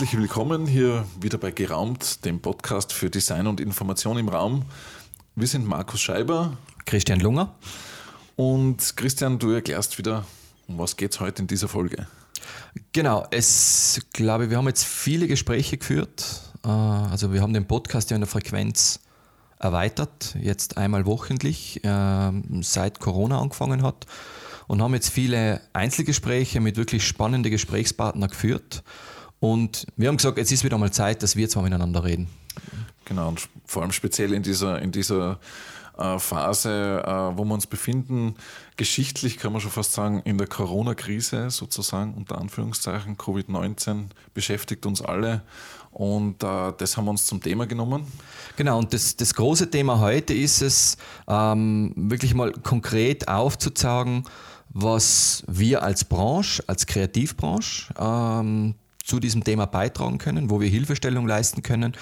Herzlich 0.00 0.18
willkommen 0.18 0.66
hier 0.66 1.04
wieder 1.20 1.36
bei 1.36 1.50
Geraumt, 1.50 2.24
dem 2.24 2.40
Podcast 2.40 2.94
für 2.94 3.10
Design 3.10 3.46
und 3.46 3.60
Information 3.60 4.16
im 4.16 4.30
Raum. 4.30 4.62
Wir 5.36 5.46
sind 5.46 5.66
Markus 5.66 6.00
Scheiber, 6.00 6.56
Christian 6.86 7.20
Lunger 7.20 7.54
und 8.34 8.96
Christian, 8.96 9.38
du 9.38 9.50
erklärst 9.50 9.98
wieder, 9.98 10.24
um 10.66 10.78
was 10.78 10.96
geht 10.96 11.12
es 11.12 11.20
heute 11.20 11.42
in 11.42 11.48
dieser 11.48 11.68
Folge? 11.68 12.06
Genau, 12.92 13.26
es 13.30 14.00
glaube 14.14 14.48
wir 14.48 14.56
haben 14.56 14.68
jetzt 14.68 14.86
viele 14.86 15.26
Gespräche 15.26 15.76
geführt. 15.76 16.24
Äh, 16.64 16.68
also 16.68 17.34
wir 17.34 17.42
haben 17.42 17.52
den 17.52 17.66
Podcast 17.66 18.08
ja 18.08 18.14
in 18.14 18.22
der 18.22 18.28
Frequenz 18.28 19.00
erweitert, 19.58 20.34
jetzt 20.40 20.78
einmal 20.78 21.04
wochentlich, 21.04 21.84
äh, 21.84 22.32
seit 22.62 23.00
Corona 23.00 23.38
angefangen 23.38 23.82
hat 23.82 24.06
und 24.66 24.80
haben 24.80 24.94
jetzt 24.94 25.10
viele 25.10 25.60
Einzelgespräche 25.74 26.60
mit 26.60 26.78
wirklich 26.78 27.06
spannenden 27.06 27.52
Gesprächspartnern 27.52 28.30
geführt. 28.30 28.82
Und 29.40 29.86
wir 29.96 30.08
haben 30.08 30.18
gesagt, 30.18 30.38
jetzt 30.38 30.52
ist 30.52 30.64
wieder 30.64 30.78
mal 30.78 30.92
Zeit, 30.92 31.22
dass 31.22 31.34
wir 31.34 31.48
zwar 31.48 31.62
miteinander 31.62 32.04
reden. 32.04 32.28
Genau, 33.06 33.28
und 33.28 33.48
vor 33.66 33.82
allem 33.82 33.92
speziell 33.92 34.32
in 34.32 34.42
dieser, 34.42 34.80
in 34.80 34.92
dieser 34.92 35.40
äh, 35.98 36.18
Phase, 36.18 37.02
äh, 37.04 37.36
wo 37.36 37.44
wir 37.44 37.54
uns 37.54 37.66
befinden, 37.66 38.34
geschichtlich 38.76 39.38
kann 39.38 39.52
man 39.52 39.60
schon 39.60 39.70
fast 39.70 39.92
sagen, 39.92 40.20
in 40.24 40.38
der 40.38 40.46
Corona-Krise 40.46 41.50
sozusagen, 41.50 42.14
unter 42.14 42.38
Anführungszeichen, 42.38 43.16
Covid-19 43.16 44.06
beschäftigt 44.32 44.86
uns 44.86 45.02
alle 45.02 45.42
und 45.90 46.42
äh, 46.42 46.72
das 46.78 46.96
haben 46.96 47.06
wir 47.06 47.10
uns 47.10 47.26
zum 47.26 47.42
Thema 47.42 47.66
genommen. 47.66 48.06
Genau, 48.56 48.78
und 48.78 48.94
das, 48.94 49.16
das 49.16 49.34
große 49.34 49.70
Thema 49.70 50.00
heute 50.00 50.34
ist 50.34 50.62
es, 50.62 50.96
ähm, 51.28 51.92
wirklich 51.96 52.34
mal 52.34 52.52
konkret 52.52 53.28
aufzuzeigen, 53.28 54.24
was 54.68 55.42
wir 55.48 55.82
als 55.82 56.04
Branche, 56.04 56.62
als 56.68 56.86
Kreativbranche 56.86 57.92
ähm, 57.98 58.74
zu 59.04 59.20
diesem 59.20 59.44
Thema 59.44 59.66
beitragen 59.66 60.18
können, 60.18 60.50
wo 60.50 60.60
wir 60.60 60.68
Hilfestellung 60.68 61.26
leisten 61.26 61.62
können 61.62 61.96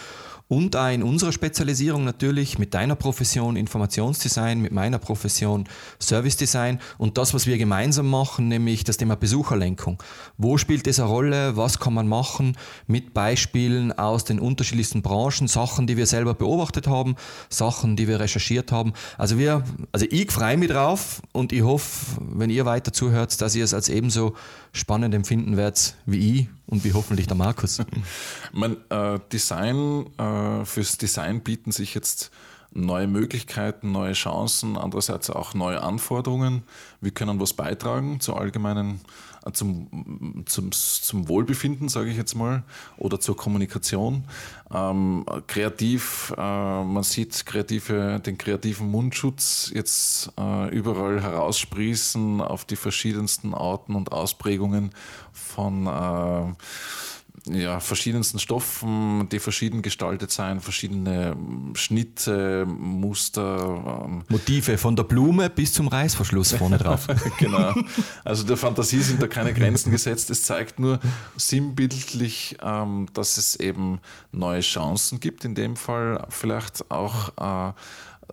und 0.49 0.77
auch 0.77 0.91
in 0.91 1.03
unserer 1.03 1.31
Spezialisierung 1.31 2.05
natürlich 2.05 2.59
mit 2.59 2.73
deiner 2.73 2.97
Profession 2.97 3.55
Informationsdesign, 3.55 4.61
mit 4.61 4.73
meiner 4.73 4.99
Profession 4.99 5.69
Service 6.01 6.37
Design 6.37 6.81
und 6.97 7.19
das, 7.19 7.35
was 7.35 7.47
wir 7.47 7.59
gemeinsam 7.59 8.09
machen, 8.09 8.49
nämlich 8.49 8.83
das 8.83 8.97
Thema 8.97 9.15
Besucherlenkung. 9.15 10.03
Wo 10.39 10.57
spielt 10.57 10.87
das 10.87 10.99
eine 10.99 11.09
Rolle? 11.09 11.57
Was 11.57 11.79
kann 11.79 11.93
man 11.93 12.09
machen 12.09 12.57
mit 12.87 13.13
Beispielen 13.13 13.93
aus 13.93 14.25
den 14.25 14.41
unterschiedlichsten 14.41 15.03
Branchen, 15.03 15.49
Sachen, 15.49 15.87
die 15.87 15.99
wir 15.99 16.07
selber 16.07 16.33
beobachtet 16.33 16.87
haben, 16.87 17.17
Sachen, 17.51 17.97
die 17.97 18.09
wir 18.09 18.19
recherchiert 18.19 18.73
haben. 18.73 18.95
Also 19.19 19.39
wir, 19.39 19.65
also 19.93 20.07
ich 20.09 20.33
freue 20.33 20.57
mich 20.57 20.71
drauf 20.71 21.21
und 21.33 21.53
ich 21.53 21.63
hoffe, 21.63 22.21
wenn 22.21 22.49
ihr 22.49 22.65
weiter 22.65 22.93
zuhört, 22.93 23.39
dass 23.43 23.55
ihr 23.55 23.65
es 23.65 23.75
als 23.75 23.91
ebenso 23.91 24.35
spannend 24.79 25.15
empfinden 25.15 25.57
werdet 25.57 25.95
wie 26.07 26.41
ich 26.41 26.49
und 26.67 26.85
wie 26.85 26.93
hoffentlich 26.93 27.27
der 27.27 27.37
Markus. 27.37 27.79
mein, 28.53 28.77
äh, 28.91 29.19
Design, 29.33 30.07
äh, 30.19 30.65
fürs 30.65 30.99
Design 30.99 31.41
bieten 31.41 31.73
sich 31.73 31.95
jetzt 31.95 32.31
neue 32.73 33.07
Möglichkeiten, 33.07 33.93
neue 33.93 34.13
Chancen, 34.13 34.77
andererseits 34.77 35.31
auch 35.31 35.55
neue 35.55 35.83
Anforderungen. 35.83 36.63
Wir 37.01 37.11
können 37.11 37.41
was 37.41 37.55
beitragen 37.55 38.21
zur 38.21 38.41
allgemeinen 38.41 39.01
zum, 39.53 40.45
zum, 40.47 40.73
zum 40.73 41.29
Wohlbefinden, 41.29 41.89
sage 41.89 42.11
ich 42.11 42.17
jetzt 42.17 42.35
mal, 42.35 42.65
oder 42.97 43.21
zur 43.21 43.37
Kommunikation. 43.37 44.25
Ähm, 44.73 45.25
kreativ, 45.47 46.33
äh, 46.37 46.41
man 46.41 47.03
sieht 47.03 47.47
kreative, 47.47 48.21
den 48.25 48.39
kreativen 48.39 48.91
Mundschutz 48.91 49.71
jetzt 49.75 50.33
äh, 50.39 50.69
überall 50.71 51.23
heraussprießen 51.23 52.41
auf 52.41 52.65
die 52.65 52.77
verschiedensten 52.77 53.55
Arten 53.55 53.95
und 53.95 54.13
Ausprägungen 54.13 54.91
von 55.33 55.87
äh, 55.87 56.55
ja, 57.51 57.81
verschiedensten 57.81 58.39
Stoffen, 58.39 59.29
die 59.31 59.39
verschieden 59.39 59.83
gestaltet 59.83 60.31
sein, 60.31 60.61
verschiedene 60.61 61.37
Schnitte, 61.75 62.67
Muster. 62.67 64.05
Ähm. 64.07 64.25
Motive 64.29 64.79
von 64.79 64.97
der 64.97 65.05
Blume 65.05 65.51
bis 65.51 65.73
zum 65.73 65.89
Reißverschluss 65.89 66.53
vorne 66.53 66.79
drauf. 66.79 67.07
genau. 67.39 67.75
Also 68.25 68.45
der 68.45 68.57
Fantasie 68.57 69.01
sind 69.01 69.23
da 69.23 69.27
keine 69.27 69.55
Grenzen 69.55 69.91
gesetzt. 69.91 70.31
Es 70.31 70.45
zeigt 70.45 70.79
nur 70.79 71.01
sinnbildlich, 71.37 72.57
ähm, 72.63 73.07
dass 73.15 73.37
es 73.37 73.57
eben 73.57 74.01
neue 74.33 74.61
Chancen 74.61 75.21
gibt, 75.21 75.45
in 75.45 75.55
dem 75.55 75.77
Fall 75.77 76.27
vielleicht 76.31 76.91
auch 76.91 77.69
äh, 77.71 77.73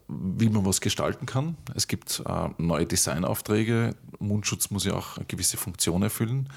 wie 0.08 0.50
man 0.50 0.66
was 0.66 0.82
gestalten 0.82 1.26
kann. 1.26 1.58
Es 1.74 1.88
gibt 1.88 2.22
äh, 2.26 2.50
neue 2.58 2.86
Designaufträge. 2.86 3.96
Mundschutz 4.20 4.70
muss 4.70 4.86
ja 4.86 4.94
auch 4.94 5.18
eine 5.18 5.26
gewisse 5.26 5.58
Funktion 5.58 6.04
erfüllen. 6.04 6.50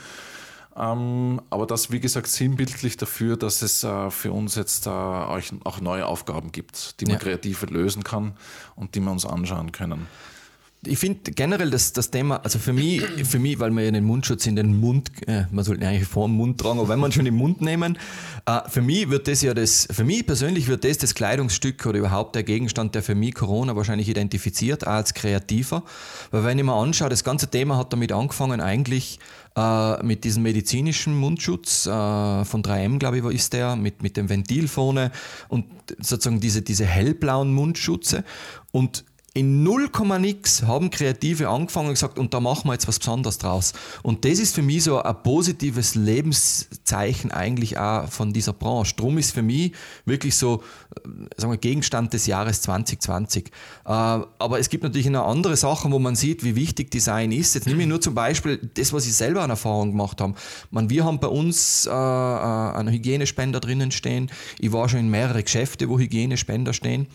Ähm, 0.78 1.40
aber 1.50 1.66
das, 1.66 1.90
wie 1.90 2.00
gesagt, 2.00 2.28
sinnbildlich 2.28 2.96
dafür, 2.96 3.36
dass 3.36 3.62
es 3.62 3.82
äh, 3.82 4.10
für 4.10 4.32
uns 4.32 4.54
jetzt 4.54 4.86
äh, 4.86 4.90
auch 4.90 5.80
neue 5.80 6.06
Aufgaben 6.06 6.52
gibt, 6.52 7.00
die 7.00 7.06
man 7.06 7.14
ja. 7.14 7.18
kreativ 7.18 7.62
lösen 7.68 8.04
kann 8.04 8.34
und 8.76 8.94
die 8.94 9.00
wir 9.00 9.10
uns 9.10 9.26
anschauen 9.26 9.72
können 9.72 10.06
ich 10.84 10.98
finde 10.98 11.32
generell 11.32 11.70
das, 11.70 11.92
das 11.92 12.10
Thema, 12.10 12.36
also 12.44 12.58
für 12.58 12.72
mich, 12.72 13.02
für 13.24 13.40
mich, 13.40 13.58
weil 13.58 13.70
wir 13.72 13.82
ja 13.84 13.90
den 13.90 14.04
Mundschutz 14.04 14.46
in 14.46 14.54
den 14.54 14.78
Mund, 14.78 15.10
äh, 15.26 15.44
man 15.50 15.64
sollte 15.64 15.86
eigentlich 15.86 16.06
vor 16.06 16.28
dem 16.28 16.36
Mund 16.36 16.60
tragen, 16.60 16.78
aber 16.78 16.88
wenn 16.88 17.00
man 17.00 17.10
schon 17.10 17.26
im 17.26 17.34
Mund 17.34 17.60
nehmen, 17.60 17.98
äh, 18.46 18.60
für 18.68 18.80
mich 18.80 19.10
wird 19.10 19.26
das 19.26 19.42
ja 19.42 19.54
das, 19.54 19.88
für 19.90 20.04
mich 20.04 20.24
persönlich 20.24 20.68
wird 20.68 20.84
das 20.84 20.98
das 20.98 21.14
Kleidungsstück 21.14 21.84
oder 21.86 21.98
überhaupt 21.98 22.36
der 22.36 22.44
Gegenstand, 22.44 22.94
der 22.94 23.02
für 23.02 23.16
mich 23.16 23.34
Corona 23.34 23.74
wahrscheinlich 23.74 24.08
identifiziert, 24.08 24.86
auch 24.86 24.92
als 24.92 25.14
Kreativer. 25.14 25.82
Weil 26.30 26.44
wenn 26.44 26.58
ich 26.58 26.64
mir 26.64 26.74
anschaue, 26.74 27.08
das 27.08 27.24
ganze 27.24 27.48
Thema 27.48 27.76
hat 27.76 27.92
damit 27.92 28.12
angefangen, 28.12 28.60
eigentlich 28.60 29.18
äh, 29.56 30.02
mit 30.02 30.24
diesem 30.24 30.42
medizinischen 30.42 31.18
Mundschutz 31.18 31.86
äh, 31.86 31.90
von 31.90 32.62
3M, 32.62 32.98
glaube 32.98 33.18
ich, 33.18 33.24
wo 33.24 33.28
ist 33.28 33.52
der, 33.52 33.76
mit, 33.76 34.02
mit 34.02 34.16
dem 34.16 34.28
Ventil 34.28 34.68
vorne 34.68 35.10
und 35.48 35.66
sozusagen 35.98 36.40
diese, 36.40 36.62
diese 36.62 36.84
hellblauen 36.84 37.52
Mundschutze. 37.52 38.24
Und 38.72 39.04
in 39.34 39.62
0, 39.62 39.90
nix 40.18 40.62
haben 40.62 40.90
Kreative 40.90 41.48
angefangen 41.48 41.88
und 41.88 41.94
gesagt, 41.94 42.18
und 42.18 42.32
da 42.32 42.40
machen 42.40 42.68
wir 42.68 42.72
jetzt 42.72 42.88
was 42.88 42.98
Besonderes 42.98 43.38
draus. 43.38 43.72
Und 44.02 44.24
das 44.24 44.38
ist 44.38 44.54
für 44.54 44.62
mich 44.62 44.84
so 44.84 45.00
ein 45.00 45.22
positives 45.22 45.94
Lebenszeichen 45.94 47.30
eigentlich 47.30 47.78
auch 47.78 48.08
von 48.08 48.32
dieser 48.32 48.52
Branche. 48.52 48.94
Drum 48.96 49.18
ist 49.18 49.32
für 49.32 49.42
mich 49.42 49.72
wirklich 50.06 50.34
so, 50.34 50.62
äh, 50.96 51.08
sagen 51.36 51.52
wir, 51.52 51.58
Gegenstand 51.58 52.12
des 52.14 52.26
Jahres 52.26 52.62
2020. 52.62 53.46
Äh, 53.46 53.50
aber 53.84 54.58
es 54.58 54.70
gibt 54.70 54.82
natürlich 54.82 55.08
noch 55.10 55.26
andere 55.26 55.56
Sachen, 55.56 55.92
wo 55.92 55.98
man 55.98 56.16
sieht, 56.16 56.42
wie 56.42 56.56
wichtig 56.56 56.90
Design 56.90 57.30
ist. 57.30 57.54
Jetzt 57.54 57.66
nehme 57.66 57.82
ich 57.82 57.88
nur 57.88 58.00
zum 58.00 58.14
Beispiel 58.14 58.58
das, 58.74 58.92
was 58.92 59.06
ich 59.06 59.14
selber 59.14 59.42
an 59.42 59.50
Erfahrung 59.50 59.90
gemacht 59.90 60.20
habe. 60.20 60.34
Man, 60.70 60.90
wir 60.90 61.04
haben 61.04 61.20
bei 61.20 61.28
uns 61.28 61.86
äh, 61.86 61.90
einen 61.90 62.88
Hygienespender 62.88 63.60
drinnen 63.60 63.92
stehen. 63.92 64.30
Ich 64.58 64.72
war 64.72 64.88
schon 64.88 65.00
in 65.00 65.10
mehrere 65.10 65.42
Geschäfte, 65.42 65.88
wo 65.88 65.98
Hygienespender 65.98 66.72
stehen. 66.72 67.06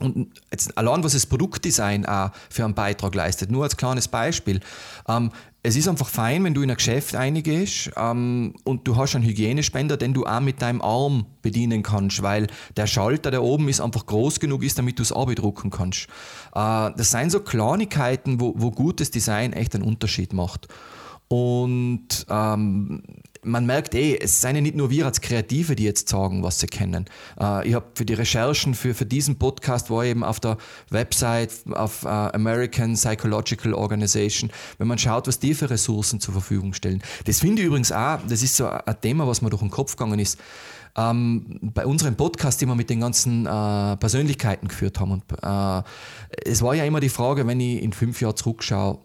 Und 0.00 0.28
jetzt 0.50 0.76
allein, 0.76 1.02
was 1.04 1.12
das 1.12 1.26
Produktdesign 1.26 2.06
auch 2.06 2.30
für 2.48 2.64
einen 2.64 2.74
Beitrag 2.74 3.14
leistet, 3.14 3.50
nur 3.50 3.64
als 3.64 3.76
kleines 3.76 4.08
Beispiel. 4.08 4.60
Ähm, 5.08 5.30
es 5.62 5.76
ist 5.76 5.88
einfach 5.88 6.08
fein, 6.08 6.42
wenn 6.44 6.54
du 6.54 6.62
in 6.62 6.70
ein 6.70 6.76
Geschäft 6.76 7.14
eingehst 7.14 7.90
ähm, 7.96 8.54
und 8.64 8.88
du 8.88 8.96
hast 8.96 9.14
einen 9.14 9.26
Hygienespender, 9.26 9.98
den 9.98 10.14
du 10.14 10.24
auch 10.24 10.40
mit 10.40 10.62
deinem 10.62 10.80
Arm 10.80 11.26
bedienen 11.42 11.82
kannst, 11.82 12.22
weil 12.22 12.46
der 12.76 12.86
Schalter, 12.86 13.30
der 13.30 13.42
oben 13.42 13.68
ist, 13.68 13.80
einfach 13.80 14.06
groß 14.06 14.40
genug 14.40 14.62
ist, 14.62 14.78
damit 14.78 14.98
du 14.98 15.02
es 15.02 15.12
abdrucken 15.12 15.70
kannst. 15.70 16.06
Äh, 16.54 16.90
das 16.96 17.10
sind 17.10 17.30
so 17.30 17.40
Kleinigkeiten, 17.40 18.40
wo, 18.40 18.54
wo 18.56 18.70
gutes 18.70 19.10
Design 19.10 19.52
echt 19.52 19.74
einen 19.74 19.84
Unterschied 19.84 20.32
macht. 20.32 20.68
Und 21.32 22.26
ähm, 22.28 23.04
man 23.44 23.64
merkt 23.64 23.94
eh, 23.94 24.18
es 24.18 24.40
seien 24.40 24.56
ja 24.56 24.62
nicht 24.62 24.74
nur 24.74 24.90
wir 24.90 25.06
als 25.06 25.20
Kreative, 25.20 25.76
die 25.76 25.84
jetzt 25.84 26.08
sagen, 26.08 26.42
was 26.42 26.58
sie 26.58 26.66
kennen. 26.66 27.04
Äh, 27.40 27.68
ich 27.68 27.74
habe 27.74 27.86
für 27.94 28.04
die 28.04 28.14
Recherchen 28.14 28.74
für, 28.74 28.94
für 28.94 29.06
diesen 29.06 29.38
Podcast 29.38 29.90
war 29.90 30.04
eben 30.04 30.24
auf 30.24 30.40
der 30.40 30.56
Website 30.90 31.52
auf 31.70 32.04
äh, 32.04 32.08
American 32.08 32.94
Psychological 32.94 33.74
Organization, 33.74 34.50
wenn 34.78 34.88
man 34.88 34.98
schaut, 34.98 35.28
was 35.28 35.38
die 35.38 35.54
für 35.54 35.70
Ressourcen 35.70 36.18
zur 36.18 36.32
Verfügung 36.32 36.72
stellen. 36.72 37.00
Das 37.26 37.38
finde 37.38 37.62
ich 37.62 37.68
übrigens 37.68 37.92
auch, 37.92 38.18
das 38.28 38.42
ist 38.42 38.56
so 38.56 38.66
ein 38.66 39.00
Thema, 39.00 39.28
was 39.28 39.40
mir 39.40 39.50
durch 39.50 39.62
den 39.62 39.70
Kopf 39.70 39.94
gegangen 39.94 40.18
ist. 40.18 40.36
Ähm, 40.96 41.60
bei 41.62 41.86
unserem 41.86 42.16
Podcast, 42.16 42.60
den 42.60 42.68
wir 42.68 42.74
mit 42.74 42.90
den 42.90 42.98
ganzen 42.98 43.46
äh, 43.46 43.96
Persönlichkeiten 43.98 44.66
geführt 44.66 44.98
haben. 44.98 45.12
Und, 45.12 45.22
äh, 45.40 45.82
es 46.44 46.60
war 46.60 46.74
ja 46.74 46.84
immer 46.84 46.98
die 46.98 47.08
Frage, 47.08 47.46
wenn 47.46 47.60
ich 47.60 47.80
in 47.80 47.92
fünf 47.92 48.20
Jahren 48.20 48.34
zurückschaue, 48.34 48.98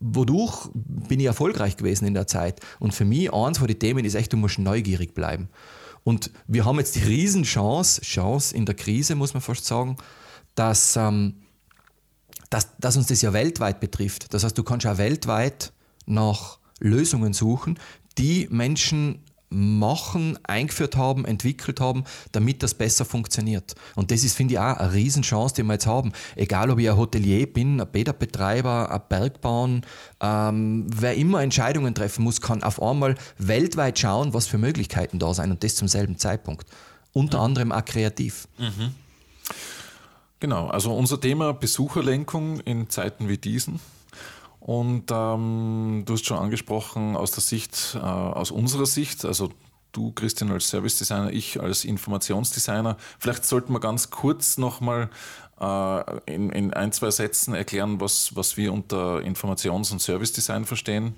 wodurch 0.00 0.68
bin 0.74 1.20
ich 1.20 1.26
erfolgreich 1.26 1.76
gewesen 1.76 2.06
in 2.06 2.14
der 2.14 2.26
Zeit? 2.26 2.60
Und 2.78 2.94
für 2.94 3.04
mich, 3.04 3.32
eins 3.32 3.58
von 3.58 3.68
den 3.68 3.78
Themen 3.78 4.04
ist 4.04 4.14
echt, 4.14 4.32
du 4.32 4.36
musst 4.36 4.58
neugierig 4.58 5.14
bleiben. 5.14 5.48
Und 6.02 6.30
wir 6.46 6.64
haben 6.64 6.78
jetzt 6.78 6.96
die 6.96 7.02
Riesenchance, 7.02 8.00
Chance 8.00 8.56
in 8.56 8.64
der 8.64 8.74
Krise, 8.74 9.14
muss 9.14 9.34
man 9.34 9.42
fast 9.42 9.66
sagen, 9.66 9.96
dass, 10.54 10.96
ähm, 10.96 11.34
dass, 12.48 12.76
dass 12.78 12.96
uns 12.96 13.06
das 13.06 13.20
ja 13.22 13.32
weltweit 13.32 13.80
betrifft. 13.80 14.32
Das 14.32 14.42
heißt, 14.42 14.56
du 14.56 14.62
kannst 14.62 14.84
ja 14.84 14.96
weltweit 14.96 15.72
nach 16.06 16.58
Lösungen 16.80 17.34
suchen, 17.34 17.78
die 18.16 18.48
Menschen 18.50 19.22
machen, 19.50 20.38
eingeführt 20.44 20.96
haben, 20.96 21.24
entwickelt 21.24 21.80
haben, 21.80 22.04
damit 22.32 22.62
das 22.62 22.74
besser 22.74 23.04
funktioniert. 23.04 23.74
Und 23.96 24.10
das 24.12 24.22
ist, 24.22 24.36
finde 24.36 24.54
ich, 24.54 24.60
auch 24.60 24.76
eine 24.76 24.92
Riesenchance, 24.92 25.56
die 25.56 25.64
wir 25.64 25.72
jetzt 25.74 25.86
haben. 25.86 26.12
Egal, 26.36 26.70
ob 26.70 26.78
ich 26.78 26.88
ein 26.88 26.96
Hotelier 26.96 27.52
bin, 27.52 27.80
ein 27.80 27.90
Bäderbetreiber, 27.90 28.90
ein 28.90 29.00
Bergbauern, 29.08 29.82
ähm, 30.20 30.86
wer 30.94 31.14
immer 31.16 31.42
Entscheidungen 31.42 31.94
treffen 31.94 32.22
muss, 32.22 32.40
kann 32.40 32.62
auf 32.62 32.80
einmal 32.80 33.16
weltweit 33.38 33.98
schauen, 33.98 34.32
was 34.32 34.46
für 34.46 34.58
Möglichkeiten 34.58 35.18
da 35.18 35.34
sind 35.34 35.50
und 35.50 35.64
das 35.64 35.74
zum 35.74 35.88
selben 35.88 36.16
Zeitpunkt. 36.16 36.66
Unter 37.12 37.38
mhm. 37.38 37.44
anderem 37.44 37.72
auch 37.72 37.84
kreativ. 37.84 38.46
Mhm. 38.56 38.94
Genau, 40.38 40.68
also 40.68 40.94
unser 40.94 41.20
Thema 41.20 41.52
Besucherlenkung 41.52 42.60
in 42.60 42.88
Zeiten 42.88 43.28
wie 43.28 43.36
diesen. 43.36 43.80
Und 44.60 45.04
ähm, 45.10 46.02
du 46.04 46.12
hast 46.12 46.26
schon 46.26 46.38
angesprochen, 46.38 47.16
aus 47.16 47.32
der 47.32 47.42
Sicht, 47.42 47.96
äh, 47.96 47.98
aus 47.98 48.50
unserer 48.50 48.86
Sicht, 48.86 49.24
also 49.24 49.50
du 49.92 50.12
Christian 50.12 50.52
als 50.52 50.68
Service 50.68 50.98
Designer, 50.98 51.32
ich 51.32 51.60
als 51.60 51.84
Informationsdesigner. 51.84 52.96
Vielleicht 53.18 53.44
sollten 53.44 53.72
wir 53.72 53.80
ganz 53.80 54.10
kurz 54.10 54.58
nochmal 54.58 55.10
äh, 55.60 56.32
in, 56.32 56.50
in 56.50 56.72
ein, 56.74 56.92
zwei 56.92 57.10
Sätzen 57.10 57.54
erklären, 57.54 58.00
was, 58.00 58.36
was 58.36 58.56
wir 58.56 58.72
unter 58.72 59.18
Informations- 59.20 59.92
und 59.92 60.00
Service 60.00 60.32
Design 60.32 60.66
verstehen 60.66 61.14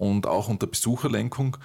und 0.00 0.26
auch 0.26 0.48
unter 0.48 0.66
Besucherlenkung. 0.66 1.58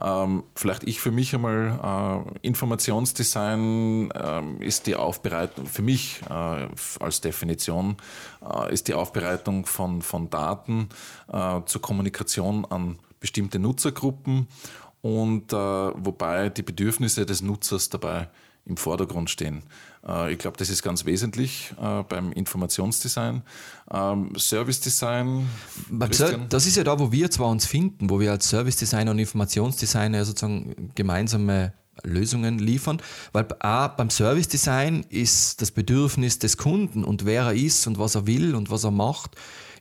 Ähm, 0.00 0.44
vielleicht 0.54 0.84
ich 0.84 1.00
für 1.00 1.10
mich 1.10 1.34
einmal, 1.34 2.24
äh, 2.32 2.38
Informationsdesign 2.46 4.12
äh, 4.12 4.64
ist 4.64 4.86
die 4.86 4.94
Aufbereitung, 4.94 5.66
für 5.66 5.82
mich 5.82 6.22
äh, 6.30 6.68
als 7.00 7.20
Definition, 7.20 7.96
äh, 8.48 8.72
ist 8.72 8.86
die 8.86 8.94
Aufbereitung 8.94 9.66
von, 9.66 10.02
von 10.02 10.30
Daten 10.30 10.88
äh, 11.32 11.60
zur 11.66 11.82
Kommunikation 11.82 12.64
an 12.64 13.00
bestimmte 13.18 13.58
Nutzergruppen 13.58 14.46
und 15.02 15.52
äh, 15.52 15.56
wobei 15.56 16.48
die 16.48 16.62
Bedürfnisse 16.62 17.26
des 17.26 17.42
Nutzers 17.42 17.88
dabei 17.88 18.28
im 18.70 18.76
Vordergrund 18.76 19.28
stehen. 19.28 19.62
Äh, 20.06 20.32
ich 20.32 20.38
glaube, 20.38 20.56
das 20.56 20.70
ist 20.70 20.82
ganz 20.82 21.04
wesentlich 21.04 21.74
äh, 21.80 22.02
beim 22.04 22.32
Informationsdesign. 22.32 23.42
Ähm, 23.92 24.32
Service 24.38 24.80
Design. 24.80 25.46
Das 26.48 26.66
ist 26.66 26.76
ja 26.76 26.84
da, 26.84 26.98
wo 26.98 27.12
wir 27.12 27.30
zwar 27.30 27.48
uns 27.48 27.66
finden, 27.66 28.08
wo 28.08 28.20
wir 28.20 28.30
als 28.30 28.48
Service 28.48 28.76
Designer 28.76 29.10
und 29.10 29.18
Informationsdesigner 29.18 30.24
sozusagen 30.24 30.92
gemeinsame 30.94 31.74
Lösungen 32.02 32.58
liefern, 32.58 33.02
weil 33.32 33.46
A, 33.58 33.88
beim 33.88 34.08
Service 34.08 34.48
Design 34.48 35.04
ist 35.10 35.60
das 35.60 35.70
Bedürfnis 35.70 36.38
des 36.38 36.56
Kunden 36.56 37.04
und 37.04 37.26
wer 37.26 37.42
er 37.42 37.52
ist 37.52 37.86
und 37.86 37.98
was 37.98 38.14
er 38.14 38.26
will 38.26 38.54
und 38.54 38.70
was 38.70 38.84
er 38.84 38.90
macht 38.90 39.36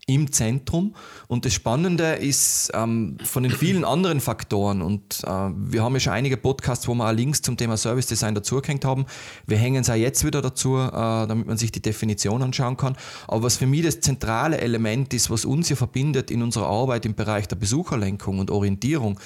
im 0.09 0.31
Zentrum. 0.31 0.95
Und 1.27 1.45
das 1.45 1.53
Spannende 1.53 2.13
ist 2.13 2.71
ähm, 2.73 3.17
von 3.23 3.43
den 3.43 3.51
vielen 3.51 3.85
anderen 3.85 4.19
Faktoren, 4.19 4.81
und 4.81 5.21
äh, 5.23 5.27
wir 5.27 5.83
haben 5.83 5.93
ja 5.93 5.99
schon 5.99 6.13
einige 6.13 6.35
Podcasts, 6.35 6.87
wo 6.87 6.95
wir 6.95 7.07
auch 7.07 7.13
Links 7.13 7.41
zum 7.41 7.57
Thema 7.57 7.77
Service 7.77 8.07
Design 8.07 8.33
dazugehängt 8.33 8.85
haben. 8.85 9.05
Wir 9.45 9.57
hängen 9.57 9.81
es 9.81 9.89
auch 9.89 9.95
jetzt 9.95 10.25
wieder 10.25 10.41
dazu, 10.41 10.77
äh, 10.77 10.91
damit 10.91 11.45
man 11.45 11.57
sich 11.57 11.71
die 11.71 11.81
Definition 11.81 12.41
anschauen 12.41 12.75
kann. 12.75 12.97
Aber 13.27 13.43
was 13.43 13.57
für 13.57 13.67
mich 13.67 13.83
das 13.83 13.99
zentrale 13.99 14.57
Element 14.57 15.13
ist, 15.13 15.29
was 15.29 15.45
uns 15.45 15.67
hier 15.67 15.77
verbindet 15.77 16.31
in 16.31 16.41
unserer 16.41 16.67
Arbeit 16.67 17.05
im 17.05 17.13
Bereich 17.13 17.47
der 17.47 17.55
Besucherlenkung 17.55 18.39
und 18.39 18.49
Orientierung, 18.49 19.19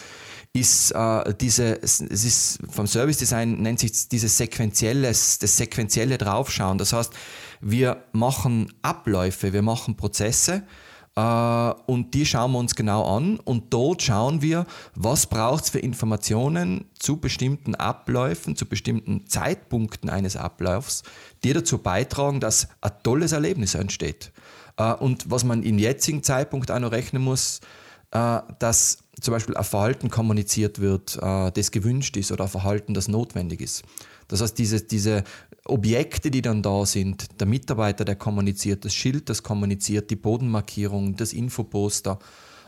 ist 0.54 0.92
äh, 0.92 1.34
diese, 1.34 1.82
es 1.82 2.00
ist 2.00 2.60
vom 2.70 2.86
Service 2.86 3.18
Design 3.18 3.62
nennt 3.62 3.80
sich 3.80 4.08
dieses 4.08 4.38
sequentielles, 4.38 5.40
das 5.40 5.58
sequentielle 5.58 6.20
Draufschauen. 6.20 6.78
Das 6.78 6.94
heißt, 6.94 7.12
wir 7.60 8.04
machen 8.12 8.72
Abläufe, 8.84 9.52
wir 9.52 9.64
machen 9.64 9.98
Prozesse 9.98 10.64
äh, 11.16 11.22
und 11.88 12.14
die 12.14 12.26
schauen 12.28 12.52
wir 12.52 12.60
uns 12.60 12.76
genau 12.76 13.18
an 13.18 13.40
und 13.40 13.74
dort 13.74 14.04
schauen 14.04 14.44
wir, 14.44 14.68
was 14.94 15.26
braucht 15.26 15.64
es 15.64 15.70
für 15.72 15.80
Informationen 15.80 16.86
zu 17.00 17.18
bestimmten 17.18 17.74
Abläufen, 17.74 18.56
zu 18.56 18.68
bestimmten 18.68 19.26
Zeitpunkten 19.26 20.12
eines 20.12 20.38
Ablaufs, 20.38 21.02
die 21.44 21.54
dazu 21.54 21.80
beitragen, 21.80 22.40
dass 22.40 22.68
ein 22.82 22.92
tolles 23.02 23.32
Erlebnis 23.32 23.74
entsteht. 23.74 24.32
Äh, 24.78 24.94
und 24.94 25.32
was 25.32 25.44
man 25.44 25.64
im 25.64 25.80
jetzigen 25.80 26.22
Zeitpunkt 26.22 26.70
auch 26.70 26.80
noch 26.80 26.92
rechnen 26.92 27.24
muss, 27.24 27.60
äh, 28.12 28.40
dass 28.60 29.03
zum 29.24 29.32
Beispiel 29.34 29.56
ein 29.56 29.64
Verhalten 29.64 30.10
kommuniziert 30.10 30.80
wird, 30.80 31.18
äh, 31.22 31.52
das 31.52 31.72
gewünscht 31.72 32.18
ist 32.18 32.32
oder 32.32 32.44
ein 32.44 32.50
Verhalten, 32.50 32.94
das 32.94 33.08
notwendig 33.08 33.62
ist. 33.62 33.84
Das 34.28 34.42
heißt, 34.42 34.58
diese, 34.58 34.82
diese 34.82 35.24
Objekte, 35.66 36.30
die 36.30 36.42
dann 36.42 36.62
da 36.62 36.86
sind, 36.86 37.40
der 37.40 37.48
Mitarbeiter, 37.48 38.04
der 38.04 38.16
kommuniziert, 38.16 38.84
das 38.84 38.94
Schild, 38.94 39.30
das 39.30 39.42
kommuniziert, 39.42 40.10
die 40.10 40.18
Bodenmarkierung, 40.18 41.16
das 41.16 41.32
Infoposter, 41.32 42.20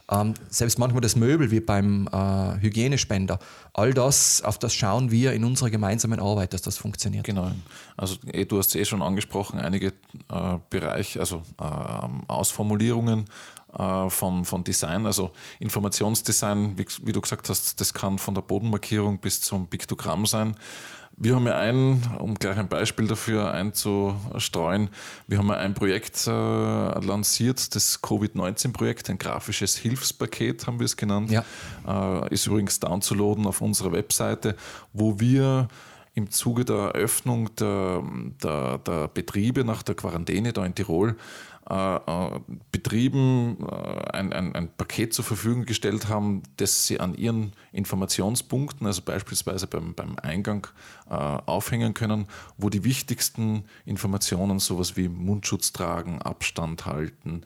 ähm, 0.10 0.36
selbst 0.50 0.78
manchmal 0.80 1.02
das 1.02 1.16
Möbel 1.16 1.52
wie 1.52 1.60
beim 1.60 2.08
äh, 2.08 2.62
Hygienespender, 2.62 3.40
all 3.74 3.94
das, 3.94 4.42
auf 4.44 4.60
das 4.60 4.74
schauen 4.74 5.12
wir 5.12 5.34
in 5.34 5.44
unserer 5.44 5.72
gemeinsamen 5.72 6.20
Arbeit, 6.20 6.54
dass 6.54 6.62
das 6.62 6.78
funktioniert. 6.78 7.26
Genau. 7.26 7.52
Also 7.98 8.16
eh, 8.32 8.46
du 8.46 8.60
hast 8.60 8.70
es 8.70 8.76
eh 8.76 8.86
schon 8.86 9.02
angesprochen, 9.02 9.60
einige 9.60 9.88
äh, 9.88 10.58
Bereiche, 10.70 11.20
also 11.20 11.42
äh, 11.60 11.64
Ausformulierungen 12.28 13.26
äh, 13.78 14.10
von, 14.10 14.46
von 14.46 14.64
Design, 14.64 15.06
also 15.06 15.32
Informationsdesign, 15.60 16.78
wie, 16.78 16.86
wie, 17.04 17.12
du 17.12 17.22
gesagt 17.22 17.50
hast, 17.50 17.80
das 17.80 17.94
kann 17.94 18.18
von 18.18 18.34
der 18.34 18.42
Bodenmarkierung 18.42 19.20
bis 19.20 19.42
zum 19.42 19.68
Piktogramm 19.68 20.26
sein. 20.26 20.56
Wir 21.18 21.36
haben 21.36 21.46
ja 21.48 21.58
ein, 21.58 22.04
um 22.20 22.36
gleich 22.36 22.58
ein 22.58 22.68
Beispiel 22.68 23.08
dafür 23.08 23.52
einzustreuen, 23.52 24.90
wir 25.28 25.38
haben 25.38 25.48
ja 25.48 25.56
ein 25.56 25.74
Projekt 25.74 26.28
äh, 26.28 26.32
lanciert, 26.32 27.74
das 27.74 28.02
Covid-19-Projekt, 28.02 29.10
ein 29.10 29.18
grafisches 29.18 29.78
Hilfspaket 29.78 30.68
haben 30.68 30.80
wir 30.80 30.86
es 30.86 30.98
genannt. 30.98 31.32
Ja. 31.32 31.46
Äh, 31.88 32.34
ist 32.34 32.48
übrigens 32.48 32.82
downzuladen 32.82 33.46
auf 33.46 33.62
unserer 33.62 33.94
Webseite, 33.94 34.58
wo 34.92 35.20
wir 35.20 35.70
im 36.16 36.32
Zuge 36.32 36.66
der 36.66 36.92
Eröffnung 36.96 37.54
der, 37.56 38.02
der, 38.42 38.78
der 38.80 39.08
Betriebe 39.10 39.64
nach 39.64 39.84
der 39.84 39.96
Quarantäne 39.96 40.54
da 40.54 40.66
in 40.66 40.76
Tirol 40.76 41.18
Betrieben 42.72 43.58
äh, 43.68 44.12
ein, 44.12 44.32
ein, 44.34 44.54
ein, 44.54 44.70
Paket 44.78 45.16
zur 45.16 45.26
Verfügung 45.26 45.66
gestellt 45.66 46.08
haben, 46.08 46.44
das 46.58 46.86
sie 46.86 47.00
an 47.00 47.16
ihren 47.16 47.54
Informationspunkten, 47.72 48.86
also 48.86 49.02
beispielsweise 49.02 49.66
beim, 49.66 49.96
beim 49.96 50.16
Eingang, 50.20 50.68
aufhängen 51.08 51.94
können, 51.94 52.26
wo 52.58 52.72
die 52.72 52.84
wichtigsten 52.84 53.66
Informationen, 53.86 54.58
sowas 54.58 54.98
wie 54.98 55.08
Mundschutz 55.08 55.72
tragen, 55.72 56.20
Abstand 56.20 56.88
halten, 56.88 57.42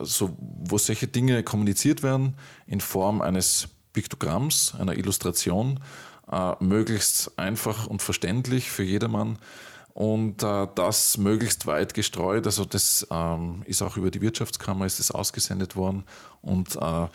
so, 0.00 0.34
wo 0.38 0.78
solche 0.78 1.06
Dinge 1.06 1.42
kommuniziert 1.42 2.02
werden 2.02 2.34
in 2.66 2.80
Form 2.80 3.20
eines 3.20 3.68
Piktogramms, 3.92 4.74
einer 4.78 4.96
Illustration, 4.96 5.80
möglichst 6.60 7.38
einfach 7.38 7.86
und 7.86 8.00
verständlich 8.00 8.70
für 8.70 8.84
jedermann 8.84 9.38
und 9.94 10.42
äh, 10.42 10.66
das 10.74 11.18
möglichst 11.18 11.66
weit 11.66 11.94
gestreut. 11.94 12.46
Also 12.46 12.64
das 12.64 13.06
ähm, 13.10 13.62
ist 13.66 13.82
auch 13.82 13.96
über 13.96 14.10
die 14.10 14.20
Wirtschaftskammer 14.20 14.86
ist 14.86 14.98
das 14.98 15.10
ausgesendet 15.10 15.76
worden 15.76 16.04
und 16.40 16.76
äh, 16.76 17.06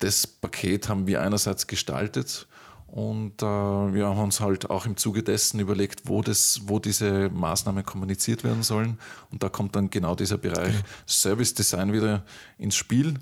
das 0.00 0.26
Paket 0.26 0.88
haben 0.88 1.06
wir 1.06 1.22
einerseits 1.22 1.66
gestaltet 1.66 2.46
und 2.86 3.42
äh, 3.42 3.44
wir 3.44 4.06
haben 4.06 4.20
uns 4.20 4.38
halt 4.38 4.70
auch 4.70 4.86
im 4.86 4.96
Zuge 4.96 5.24
dessen 5.24 5.58
überlegt, 5.58 6.02
wo, 6.04 6.22
das, 6.22 6.60
wo 6.66 6.78
diese 6.78 7.28
Maßnahmen 7.28 7.84
kommuniziert 7.84 8.44
werden 8.44 8.62
sollen. 8.62 8.98
Und 9.32 9.42
da 9.42 9.48
kommt 9.48 9.74
dann 9.74 9.90
genau 9.90 10.14
dieser 10.14 10.38
Bereich 10.38 10.74
Service 11.06 11.54
Design 11.54 11.92
wieder 11.92 12.24
ins 12.56 12.76
Spiel. 12.76 13.14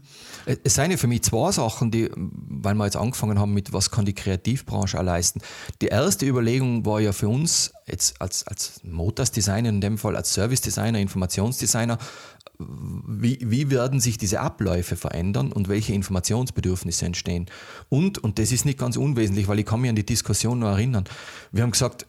Es 0.63 0.75
seien 0.75 0.91
ja 0.91 0.99
für 0.99 1.07
mich 1.07 1.23
zwei 1.23 1.53
Sachen, 1.53 1.91
die, 1.91 2.11
weil 2.15 2.75
wir 2.75 2.85
jetzt 2.85 2.97
angefangen 2.97 3.39
haben 3.39 3.55
mit, 3.55 3.73
was 3.73 3.91
kann 3.91 4.05
die 4.05 4.15
Kreativbranche 4.15 5.01
auch 5.01 5.05
leisten. 5.05 5.41
Die 5.81 5.87
erste 5.87 6.27
Überlegung 6.27 6.85
war 6.85 7.01
ja 7.01 7.13
für 7.13 7.29
uns, 7.29 7.73
jetzt 7.87 8.21
als, 8.21 8.47
als 8.47 8.81
Motors 8.85 9.31
Designer, 9.31 9.71
in 9.71 9.81
dem 9.81 9.97
Fall 9.97 10.17
als 10.17 10.35
Service 10.35 10.61
Designer, 10.61 10.99
Informationsdesigner, 10.99 11.97
wie, 13.07 13.39
wie 13.43 13.71
werden 13.71 14.01
sich 14.01 14.19
diese 14.19 14.41
Abläufe 14.41 14.97
verändern 14.97 15.53
und 15.53 15.69
welche 15.69 15.93
Informationsbedürfnisse 15.93 17.07
entstehen. 17.07 17.47
Und, 17.89 18.19
und 18.19 18.39
das 18.39 18.53
ist 18.53 18.65
nicht 18.65 18.79
ganz 18.79 18.97
unwesentlich, 18.97 19.49
weil 19.49 19.59
ich 19.59 19.67
kann 19.67 19.81
mich 19.81 19.91
an 19.91 19.97
die 19.97 20.07
Diskussion 20.07 20.61
noch 20.61 20.73
erinnern, 20.73 21.05
wir 21.51 21.63
haben 21.63 21.73
gesagt, 21.73 22.07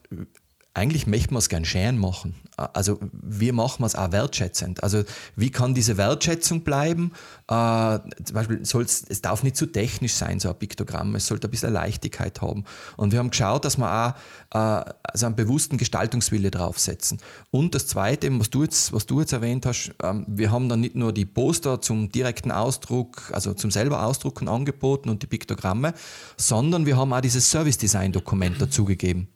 eigentlich 0.76 1.06
möchten 1.06 1.36
wir 1.36 1.40
es 1.40 1.50
gern 1.50 1.66
schön 1.66 2.00
machen. 2.00 2.36
Also 2.56 3.00
wie 3.12 3.52
machen 3.52 3.82
wir 3.82 3.86
es 3.86 3.96
auch 3.96 4.12
wertschätzend? 4.12 4.84
Also 4.84 5.04
wie 5.36 5.52
kann 5.52 5.76
diese 5.76 5.98
Wertschätzung 5.98 6.62
bleiben? 6.62 7.12
Äh, 7.48 8.00
zum 8.24 8.34
Beispiel 8.34 8.62
es 8.62 9.22
darf 9.22 9.44
nicht 9.44 9.56
zu 9.56 9.68
technisch 9.68 10.14
sein, 10.14 10.40
so 10.40 10.50
ein 10.50 10.58
Piktogramm. 10.58 11.16
Es 11.16 11.28
sollte 11.28 11.48
ein 11.48 11.52
bisschen 11.52 11.74
Leichtigkeit 11.74 12.42
haben. 12.42 12.64
Und 12.98 13.12
wir 13.12 13.20
haben 13.20 13.30
geschaut, 13.30 13.66
dass 13.66 13.78
wir 13.78 13.92
auch 13.92 14.14
äh, 14.56 14.92
also 15.04 15.28
einen 15.28 15.36
bewussten 15.36 15.78
Gestaltungswille 15.78 16.50
draufsetzen. 16.50 17.20
Und 17.52 17.76
das 17.76 17.88
Zweite, 17.88 18.28
was 18.40 18.50
du 18.50 18.64
jetzt, 18.64 18.94
was 18.94 19.06
du 19.06 19.20
jetzt 19.20 19.34
erwähnt 19.34 19.68
hast, 19.68 19.94
ähm, 20.02 20.26
wir 20.28 20.52
haben 20.52 20.70
dann 20.70 20.82
nicht 20.82 20.96
nur 20.96 21.14
die 21.14 21.26
Poster 21.26 21.82
zum 21.82 22.10
direkten 22.10 22.52
Ausdruck, 22.52 23.32
also 23.32 23.54
zum 23.54 23.70
selber 23.70 24.06
Ausdrucken 24.06 24.48
angeboten 24.48 25.10
und 25.10 25.22
die 25.22 25.28
Piktogramme, 25.28 25.94
sondern 26.38 26.88
wir 26.88 26.98
haben 26.98 27.14
auch 27.14 27.22
dieses 27.22 27.50
Service-Design-Dokument 27.50 28.60
dazugegeben. 28.60 29.33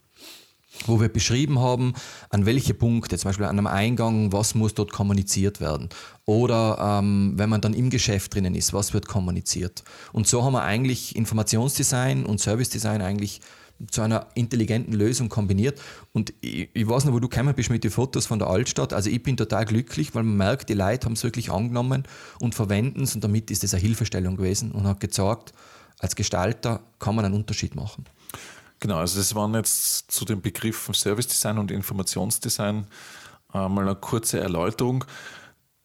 Wo 0.86 1.00
wir 1.00 1.08
beschrieben 1.08 1.58
haben, 1.58 1.94
an 2.30 2.46
welche 2.46 2.74
Punkte, 2.74 3.18
zum 3.18 3.28
Beispiel 3.28 3.46
an 3.46 3.58
einem 3.58 3.66
Eingang, 3.66 4.32
was 4.32 4.54
muss 4.54 4.74
dort 4.74 4.92
kommuniziert 4.92 5.60
werden. 5.60 5.88
Oder 6.24 7.00
ähm, 7.00 7.32
wenn 7.36 7.48
man 7.48 7.60
dann 7.60 7.74
im 7.74 7.90
Geschäft 7.90 8.34
drinnen 8.34 8.54
ist, 8.54 8.72
was 8.72 8.94
wird 8.94 9.06
kommuniziert. 9.06 9.82
Und 10.12 10.26
so 10.26 10.44
haben 10.44 10.52
wir 10.52 10.62
eigentlich 10.62 11.16
Informationsdesign 11.16 12.24
und 12.24 12.40
Servicedesign 12.40 13.02
eigentlich 13.02 13.40
zu 13.90 14.02
einer 14.02 14.26
intelligenten 14.34 14.92
Lösung 14.92 15.28
kombiniert. 15.28 15.80
Und 16.12 16.32
ich, 16.40 16.68
ich 16.74 16.88
weiß 16.88 17.04
noch, 17.04 17.12
wo 17.12 17.20
du 17.20 17.28
gekommen 17.28 17.54
bist 17.54 17.70
mit 17.70 17.84
den 17.84 17.90
Fotos 17.90 18.26
von 18.26 18.38
der 18.38 18.48
Altstadt. 18.48 18.92
Also 18.92 19.08
ich 19.08 19.22
bin 19.22 19.36
total 19.36 19.64
glücklich, 19.64 20.14
weil 20.14 20.24
man 20.24 20.36
merkt, 20.36 20.68
die 20.68 20.74
Leute 20.74 21.06
haben 21.06 21.12
es 21.12 21.22
wirklich 21.22 21.50
angenommen 21.50 22.02
und 22.40 22.54
verwenden 22.54 23.02
es 23.02 23.14
und 23.14 23.22
damit 23.22 23.50
ist 23.50 23.62
es 23.64 23.74
eine 23.74 23.82
Hilfestellung 23.82 24.36
gewesen 24.36 24.72
und 24.72 24.86
hat 24.86 25.00
gezeigt, 25.00 25.52
als 26.00 26.16
Gestalter 26.16 26.80
kann 26.98 27.14
man 27.14 27.24
einen 27.24 27.34
Unterschied 27.34 27.74
machen. 27.74 28.04
Genau, 28.80 28.98
also 28.98 29.18
das 29.18 29.34
waren 29.34 29.54
jetzt 29.54 30.10
zu 30.10 30.24
den 30.24 30.40
Begriffen 30.40 30.94
Service 30.94 31.26
Design 31.26 31.58
und 31.58 31.70
Informationsdesign 31.70 32.86
äh, 33.54 33.68
mal 33.68 33.82
eine 33.82 33.96
kurze 33.96 34.40
Erläuterung. 34.40 35.04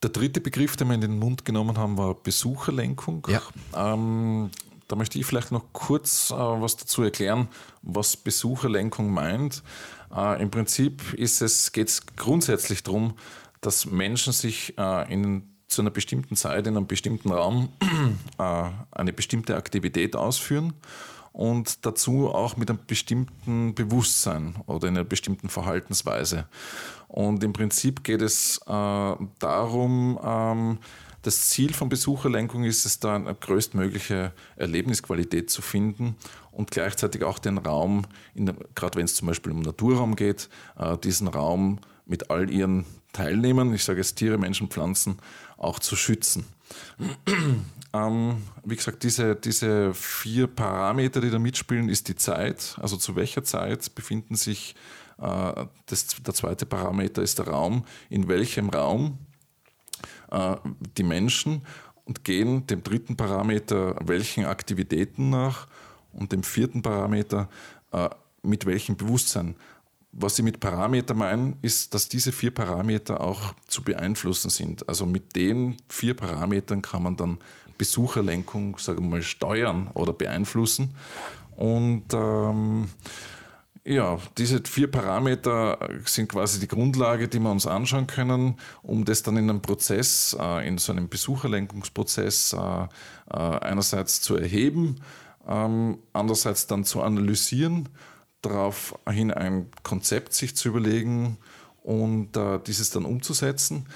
Der 0.02 0.10
dritte 0.10 0.40
Begriff, 0.40 0.76
den 0.76 0.88
wir 0.88 0.94
in 0.94 1.00
den 1.00 1.18
Mund 1.18 1.44
genommen 1.44 1.78
haben, 1.78 1.96
war 1.96 2.14
Besucherlenkung. 2.14 3.26
Ja. 3.28 3.42
Ähm, 3.74 4.50
da 4.86 4.96
möchte 4.96 5.18
ich 5.18 5.26
vielleicht 5.26 5.50
noch 5.50 5.64
kurz 5.72 6.30
äh, 6.30 6.34
was 6.34 6.76
dazu 6.76 7.02
erklären, 7.02 7.48
was 7.82 8.16
Besucherlenkung 8.16 9.10
meint. 9.10 9.62
Äh, 10.14 10.42
Im 10.42 10.50
Prinzip 10.50 11.16
geht 11.16 11.88
es 11.88 12.06
grundsätzlich 12.16 12.82
darum, 12.82 13.14
dass 13.60 13.86
Menschen 13.86 14.32
sich 14.32 14.76
äh, 14.78 15.12
in, 15.12 15.54
zu 15.68 15.80
einer 15.80 15.90
bestimmten 15.90 16.36
Zeit 16.36 16.66
in 16.66 16.76
einem 16.76 16.86
bestimmten 16.86 17.32
Raum 17.32 17.70
äh, 18.38 18.70
eine 18.90 19.12
bestimmte 19.12 19.56
Aktivität 19.56 20.14
ausführen 20.16 20.74
und 21.34 21.84
dazu 21.84 22.28
auch 22.28 22.56
mit 22.56 22.70
einem 22.70 22.78
bestimmten 22.86 23.74
Bewusstsein 23.74 24.54
oder 24.66 24.86
in 24.86 24.96
einer 24.96 25.04
bestimmten 25.04 25.48
Verhaltensweise. 25.48 26.46
Und 27.08 27.42
im 27.42 27.52
Prinzip 27.52 28.04
geht 28.04 28.22
es 28.22 28.60
äh, 28.68 28.70
darum, 29.40 30.18
ähm, 30.24 30.78
das 31.22 31.48
Ziel 31.48 31.72
von 31.72 31.88
Besucherlenkung 31.88 32.62
ist 32.62 32.86
es, 32.86 33.00
da 33.00 33.16
eine 33.16 33.34
größtmögliche 33.34 34.32
Erlebnisqualität 34.54 35.50
zu 35.50 35.60
finden 35.60 36.14
und 36.52 36.70
gleichzeitig 36.70 37.24
auch 37.24 37.40
den 37.40 37.58
Raum, 37.58 38.06
gerade 38.76 38.96
wenn 38.96 39.06
es 39.06 39.16
zum 39.16 39.26
Beispiel 39.26 39.50
um 39.50 39.60
Naturraum 39.60 40.14
geht, 40.14 40.48
äh, 40.78 40.96
diesen 40.98 41.26
Raum 41.26 41.80
mit 42.06 42.30
all 42.30 42.48
ihren 42.48 42.84
Teilnehmern, 43.12 43.74
ich 43.74 43.82
sage 43.82 43.98
jetzt 43.98 44.16
Tiere, 44.16 44.38
Menschen, 44.38 44.68
Pflanzen, 44.68 45.18
auch 45.56 45.80
zu 45.80 45.96
schützen. 45.96 46.44
ähm, 47.92 48.42
wie 48.64 48.76
gesagt, 48.76 49.02
diese, 49.02 49.36
diese 49.36 49.94
vier 49.94 50.46
Parameter, 50.46 51.20
die 51.20 51.30
da 51.30 51.38
mitspielen, 51.38 51.88
ist 51.88 52.08
die 52.08 52.16
Zeit, 52.16 52.76
also 52.80 52.96
zu 52.96 53.16
welcher 53.16 53.44
Zeit 53.44 53.94
befinden 53.94 54.34
sich, 54.36 54.74
äh, 55.18 55.66
das, 55.86 56.16
der 56.22 56.34
zweite 56.34 56.66
Parameter 56.66 57.22
ist 57.22 57.38
der 57.38 57.48
Raum, 57.48 57.84
in 58.10 58.28
welchem 58.28 58.70
Raum 58.70 59.18
äh, 60.30 60.56
die 60.96 61.02
Menschen 61.02 61.62
und 62.04 62.24
gehen 62.24 62.66
dem 62.66 62.82
dritten 62.82 63.16
Parameter 63.16 63.96
welchen 64.04 64.44
Aktivitäten 64.44 65.30
nach 65.30 65.68
und 66.12 66.32
dem 66.32 66.42
vierten 66.42 66.82
Parameter 66.82 67.48
äh, 67.92 68.10
mit 68.42 68.66
welchem 68.66 68.96
Bewusstsein. 68.96 69.56
Was 70.16 70.38
ich 70.38 70.44
mit 70.44 70.60
Parameter 70.60 71.14
meine, 71.14 71.56
ist, 71.62 71.92
dass 71.92 72.08
diese 72.08 72.30
vier 72.30 72.52
Parameter 72.52 73.20
auch 73.20 73.52
zu 73.66 73.82
beeinflussen 73.82 74.48
sind. 74.48 74.88
Also 74.88 75.06
mit 75.06 75.34
den 75.34 75.76
vier 75.88 76.14
Parametern 76.14 76.82
kann 76.82 77.02
man 77.02 77.16
dann 77.16 77.38
Besucherlenkung, 77.78 78.78
sagen 78.78 79.02
wir 79.02 79.10
mal, 79.10 79.22
steuern 79.22 79.90
oder 79.94 80.12
beeinflussen. 80.12 80.94
Und 81.56 82.04
ähm, 82.12 82.88
ja, 83.84 84.18
diese 84.38 84.62
vier 84.64 84.90
Parameter 84.90 85.78
sind 86.06 86.30
quasi 86.30 86.58
die 86.58 86.68
Grundlage, 86.68 87.28
die 87.28 87.38
wir 87.38 87.50
uns 87.50 87.66
anschauen 87.66 88.06
können, 88.06 88.56
um 88.82 89.04
das 89.04 89.22
dann 89.22 89.36
in 89.36 89.50
einem 89.50 89.60
Prozess, 89.60 90.34
äh, 90.40 90.66
in 90.66 90.78
so 90.78 90.92
einem 90.92 91.08
Besucherlenkungsprozess 91.08 92.54
äh, 92.54 92.56
äh, 92.56 93.58
einerseits 93.58 94.22
zu 94.22 94.36
erheben, 94.36 95.00
ähm, 95.46 95.98
andererseits 96.14 96.66
dann 96.66 96.84
zu 96.84 97.02
analysieren, 97.02 97.90
daraufhin 98.44 99.30
ein 99.30 99.70
Konzept 99.82 100.32
sich 100.34 100.56
zu 100.56 100.68
überlegen 100.68 101.38
und 101.82 102.30
dieses 102.66 102.90
dann 102.90 103.04
umzusetzen. 103.04 103.86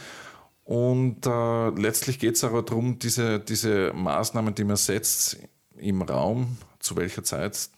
Und 0.65 1.25
letztlich 1.25 2.19
geht 2.19 2.37
es 2.37 2.45
aber 2.45 2.63
darum, 2.63 2.99
diese, 2.99 3.41
diese 3.41 3.93
Maßnahmen, 3.95 4.55
die 4.55 4.65
man 4.65 4.77
setzt 4.77 5.39
im 5.77 6.03
Raum, 6.03 6.59
zu 6.81 6.97
welcher 6.97 7.25
Zeit 7.25 7.71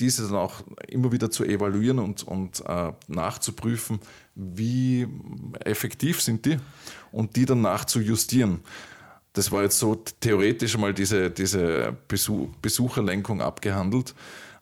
diese 0.00 0.26
dann 0.26 0.36
auch 0.36 0.62
immer 0.88 1.12
wieder 1.12 1.30
zu 1.30 1.44
evaluieren 1.44 1.98
und, 1.98 2.22
und 2.22 2.64
äh, 2.66 2.92
nachzuprüfen, 3.06 4.00
wie 4.34 5.06
effektiv 5.60 6.20
sind 6.20 6.46
die 6.46 6.58
und 7.12 7.36
die 7.36 7.44
dann 7.44 7.60
nachzujustieren. 7.60 8.60
Das 9.32 9.52
war 9.52 9.62
jetzt 9.62 9.78
so 9.78 10.02
theoretisch 10.20 10.76
mal 10.76 10.92
diese, 10.94 11.30
diese 11.30 11.96
Besuch, 12.08 12.48
Besucherlenkung 12.62 13.42
abgehandelt. 13.42 14.14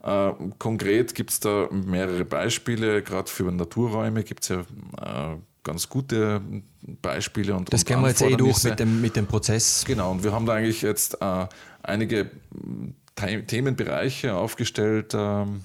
Äh, 0.02 0.32
konkret 0.58 1.14
gibt 1.14 1.30
es 1.30 1.40
da 1.40 1.68
mehrere 1.70 2.24
Beispiele, 2.24 3.02
gerade 3.02 3.28
für 3.28 3.44
Naturräume 3.50 4.22
gibt 4.22 4.44
es 4.44 4.48
ja 4.48 4.60
äh, 4.60 5.36
ganz 5.64 5.88
gute 5.88 6.40
Beispiele. 7.02 7.56
Und, 7.56 7.72
das 7.72 7.84
gehen 7.84 8.00
wir 8.00 8.08
jetzt 8.08 8.22
eh 8.22 8.36
durch 8.36 8.62
mit 8.64 8.78
dem, 8.78 9.00
mit 9.00 9.16
dem 9.16 9.26
Prozess. 9.26 9.84
Genau, 9.86 10.12
und 10.12 10.22
wir 10.22 10.32
haben 10.32 10.46
da 10.46 10.54
eigentlich 10.54 10.82
jetzt 10.82 11.20
äh, 11.20 11.46
einige 11.82 12.30
Themenbereiche 13.16 14.34
aufgestellt, 14.34 15.14
ähm, 15.14 15.62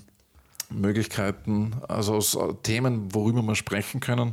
Möglichkeiten, 0.70 1.76
also 1.88 2.16
aus 2.16 2.34
äh, 2.34 2.54
Themen, 2.64 3.14
worüber 3.14 3.44
wir 3.44 3.56
sprechen 3.56 4.00
können, 4.00 4.32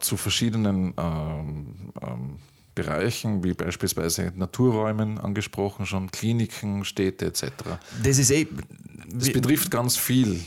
zu 0.00 0.16
verschiedenen 0.16 0.94
ähm, 0.96 1.92
ähm, 2.00 2.36
Bereichen, 2.78 3.42
wie 3.42 3.54
beispielsweise 3.54 4.32
Naturräumen 4.36 5.18
angesprochen, 5.18 5.84
schon 5.84 6.12
Kliniken, 6.12 6.84
Städte 6.84 7.26
etc. 7.26 7.44
Das 8.02 8.18
ist 8.18 8.30
eh. 8.30 8.46
Das 9.12 9.32
betrifft 9.32 9.70
ganz 9.70 9.96
viel. 9.96 10.40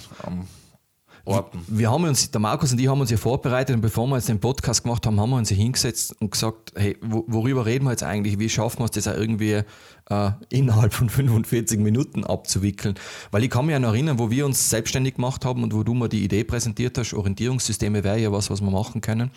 Orten. 1.25 1.59
Wir 1.67 1.91
haben 1.91 2.03
uns, 2.05 2.31
der 2.31 2.41
Markus 2.41 2.71
und 2.71 2.79
ich 2.79 2.87
haben 2.87 2.99
uns 2.99 3.11
ja 3.11 3.17
vorbereitet 3.17 3.75
und 3.75 3.81
bevor 3.81 4.07
wir 4.07 4.15
jetzt 4.15 4.29
den 4.29 4.39
Podcast 4.39 4.83
gemacht 4.83 5.05
haben, 5.05 5.19
haben 5.19 5.29
wir 5.29 5.37
uns 5.37 5.49
hier 5.49 5.57
hingesetzt 5.57 6.15
und 6.19 6.31
gesagt, 6.31 6.71
hey, 6.75 6.97
worüber 7.01 7.65
reden 7.65 7.85
wir 7.85 7.91
jetzt 7.91 8.03
eigentlich? 8.03 8.39
Wie 8.39 8.49
schaffen 8.49 8.79
wir 8.79 8.85
es, 8.85 8.91
das 8.91 9.07
auch 9.07 9.17
irgendwie 9.17 9.61
äh, 10.09 10.31
innerhalb 10.49 10.93
von 10.93 11.09
45 11.09 11.79
Minuten 11.79 12.23
abzuwickeln? 12.23 12.95
Weil 13.29 13.43
ich 13.43 13.51
kann 13.51 13.67
mich 13.67 13.73
ja 13.73 13.79
noch 13.79 13.89
erinnern, 13.89 14.17
wo 14.17 14.31
wir 14.31 14.45
uns 14.45 14.69
selbstständig 14.69 15.15
gemacht 15.15 15.45
haben 15.45 15.63
und 15.63 15.75
wo 15.75 15.83
du 15.83 15.93
mir 15.93 16.09
die 16.09 16.23
Idee 16.23 16.43
präsentiert 16.43 16.97
hast, 16.97 17.13
Orientierungssysteme 17.13 18.03
wäre 18.03 18.17
ja 18.17 18.31
was, 18.31 18.49
was 18.49 18.61
wir 18.61 18.71
machen 18.71 19.01
können. 19.01 19.29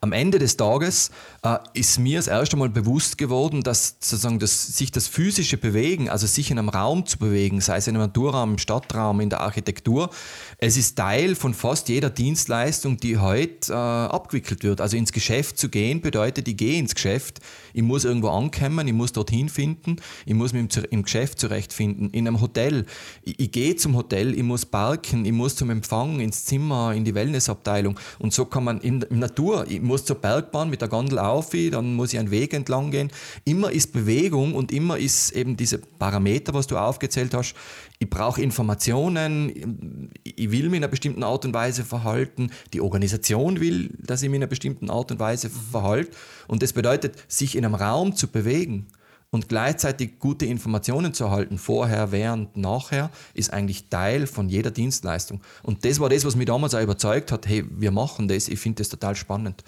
Am 0.00 0.12
Ende 0.12 0.38
des 0.38 0.56
Tages 0.56 1.10
äh, 1.42 1.58
ist 1.74 1.98
mir 1.98 2.18
das 2.18 2.26
erste 2.26 2.56
Mal 2.56 2.68
bewusst 2.68 3.18
geworden, 3.18 3.62
dass 3.62 3.96
sozusagen 4.00 4.38
das, 4.38 4.76
sich 4.76 4.90
das 4.90 5.08
physische 5.08 5.56
Bewegen, 5.56 6.08
also 6.08 6.26
sich 6.26 6.50
in 6.50 6.58
einem 6.58 6.68
Raum 6.68 7.06
zu 7.06 7.18
bewegen, 7.18 7.60
sei 7.60 7.76
es 7.76 7.86
in 7.86 7.96
einem 7.96 8.06
Naturraum, 8.06 8.52
im 8.52 8.58
Stadtraum, 8.58 9.20
in 9.20 9.30
der 9.30 9.40
Architektur, 9.40 10.10
es 10.58 10.76
ist 10.76 10.96
Teil 10.96 11.34
von 11.34 11.54
fast 11.54 11.88
jeder 11.88 12.10
Dienstleistung, 12.10 12.96
die 12.96 13.18
heute 13.18 13.72
äh, 13.72 13.74
abgewickelt 13.74 14.62
wird. 14.62 14.80
Also 14.80 14.96
ins 14.96 15.12
Geschäft 15.12 15.58
zu 15.58 15.68
gehen 15.68 16.00
bedeutet, 16.00 16.48
ich 16.48 16.56
gehe 16.56 16.78
ins 16.78 16.94
Geschäft, 16.94 17.40
ich 17.72 17.82
muss 17.82 18.04
irgendwo 18.04 18.28
ankommen, 18.28 18.86
ich 18.86 18.94
muss 18.94 19.12
dorthin 19.12 19.48
finden, 19.48 19.96
ich 20.26 20.34
muss 20.34 20.52
mich 20.52 20.76
im, 20.76 20.84
im 20.90 21.02
Geschäft 21.02 21.38
zurechtfinden, 21.38 22.10
in 22.10 22.26
einem 22.26 22.40
Hotel. 22.40 22.86
Ich, 23.22 23.38
ich 23.38 23.52
gehe 23.52 23.76
zum 23.76 23.96
Hotel, 23.96 24.34
ich 24.34 24.42
muss 24.42 24.64
parken, 24.64 25.24
ich 25.24 25.32
muss 25.32 25.56
zum 25.56 25.70
Empfang, 25.70 26.20
ins 26.20 26.44
Zimmer, 26.44 26.94
in 26.94 27.04
die 27.04 27.14
Wellnessabteilung. 27.14 27.98
Und 28.18 28.32
so 28.32 28.44
kann 28.44 28.64
man 28.64 28.80
in, 28.80 29.02
in 29.02 29.18
Natur, 29.18 29.66
ich 29.68 29.80
muss 29.84 30.04
zur 30.04 30.16
Bergbahn 30.16 30.70
mit 30.70 30.80
der 30.80 30.88
Gondel 30.88 31.18
auf, 31.18 31.50
dann 31.70 31.94
muss 31.94 32.12
ich 32.12 32.18
einen 32.18 32.30
Weg 32.30 32.52
entlang 32.52 32.90
gehen. 32.90 33.10
Immer 33.44 33.70
ist 33.70 33.92
Bewegung 33.92 34.54
und 34.54 34.72
immer 34.72 34.98
ist 34.98 35.32
eben 35.32 35.56
diese 35.56 35.78
Parameter, 35.78 36.54
was 36.54 36.66
du 36.66 36.76
aufgezählt 36.76 37.34
hast, 37.34 37.54
ich 37.98 38.10
brauche 38.10 38.42
Informationen, 38.42 40.10
ich 40.24 40.50
will 40.50 40.64
mich 40.64 40.78
in 40.78 40.84
einer 40.84 40.88
bestimmten 40.88 41.22
Art 41.22 41.44
und 41.44 41.54
Weise 41.54 41.84
verhalten, 41.84 42.50
die 42.72 42.80
Organisation 42.80 43.60
will, 43.60 43.90
dass 43.98 44.22
ich 44.22 44.28
mich 44.28 44.36
in 44.36 44.42
einer 44.42 44.50
bestimmten 44.50 44.90
Art 44.90 45.12
und 45.12 45.20
Weise 45.20 45.48
verhalte. 45.48 46.10
Und 46.48 46.62
das 46.62 46.72
bedeutet, 46.72 47.16
sich 47.28 47.56
in 47.56 47.64
einem 47.64 47.74
Raum 47.74 48.16
zu 48.16 48.28
bewegen 48.28 48.88
und 49.34 49.48
gleichzeitig 49.48 50.20
gute 50.20 50.46
Informationen 50.46 51.12
zu 51.12 51.24
erhalten, 51.24 51.58
vorher, 51.58 52.12
während, 52.12 52.56
nachher, 52.56 53.10
ist 53.34 53.52
eigentlich 53.52 53.88
Teil 53.88 54.28
von 54.28 54.48
jeder 54.48 54.70
Dienstleistung. 54.70 55.40
Und 55.64 55.84
das 55.84 55.98
war 55.98 56.08
das, 56.08 56.24
was 56.24 56.36
mich 56.36 56.46
damals 56.46 56.72
auch 56.72 56.80
überzeugt 56.80 57.32
hat, 57.32 57.48
hey, 57.48 57.64
wir 57.68 57.90
machen 57.90 58.28
das, 58.28 58.46
ich 58.46 58.60
finde 58.60 58.76
das 58.82 58.90
total 58.90 59.16
spannend. 59.16 59.64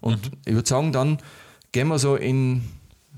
Und 0.00 0.32
mhm. 0.32 0.38
ich 0.46 0.54
würde 0.54 0.66
sagen, 0.66 0.92
dann 0.92 1.18
gehen 1.72 1.88
wir 1.88 1.98
so 1.98 2.16
in 2.16 2.62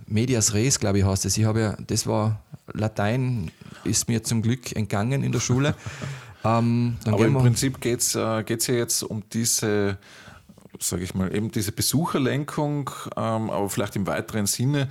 Medias 0.09 0.53
Res, 0.53 0.81
glaube 0.81 0.99
ich, 0.99 1.05
heißt 1.05 1.27
es. 1.27 1.39
Ich 1.39 1.45
habe 1.45 1.61
ja, 1.61 1.77
das 1.87 2.09
war 2.09 2.43
Latein, 2.73 3.53
ist 3.85 4.09
mir 4.09 4.25
zum 4.25 4.43
Glück 4.43 4.75
entgangen 4.75 5.23
in 5.23 5.31
der 5.31 5.39
Schule. 5.39 5.77
ähm, 6.45 6.97
Aber 7.05 7.25
im 7.25 7.35
Prinzip 7.35 7.81
geht 7.81 8.01
es 8.01 8.17
äh, 8.17 8.19
ja 8.19 8.75
jetzt 8.75 9.05
um 9.05 9.23
diese, 9.33 9.97
sage 10.81 11.05
ich 11.05 11.15
mal, 11.15 11.33
eben 11.33 11.53
diese 11.53 11.71
Besucherlenkung, 11.71 12.91
ähm, 13.17 13.49
aber 13.49 13.71
vielleicht 13.71 13.95
im 13.95 14.09
weiteren 14.09 14.47
Sinne 14.47 14.89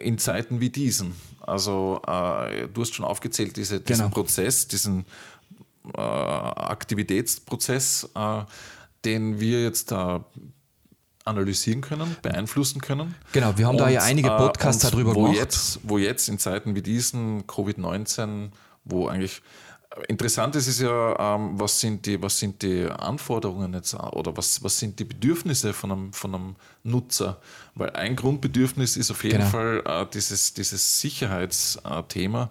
in 0.00 0.18
Zeiten 0.18 0.60
wie 0.60 0.70
diesen. 0.70 1.14
Also 1.40 2.00
äh, 2.06 2.68
du 2.68 2.80
hast 2.80 2.94
schon 2.94 3.04
aufgezählt, 3.04 3.56
diese, 3.56 3.80
diesen 3.80 4.04
genau. 4.04 4.14
Prozess, 4.14 4.68
diesen 4.68 5.04
äh, 5.94 6.00
Aktivitätsprozess, 6.00 8.08
äh, 8.14 8.42
den 9.04 9.40
wir 9.40 9.62
jetzt 9.62 9.90
da 9.90 10.24
analysieren 11.24 11.80
können, 11.80 12.16
beeinflussen 12.22 12.80
können. 12.80 13.14
Genau, 13.32 13.56
wir 13.56 13.66
haben 13.66 13.76
und, 13.76 13.80
da 13.80 13.88
ja 13.88 14.02
einige 14.02 14.28
äh, 14.28 14.36
Podcasts 14.36 14.82
darüber 14.82 15.14
wo 15.14 15.24
gemacht. 15.24 15.38
Jetzt, 15.38 15.80
wo 15.82 15.98
jetzt 15.98 16.28
in 16.28 16.38
Zeiten 16.38 16.74
wie 16.74 16.82
diesen 16.82 17.46
Covid-19, 17.46 18.50
wo 18.84 19.08
eigentlich 19.08 19.42
Interessant 20.08 20.56
ist 20.56 20.66
es 20.66 20.80
ja, 20.80 21.36
ähm, 21.36 21.58
was, 21.58 21.78
sind 21.80 22.04
die, 22.06 22.20
was 22.20 22.38
sind 22.38 22.62
die 22.62 22.84
Anforderungen 22.86 23.74
jetzt 23.74 23.94
oder 23.94 24.36
was, 24.36 24.62
was 24.64 24.78
sind 24.78 24.98
die 24.98 25.04
Bedürfnisse 25.04 25.72
von 25.72 25.92
einem, 25.92 26.12
von 26.12 26.34
einem 26.34 26.56
Nutzer? 26.82 27.40
Weil 27.74 27.90
ein 27.90 28.16
Grundbedürfnis 28.16 28.96
ist 28.96 29.10
auf 29.10 29.22
jeden 29.22 29.38
genau. 29.38 29.50
Fall 29.50 29.82
äh, 29.86 30.06
dieses, 30.12 30.52
dieses 30.54 31.00
Sicherheitsthema 31.00 32.50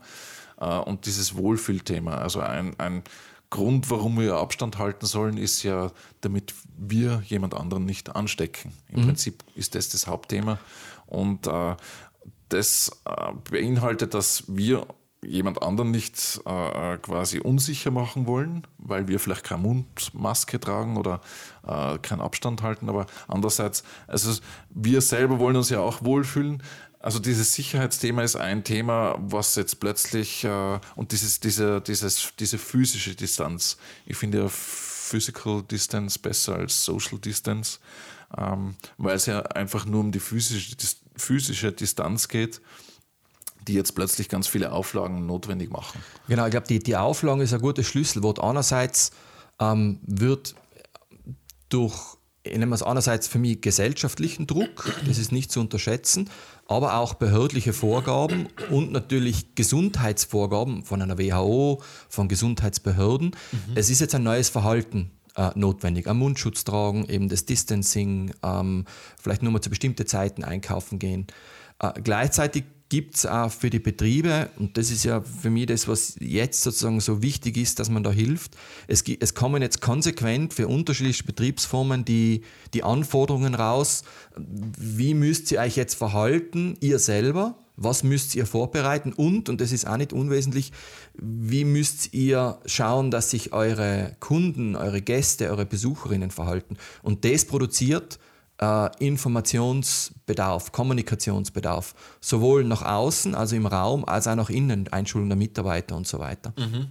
äh, 0.59 0.65
und 0.65 1.05
dieses 1.05 1.35
Wohlfühlthema. 1.35 2.17
Also 2.17 2.39
ein, 2.39 2.79
ein 2.79 3.03
Grund, 3.49 3.91
warum 3.91 4.19
wir 4.19 4.35
Abstand 4.35 4.77
halten 4.77 5.05
sollen, 5.05 5.37
ist 5.37 5.63
ja, 5.63 5.91
damit 6.21 6.53
wir 6.77 7.23
jemand 7.25 7.53
anderen 7.53 7.85
nicht 7.85 8.15
anstecken. 8.15 8.71
Im 8.89 9.01
mhm. 9.01 9.05
Prinzip 9.07 9.43
ist 9.55 9.75
das 9.75 9.89
das 9.89 10.07
Hauptthema. 10.07 10.59
Und 11.07 11.45
äh, 11.47 11.75
das 12.49 13.01
äh, 13.05 13.31
beinhaltet, 13.49 14.13
dass 14.13 14.45
wir 14.47 14.87
jemand 15.25 15.61
anderen 15.61 15.91
nicht 15.91 16.41
äh, 16.45 16.97
quasi 16.97 17.39
unsicher 17.39 17.91
machen 17.91 18.27
wollen, 18.27 18.65
weil 18.77 19.07
wir 19.07 19.19
vielleicht 19.19 19.43
keine 19.43 19.61
Mundmaske 19.61 20.59
tragen 20.59 20.97
oder 20.97 21.21
äh, 21.67 21.97
keinen 21.99 22.21
Abstand 22.21 22.61
halten. 22.61 22.89
Aber 22.89 23.05
andererseits, 23.27 23.83
also 24.07 24.39
wir 24.69 25.01
selber 25.01 25.39
wollen 25.39 25.55
uns 25.55 25.69
ja 25.69 25.79
auch 25.79 26.03
wohlfühlen. 26.03 26.63
Also 26.99 27.19
dieses 27.19 27.53
Sicherheitsthema 27.53 28.23
ist 28.23 28.37
ein 28.37 28.63
Thema, 28.63 29.15
was 29.19 29.55
jetzt 29.55 29.79
plötzlich 29.79 30.43
äh, 30.45 30.79
und 30.95 31.11
dieses, 31.11 31.39
diese, 31.39 31.81
dieses, 31.81 32.33
diese 32.39 32.57
physische 32.57 33.15
Distanz. 33.15 33.77
Ich 34.05 34.17
finde 34.17 34.43
ja 34.43 34.47
Physical 34.49 35.63
Distance 35.63 36.17
besser 36.17 36.55
als 36.55 36.85
Social 36.85 37.19
Distance, 37.19 37.79
ähm, 38.37 38.75
weil 38.97 39.15
es 39.15 39.25
ja 39.25 39.41
einfach 39.41 39.85
nur 39.85 39.99
um 39.99 40.11
die 40.11 40.19
physische, 40.19 40.75
physische 41.17 41.71
Distanz 41.71 42.29
geht 42.29 42.61
die 43.67 43.73
jetzt 43.73 43.93
plötzlich 43.95 44.29
ganz 44.29 44.47
viele 44.47 44.71
Auflagen 44.71 45.25
notwendig 45.25 45.71
machen. 45.71 45.99
Genau, 46.27 46.45
ich 46.45 46.51
glaube, 46.51 46.67
die, 46.67 46.79
die 46.79 46.95
Auflagen 46.95 47.41
ist 47.41 47.53
ein 47.53 47.61
gutes 47.61 47.87
Schlüsselwort. 47.87 48.39
Einerseits 48.39 49.11
ähm, 49.59 49.99
wird 50.03 50.55
durch, 51.69 52.17
ich 52.43 52.57
nenne 52.57 52.73
es 52.75 52.83
einerseits 52.83 53.27
für 53.27 53.39
mich 53.39 53.61
gesellschaftlichen 53.61 54.47
Druck, 54.47 54.93
das 55.07 55.17
ist 55.17 55.31
nicht 55.31 55.51
zu 55.51 55.59
unterschätzen, 55.59 56.29
aber 56.67 56.97
auch 56.97 57.15
behördliche 57.15 57.73
Vorgaben 57.73 58.47
und 58.69 58.91
natürlich 58.91 59.55
Gesundheitsvorgaben 59.55 60.83
von 60.83 61.01
einer 61.01 61.17
WHO, 61.17 61.81
von 62.09 62.27
Gesundheitsbehörden. 62.27 63.35
Mhm. 63.51 63.59
Es 63.75 63.89
ist 63.89 64.01
jetzt 64.01 64.15
ein 64.15 64.23
neues 64.23 64.49
Verhalten 64.49 65.11
äh, 65.35 65.51
notwendig. 65.55 66.07
Am 66.07 66.19
Mundschutz 66.19 66.63
tragen, 66.63 67.05
eben 67.09 67.29
das 67.29 67.45
Distancing, 67.45 68.33
ähm, 68.43 68.85
vielleicht 69.19 69.43
nur 69.43 69.51
mal 69.51 69.61
zu 69.61 69.69
bestimmten 69.69 70.05
Zeiten 70.05 70.43
einkaufen 70.43 70.99
gehen. 70.99 71.27
Äh, 71.79 72.01
gleichzeitig 72.01 72.65
gibt 72.93 73.15
es 73.15 73.25
auch 73.25 73.51
für 73.51 73.71
die 73.71 73.79
Betriebe, 73.79 74.51
und 74.59 74.77
das 74.77 74.91
ist 74.91 75.03
ja 75.03 75.21
für 75.21 75.49
mich 75.49 75.65
das, 75.65 75.87
was 75.87 76.15
jetzt 76.19 76.61
sozusagen 76.61 76.99
so 76.99 77.23
wichtig 77.23 77.57
ist, 77.57 77.79
dass 77.79 77.89
man 77.89 78.03
da 78.03 78.11
hilft. 78.11 78.55
Es, 78.85 79.03
es 79.19 79.33
kommen 79.33 79.63
jetzt 79.63 79.81
konsequent 79.81 80.53
für 80.53 80.67
unterschiedliche 80.67 81.23
Betriebsformen 81.23 82.05
die, 82.05 82.43
die 82.75 82.83
Anforderungen 82.83 83.55
raus. 83.55 84.03
Wie 84.37 85.15
müsst 85.15 85.51
ihr 85.51 85.59
euch 85.61 85.75
jetzt 85.75 85.95
verhalten, 85.95 86.77
ihr 86.81 86.99
selber? 86.99 87.57
Was 87.77 88.03
müsst 88.03 88.35
ihr 88.35 88.45
vorbereiten? 88.45 89.11
Und, 89.11 89.49
und 89.49 89.59
das 89.59 89.71
ist 89.71 89.87
auch 89.87 89.97
nicht 89.97 90.13
unwesentlich, 90.13 90.71
wie 91.15 91.65
müsst 91.65 92.13
ihr 92.13 92.59
schauen, 92.67 93.09
dass 93.09 93.31
sich 93.31 93.53
eure 93.53 94.15
Kunden, 94.19 94.75
eure 94.75 95.01
Gäste, 95.01 95.49
eure 95.49 95.65
Besucherinnen 95.65 96.29
verhalten? 96.29 96.77
Und 97.01 97.25
das 97.25 97.45
produziert 97.45 98.19
äh, 98.59 98.89
Informationsbedarf, 98.99 100.71
Kommunikationsbedarf, 100.71 101.95
sowohl 102.21 102.63
nach 102.63 102.81
außen, 102.81 103.35
also 103.35 103.55
im 103.55 103.65
Raum, 103.65 104.05
als 104.05 104.27
auch 104.27 104.35
nach 104.35 104.49
innen, 104.49 104.87
Einschulung 104.89 105.29
der 105.29 105.37
Mitarbeiter 105.37 105.95
und 105.95 106.07
so 106.07 106.19
weiter. 106.19 106.53
Mhm. 106.57 106.87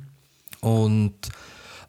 Und 0.61 1.15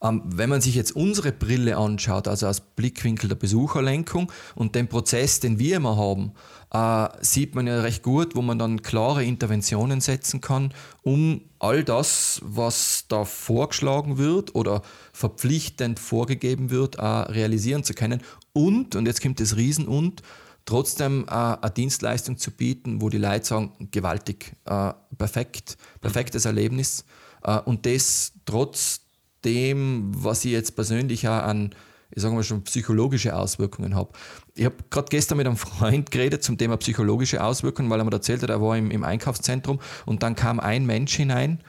ähm, 0.04 0.22
wenn 0.26 0.50
man 0.50 0.62
sich 0.62 0.76
jetzt 0.76 0.96
unsere 0.96 1.32
Brille 1.32 1.78
anschaut, 1.78 2.28
also 2.28 2.48
aus 2.48 2.60
Blickwinkel 2.60 3.30
der 3.30 3.36
Besucherlenkung 3.36 4.32
und 4.56 4.76
den 4.76 4.88
Prozess, 4.88 5.40
den 5.40 5.60
wir 5.60 5.78
immer 5.78 5.96
haben, 5.96 6.34
äh, 6.74 7.08
sieht 7.22 7.56
man 7.56 7.68
ja 7.68 7.82
recht 7.82 8.04
gut, 8.04 8.36
wo 8.36 8.42
man 8.42 8.60
dann 8.60 8.82
klare 8.82 9.24
Interventionen 9.24 10.02
setzen 10.02 10.42
kann, 10.42 10.74
um 11.04 11.42
all 11.60 11.84
das, 11.84 12.42
was 12.44 13.06
da 13.08 13.24
vorgeschlagen 13.24 14.18
wird 14.18 14.56
oder 14.56 14.82
verpflichtend 15.14 16.00
vorgegeben 16.00 16.70
wird, 16.70 16.96
äh, 16.96 17.06
realisieren 17.06 17.84
zu 17.84 17.94
können. 17.94 18.22
Und, 18.54 18.96
und 18.96 19.08
jetzt 19.08 19.22
kommt 19.22 19.40
das 19.40 19.56
Riesen 19.56 19.88
und, 19.88 20.22
trotzdem 20.66 21.26
äh, 21.28 21.32
eine 21.32 21.72
Dienstleistung 21.76 22.38
zu 22.38 22.52
bieten, 22.52 23.02
wo 23.02 23.10
die 23.10 23.18
Leute 23.18 23.46
sagen, 23.46 23.90
gewaltig, 23.92 24.54
äh, 24.66 24.94
perfekt, 25.18 25.78
perfektes 26.02 26.46
Erlebnis. 26.46 27.06
Äh, 27.44 27.60
und 27.60 27.86
das 27.86 28.34
trotz 28.46 29.02
dem, 29.44 30.12
was 30.16 30.46
ich 30.46 30.52
jetzt 30.52 30.76
persönlich 30.76 31.28
auch 31.28 31.44
an 31.44 31.76
ich 32.16 32.22
sage 32.22 32.36
mal 32.36 32.44
schon 32.44 32.64
psychologische 32.64 33.36
Auswirkungen 33.36 33.96
habe. 33.96 34.12
Ich 34.54 34.66
habe 34.66 34.76
gerade 34.90 35.08
gestern 35.10 35.38
mit 35.38 35.48
einem 35.48 35.58
Freund 35.58 36.12
geredet 36.12 36.44
zum 36.44 36.58
Thema 36.58 36.78
psychologische 36.78 37.44
Auswirkungen, 37.44 37.90
weil 37.90 38.00
er 38.00 38.06
mir 38.06 38.12
erzählt 38.12 38.44
hat, 38.44 38.50
er 38.50 38.62
war 38.62 38.78
im, 38.78 38.92
im 38.92 39.04
Einkaufszentrum 39.04 39.80
und 40.06 40.24
dann 40.24 40.36
kam 40.36 40.60
ein 40.60 40.86
Mensch 40.86 41.16
hinein, 41.16 41.64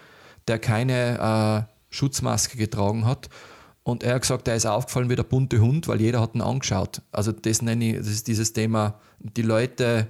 der 0.47 0.59
keine 0.59 1.66
äh, 1.70 1.94
Schutzmaske 1.94 2.59
getragen 2.59 3.07
hat. 3.07 3.31
Und 3.85 4.03
er 4.03 4.14
hat 4.14 4.23
gesagt, 4.23 4.49
er 4.49 4.57
ist 4.57 4.66
aufgefallen 4.66 5.11
wie 5.11 5.16
der 5.16 5.25
bunte 5.25 5.61
Hund, 5.61 5.88
weil 5.88 6.01
jeder 6.01 6.20
hat 6.20 6.35
ihn 6.35 6.40
angeschaut. 6.40 7.03
Also 7.12 7.33
das 7.33 7.61
nenne 7.62 7.90
ich, 7.90 7.97
das 7.99 8.09
ist 8.09 8.27
dieses 8.27 8.55
Thema, 8.55 8.99
die 9.18 9.42
Leute 9.42 10.09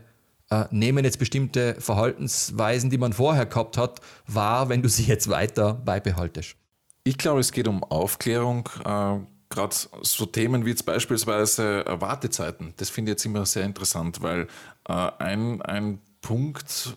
äh, 0.51 0.65
nehmen 0.71 1.05
jetzt 1.05 1.19
bestimmte 1.19 1.75
Verhaltensweisen, 1.81 2.89
die 2.89 2.99
man 2.99 3.13
vorher 3.13 3.47
gehabt 3.47 3.77
hat, 3.77 4.01
wahr, 4.29 4.69
wenn 4.69 4.81
du 4.81 4.89
sie 4.89 5.05
jetzt 5.05 5.29
weiter 5.29 5.75
beibehaltest. 5.75 6.57
Ich 7.03 7.19
glaube, 7.19 7.41
es 7.41 7.51
geht 7.51 7.67
um 7.69 7.83
Aufklärung. 7.85 8.69
Äh, 8.85 9.19
Gerade 9.51 9.77
so 10.03 10.27
Themen 10.27 10.65
wie 10.65 10.71
jetzt 10.71 10.87
beispielsweise 10.87 11.85
äh, 11.87 12.01
Wartezeiten. 12.01 12.75
Das 12.77 12.91
finde 12.91 13.11
ich 13.11 13.15
jetzt 13.15 13.27
immer 13.27 13.45
sehr 13.45 13.65
interessant, 13.65 14.23
weil 14.23 14.49
äh, 14.89 14.93
ein, 15.19 15.63
ein 15.63 16.01
Punkt, 16.23 16.97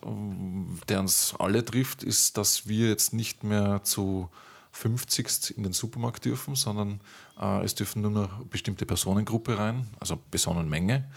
der 0.87 1.01
uns 1.01 1.35
alle 1.37 1.65
trifft, 1.65 2.03
ist, 2.03 2.37
dass 2.37 2.67
wir 2.67 2.87
jetzt 2.87 3.13
nicht 3.13 3.43
mehr 3.43 3.81
zu 3.83 4.29
50 4.77 5.57
in 5.57 5.63
den 5.63 5.73
Supermarkt 5.73 6.25
dürfen, 6.25 6.55
sondern 6.55 7.01
äh, 7.39 7.63
es 7.63 7.73
dürfen 7.73 8.03
nur 8.03 8.11
noch 8.11 8.45
bestimmte 8.45 8.85
Personengruppe 8.85 9.57
rein, 9.57 9.87
also 9.99 10.17
Personenmenge. 10.17 11.09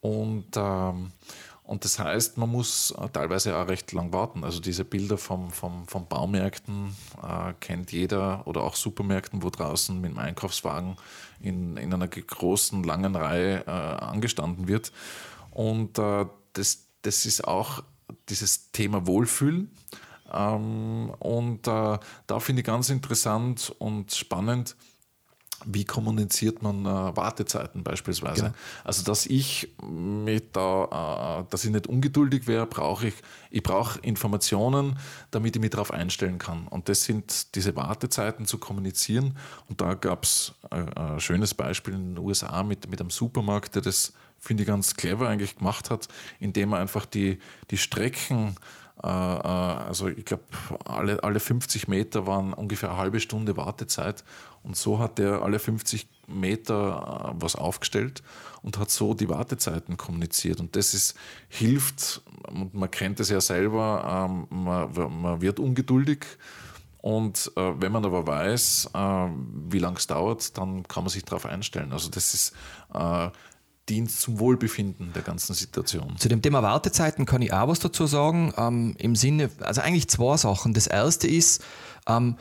Und, 0.00 0.46
ähm, 0.56 1.12
und 1.64 1.84
das 1.84 1.98
heißt, 1.98 2.38
man 2.38 2.50
muss 2.50 2.92
äh, 2.92 3.08
teilweise 3.10 3.56
auch 3.56 3.68
recht 3.68 3.92
lang 3.92 4.12
warten. 4.12 4.42
Also 4.42 4.60
diese 4.60 4.84
Bilder 4.84 5.18
vom, 5.18 5.50
vom, 5.50 5.86
vom 5.86 6.08
Baumärkten 6.08 6.96
äh, 7.22 7.52
kennt 7.60 7.92
jeder 7.92 8.46
oder 8.46 8.62
auch 8.62 8.74
Supermärkten, 8.74 9.42
wo 9.42 9.50
draußen 9.50 10.00
mit 10.00 10.12
dem 10.12 10.18
Einkaufswagen 10.18 10.96
in, 11.40 11.76
in 11.76 11.92
einer 11.92 12.08
großen, 12.08 12.82
langen 12.84 13.16
Reihe 13.16 13.66
äh, 13.66 13.70
angestanden 13.70 14.66
wird. 14.66 14.92
Und 15.50 15.98
äh, 15.98 16.24
das, 16.54 16.86
das 17.02 17.26
ist 17.26 17.46
auch 17.46 17.82
dieses 18.30 18.72
Thema 18.72 19.06
Wohlfühlen. 19.06 19.70
Ähm, 20.34 21.10
und 21.18 21.66
äh, 21.68 21.98
da 22.26 22.40
finde 22.40 22.60
ich 22.60 22.66
ganz 22.66 22.90
interessant 22.90 23.74
und 23.78 24.12
spannend, 24.12 24.76
wie 25.66 25.84
kommuniziert 25.84 26.62
man 26.62 26.84
äh, 26.84 27.16
Wartezeiten 27.16 27.84
beispielsweise? 27.84 28.42
Genau. 28.42 28.54
Also, 28.82 29.02
dass 29.04 29.26
ich 29.26 29.74
mit 29.82 30.56
da, 30.56 31.40
äh, 31.40 31.50
dass 31.50 31.64
ich 31.64 31.70
nicht 31.70 31.86
ungeduldig 31.86 32.46
wäre, 32.46 32.66
brauche 32.66 33.08
ich, 33.08 33.14
ich 33.50 33.62
brauche 33.62 33.98
Informationen, 34.00 34.98
damit 35.30 35.56
ich 35.56 35.62
mich 35.62 35.70
darauf 35.70 35.92
einstellen 35.92 36.38
kann. 36.38 36.66
Und 36.68 36.88
das 36.88 37.04
sind 37.04 37.54
diese 37.54 37.76
Wartezeiten 37.76 38.46
zu 38.46 38.58
kommunizieren. 38.58 39.38
Und 39.68 39.80
da 39.80 39.94
gab 39.94 40.24
es 40.24 40.54
ein, 40.70 40.88
äh, 40.88 41.00
ein 41.00 41.20
schönes 41.20 41.54
Beispiel 41.54 41.94
in 41.94 42.14
den 42.14 42.18
USA 42.18 42.62
mit, 42.62 42.90
mit 42.90 43.00
einem 43.00 43.10
Supermarkt, 43.10 43.74
der 43.74 43.82
das, 43.82 44.12
finde 44.38 44.64
ich, 44.64 44.66
ganz 44.66 44.94
clever 44.94 45.28
eigentlich 45.28 45.56
gemacht 45.56 45.90
hat, 45.90 46.08
indem 46.40 46.72
er 46.72 46.80
einfach 46.80 47.06
die, 47.06 47.38
die 47.70 47.78
Strecken 47.78 48.56
also 49.02 50.08
ich 50.08 50.24
glaube, 50.24 50.44
alle, 50.84 51.22
alle 51.22 51.40
50 51.40 51.88
Meter 51.88 52.26
waren 52.26 52.52
ungefähr 52.54 52.90
eine 52.90 52.98
halbe 52.98 53.20
Stunde 53.20 53.56
Wartezeit. 53.56 54.24
Und 54.62 54.76
so 54.76 54.98
hat 54.98 55.18
er 55.18 55.42
alle 55.42 55.58
50 55.58 56.08
Meter 56.26 57.34
äh, 57.34 57.42
was 57.42 57.54
aufgestellt 57.54 58.22
und 58.62 58.78
hat 58.78 58.90
so 58.90 59.14
die 59.14 59.28
Wartezeiten 59.28 59.96
kommuniziert. 59.96 60.60
Und 60.60 60.74
das 60.74 60.94
ist, 60.94 61.16
hilft, 61.48 62.22
und 62.48 62.74
man 62.74 62.90
kennt 62.90 63.20
es 63.20 63.28
ja 63.28 63.40
selber, 63.40 64.26
ähm, 64.28 64.46
man, 64.64 65.20
man 65.20 65.40
wird 65.40 65.60
ungeduldig. 65.60 66.24
Und 67.02 67.52
äh, 67.56 67.72
wenn 67.78 67.92
man 67.92 68.06
aber 68.06 68.26
weiß, 68.26 68.90
äh, 68.94 69.28
wie 69.68 69.78
lange 69.78 69.98
es 69.98 70.06
dauert, 70.06 70.56
dann 70.56 70.84
kann 70.84 71.04
man 71.04 71.10
sich 71.10 71.24
darauf 71.24 71.44
einstellen. 71.44 71.92
Also 71.92 72.08
das 72.08 72.32
ist 72.32 72.54
äh, 72.94 73.28
dient 73.88 74.10
zum 74.10 74.38
Wohlbefinden 74.38 75.12
der 75.12 75.22
ganzen 75.22 75.54
Situation. 75.54 76.16
Zu 76.18 76.28
dem 76.28 76.40
Thema 76.40 76.62
Wartezeiten 76.62 77.26
kann 77.26 77.42
ich 77.42 77.52
auch 77.52 77.68
was 77.68 77.80
dazu 77.80 78.06
sagen. 78.06 78.52
Ähm, 78.56 78.94
Im 78.98 79.14
Sinne, 79.14 79.50
also 79.60 79.82
eigentlich 79.82 80.08
zwei 80.08 80.36
Sachen. 80.36 80.72
Das 80.72 80.86
erste 80.86 81.26
ist, 81.26 81.62
ähm, 82.06 82.36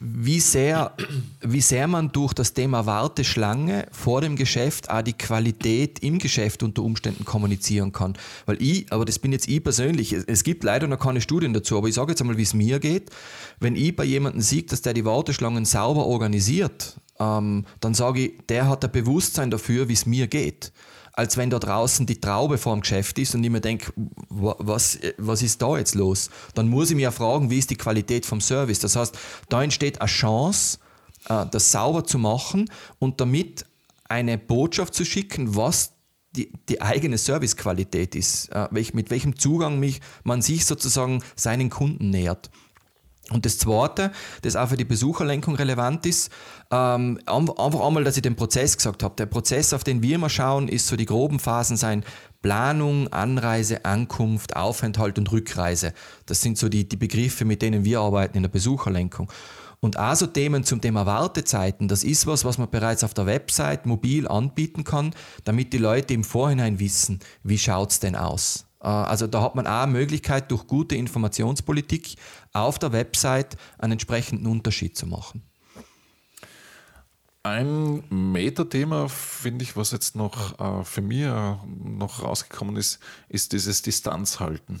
wie, 0.00 0.40
sehr, 0.40 0.92
wie 1.40 1.60
sehr 1.60 1.86
man 1.86 2.12
durch 2.12 2.32
das 2.32 2.54
Thema 2.54 2.86
Warteschlange 2.86 3.86
vor 3.90 4.20
dem 4.20 4.36
Geschäft 4.36 4.90
auch 4.90 5.02
die 5.02 5.12
Qualität 5.12 5.98
im 6.00 6.18
Geschäft 6.18 6.62
unter 6.62 6.82
Umständen 6.82 7.24
kommunizieren 7.24 7.92
kann. 7.92 8.14
Weil 8.46 8.60
ich, 8.60 8.92
aber 8.92 9.04
das 9.04 9.18
bin 9.18 9.32
jetzt 9.32 9.48
ich 9.48 9.62
persönlich, 9.62 10.12
es 10.12 10.44
gibt 10.44 10.64
leider 10.64 10.86
noch 10.88 10.98
keine 10.98 11.20
Studien 11.20 11.52
dazu, 11.52 11.76
aber 11.76 11.88
ich 11.88 11.94
sage 11.94 12.12
jetzt 12.12 12.20
einmal, 12.20 12.36
wie 12.36 12.42
es 12.42 12.54
mir 12.54 12.80
geht. 12.80 13.10
Wenn 13.60 13.76
ich 13.76 13.94
bei 13.94 14.04
jemandem 14.04 14.40
sehe, 14.42 14.62
dass 14.62 14.82
der 14.82 14.94
die 14.94 15.04
Warteschlangen 15.04 15.64
sauber 15.64 16.06
organisiert, 16.06 16.96
ähm, 17.22 17.64
dann 17.80 17.94
sage 17.94 18.26
ich, 18.26 18.46
der 18.48 18.68
hat 18.68 18.84
ein 18.84 18.92
Bewusstsein 18.92 19.50
dafür, 19.50 19.88
wie 19.88 19.94
es 19.94 20.06
mir 20.06 20.26
geht 20.26 20.72
als 21.14 21.36
wenn 21.36 21.50
da 21.50 21.58
draußen 21.58 22.06
die 22.06 22.20
Traube 22.20 22.58
vor 22.58 22.74
dem 22.74 22.80
Geschäft 22.80 23.18
ist 23.18 23.34
und 23.34 23.44
ich 23.44 23.50
mir 23.50 23.60
denke, 23.60 23.92
was, 24.28 24.98
was 25.18 25.42
ist 25.42 25.60
da 25.60 25.76
jetzt 25.76 25.94
los? 25.94 26.30
Dann 26.54 26.68
muss 26.68 26.90
ich 26.90 26.96
mich 26.96 27.02
ja 27.02 27.10
fragen, 27.10 27.50
wie 27.50 27.58
ist 27.58 27.70
die 27.70 27.76
Qualität 27.76 28.24
vom 28.24 28.40
Service? 28.40 28.78
Das 28.78 28.96
heißt, 28.96 29.16
da 29.48 29.62
entsteht 29.62 30.00
eine 30.00 30.08
Chance, 30.08 30.78
äh, 31.28 31.44
das 31.50 31.70
sauber 31.70 32.04
zu 32.04 32.18
machen 32.18 32.70
und 32.98 33.20
damit 33.20 33.66
eine 34.08 34.38
Botschaft 34.38 34.94
zu 34.94 35.04
schicken, 35.04 35.54
was 35.54 35.92
die, 36.34 36.50
die 36.70 36.80
eigene 36.80 37.18
Servicequalität 37.18 38.14
ist, 38.14 38.48
äh, 38.48 38.68
mit 38.94 39.10
welchem 39.10 39.38
Zugang 39.38 39.78
mich, 39.78 40.00
man 40.24 40.40
sich 40.40 40.64
sozusagen 40.64 41.22
seinen 41.36 41.68
Kunden 41.68 42.08
nähert. 42.08 42.50
Und 43.30 43.46
das 43.46 43.58
Zweite, 43.58 44.10
das 44.42 44.56
auch 44.56 44.68
für 44.68 44.76
die 44.76 44.84
Besucherlenkung 44.84 45.54
relevant 45.54 46.04
ist, 46.06 46.30
ähm, 46.70 47.20
einfach 47.26 47.80
einmal, 47.86 48.04
dass 48.04 48.16
ich 48.16 48.22
den 48.22 48.36
Prozess 48.36 48.76
gesagt 48.76 49.02
habe. 49.02 49.14
Der 49.16 49.26
Prozess, 49.26 49.72
auf 49.72 49.84
den 49.84 50.02
wir 50.02 50.16
immer 50.16 50.28
schauen, 50.28 50.68
ist 50.68 50.88
so 50.88 50.96
die 50.96 51.06
groben 51.06 51.38
Phasen 51.38 51.76
sein 51.76 52.04
Planung, 52.42 53.08
Anreise, 53.12 53.84
Ankunft, 53.84 54.56
Aufenthalt 54.56 55.18
und 55.18 55.30
Rückreise. 55.30 55.94
Das 56.26 56.42
sind 56.42 56.58
so 56.58 56.68
die, 56.68 56.88
die 56.88 56.96
Begriffe, 56.96 57.44
mit 57.44 57.62
denen 57.62 57.84
wir 57.84 58.00
arbeiten 58.00 58.36
in 58.36 58.42
der 58.42 58.50
Besucherlenkung. 58.50 59.30
Und 59.78 59.96
also 59.96 60.26
Themen 60.26 60.64
zum 60.64 60.80
Thema 60.80 61.06
Wartezeiten, 61.06 61.88
das 61.88 62.04
ist 62.04 62.26
was, 62.26 62.44
was 62.44 62.58
man 62.58 62.70
bereits 62.70 63.02
auf 63.02 63.14
der 63.14 63.26
Website 63.26 63.86
mobil 63.86 64.28
anbieten 64.28 64.84
kann, 64.84 65.12
damit 65.44 65.72
die 65.72 65.78
Leute 65.78 66.14
im 66.14 66.22
Vorhinein 66.22 66.78
wissen, 66.78 67.20
wie 67.42 67.58
schaut 67.58 67.90
es 67.90 68.00
denn 68.00 68.14
aus. 68.14 68.66
Äh, 68.82 68.88
also 68.88 69.26
da 69.26 69.42
hat 69.42 69.54
man 69.54 69.66
auch 69.66 69.82
eine 69.82 69.92
Möglichkeit, 69.92 70.50
durch 70.50 70.66
gute 70.66 70.96
Informationspolitik 70.96 72.16
auf 72.52 72.78
der 72.78 72.92
Website 72.92 73.56
einen 73.78 73.92
entsprechenden 73.92 74.46
Unterschied 74.46 74.96
zu 74.96 75.06
machen. 75.06 75.42
Ein 77.44 78.04
Metathema, 78.08 79.08
finde 79.08 79.64
ich, 79.64 79.76
was 79.76 79.90
jetzt 79.90 80.14
noch 80.14 80.60
äh, 80.60 80.84
für 80.84 81.00
mich 81.00 81.22
äh, 81.22 81.56
noch 81.82 82.22
rausgekommen 82.22 82.76
ist, 82.76 83.00
ist 83.28 83.52
dieses 83.52 83.82
Distanzhalten. 83.82 84.80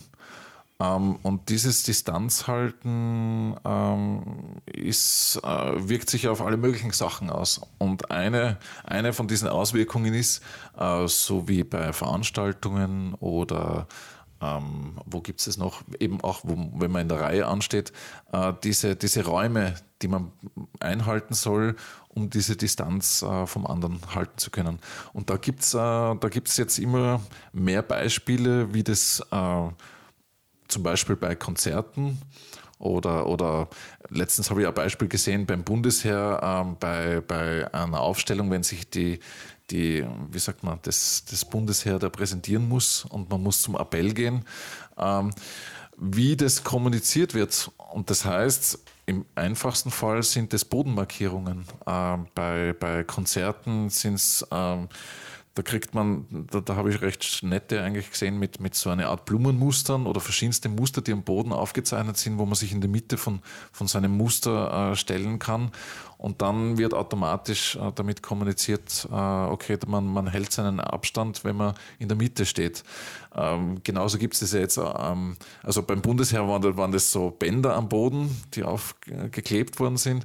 Ähm, 0.80 1.16
und 1.22 1.48
dieses 1.48 1.82
Distanzhalten 1.84 3.56
ähm, 3.64 4.22
ist, 4.66 5.40
äh, 5.42 5.88
wirkt 5.88 6.10
sich 6.10 6.28
auf 6.28 6.42
alle 6.42 6.56
möglichen 6.56 6.92
Sachen 6.92 7.30
aus. 7.30 7.60
Und 7.78 8.10
eine, 8.10 8.58
eine 8.84 9.12
von 9.12 9.28
diesen 9.28 9.48
Auswirkungen 9.48 10.14
ist, 10.14 10.42
äh, 10.78 11.06
so 11.06 11.48
wie 11.48 11.64
bei 11.64 11.92
Veranstaltungen 11.92 13.14
oder 13.14 13.86
ähm, 14.42 14.98
wo 15.06 15.20
gibt 15.20 15.40
es 15.40 15.46
es 15.46 15.56
noch? 15.56 15.82
Eben 16.00 16.20
auch, 16.20 16.40
wo, 16.42 16.56
wenn 16.74 16.90
man 16.90 17.02
in 17.02 17.08
der 17.08 17.20
Reihe 17.20 17.46
ansteht, 17.46 17.92
äh, 18.32 18.52
diese, 18.64 18.96
diese 18.96 19.24
Räume, 19.24 19.74
die 20.02 20.08
man 20.08 20.32
einhalten 20.80 21.34
soll, 21.34 21.76
um 22.08 22.28
diese 22.28 22.56
Distanz 22.56 23.22
äh, 23.22 23.46
vom 23.46 23.66
anderen 23.66 24.00
halten 24.14 24.38
zu 24.38 24.50
können. 24.50 24.80
Und 25.12 25.30
da 25.30 25.36
gibt 25.36 25.60
es 25.60 25.74
äh, 25.74 26.60
jetzt 26.60 26.78
immer 26.78 27.20
mehr 27.52 27.82
Beispiele, 27.82 28.74
wie 28.74 28.82
das 28.82 29.24
äh, 29.30 29.68
zum 30.72 30.82
Beispiel 30.82 31.16
bei 31.16 31.34
Konzerten 31.34 32.18
oder, 32.78 33.26
oder 33.26 33.68
letztens 34.08 34.50
habe 34.50 34.62
ich 34.62 34.66
ein 34.66 34.74
Beispiel 34.74 35.06
gesehen 35.06 35.46
beim 35.46 35.62
Bundesheer 35.62 36.40
ähm, 36.42 36.76
bei, 36.80 37.20
bei 37.20 37.72
einer 37.72 38.00
Aufstellung, 38.00 38.50
wenn 38.50 38.64
sich 38.64 38.90
die, 38.90 39.20
die 39.70 40.04
wie 40.30 40.38
sagt 40.38 40.64
man, 40.64 40.80
das, 40.82 41.24
das 41.30 41.44
Bundesheer 41.44 41.98
da 41.98 42.08
präsentieren 42.08 42.68
muss 42.68 43.04
und 43.04 43.30
man 43.30 43.42
muss 43.42 43.62
zum 43.62 43.76
Appell 43.76 44.12
gehen, 44.12 44.44
ähm, 44.98 45.30
wie 45.96 46.36
das 46.36 46.64
kommuniziert 46.64 47.34
wird. 47.34 47.70
Und 47.92 48.10
das 48.10 48.24
heißt, 48.24 48.80
im 49.06 49.26
einfachsten 49.34 49.90
Fall 49.90 50.22
sind 50.22 50.54
es 50.54 50.64
Bodenmarkierungen. 50.64 51.64
Ähm, 51.86 52.26
bei, 52.34 52.74
bei 52.78 53.04
Konzerten 53.04 53.90
sind 53.90 54.14
es 54.14 54.44
ähm, 54.50 54.88
da 55.54 55.62
kriegt 55.62 55.94
man, 55.94 56.26
da, 56.50 56.60
da 56.60 56.76
habe 56.76 56.90
ich 56.90 57.02
recht 57.02 57.42
nette 57.42 57.82
eigentlich 57.82 58.10
gesehen 58.10 58.38
mit, 58.38 58.60
mit 58.60 58.74
so 58.74 58.88
einer 58.88 59.08
Art 59.08 59.26
Blumenmustern 59.26 60.06
oder 60.06 60.20
verschiedenste 60.20 60.70
Muster, 60.70 61.02
die 61.02 61.12
am 61.12 61.24
Boden 61.24 61.52
aufgezeichnet 61.52 62.16
sind, 62.16 62.38
wo 62.38 62.46
man 62.46 62.54
sich 62.54 62.72
in 62.72 62.80
der 62.80 62.88
Mitte 62.88 63.18
von, 63.18 63.40
von 63.70 63.86
seinem 63.86 64.16
Muster 64.16 64.92
äh, 64.92 64.96
stellen 64.96 65.38
kann. 65.38 65.70
Und 66.16 66.40
dann 66.40 66.78
wird 66.78 66.94
automatisch 66.94 67.76
äh, 67.76 67.92
damit 67.94 68.22
kommuniziert, 68.22 69.06
äh, 69.10 69.14
okay, 69.14 69.76
man, 69.86 70.06
man 70.06 70.26
hält 70.26 70.52
seinen 70.52 70.80
Abstand, 70.80 71.44
wenn 71.44 71.56
man 71.56 71.74
in 71.98 72.08
der 72.08 72.16
Mitte 72.16 72.46
steht. 72.46 72.82
Ähm, 73.34 73.80
genauso 73.82 74.16
gibt 74.16 74.34
es 74.34 74.40
das 74.40 74.52
ja 74.52 74.60
jetzt, 74.60 74.78
ähm, 74.78 75.36
also 75.62 75.82
beim 75.82 76.00
Bundesheer 76.00 76.48
waren, 76.48 76.76
waren 76.76 76.92
das 76.92 77.12
so 77.12 77.30
Bänder 77.30 77.74
am 77.76 77.88
Boden, 77.90 78.40
die 78.54 78.62
aufgeklebt 78.62 79.80
worden 79.80 79.96
sind. 79.98 80.24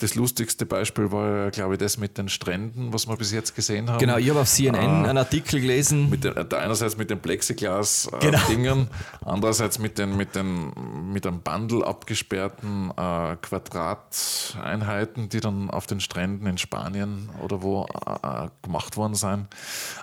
Das 0.00 0.14
lustigste 0.14 0.64
Beispiel 0.64 1.12
war, 1.12 1.50
glaube 1.50 1.74
ich, 1.74 1.78
das 1.78 1.98
mit 1.98 2.16
den 2.16 2.30
Stränden, 2.30 2.92
was 2.92 3.06
wir 3.06 3.16
bis 3.16 3.32
jetzt 3.32 3.54
gesehen 3.54 3.90
haben. 3.90 3.98
Genau, 3.98 4.16
ich 4.16 4.30
habe 4.30 4.40
auf 4.40 4.48
CNN 4.48 4.80
äh, 4.80 5.08
einen 5.08 5.18
Artikel 5.18 5.60
gelesen. 5.60 6.08
Mit 6.08 6.24
den, 6.24 6.36
einerseits 6.36 6.96
mit 6.96 7.10
den 7.10 7.20
Plexiglas-Dingern, 7.20 8.88
genau. 8.88 8.88
andererseits 9.30 9.78
mit 9.78 9.98
den, 9.98 10.16
mit 10.16 10.34
den 10.34 10.72
mit 11.12 11.26
einem 11.26 11.42
Bundle 11.42 11.86
abgesperrten 11.86 12.90
äh, 12.96 13.36
Quadrateinheiten, 13.42 15.28
die 15.28 15.40
dann 15.40 15.68
auf 15.68 15.86
den 15.86 16.00
Stränden 16.00 16.46
in 16.46 16.56
Spanien 16.56 17.28
oder 17.42 17.60
wo 17.60 17.84
äh, 17.84 18.44
äh 18.46 18.48
gemacht 18.62 18.96
worden 18.96 19.14
sind. 19.14 19.48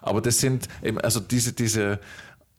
Aber 0.04 0.22
das 0.22 0.38
sind 0.38 0.68
eben, 0.84 1.00
also 1.00 1.20
diese, 1.20 1.54
diese 1.54 2.00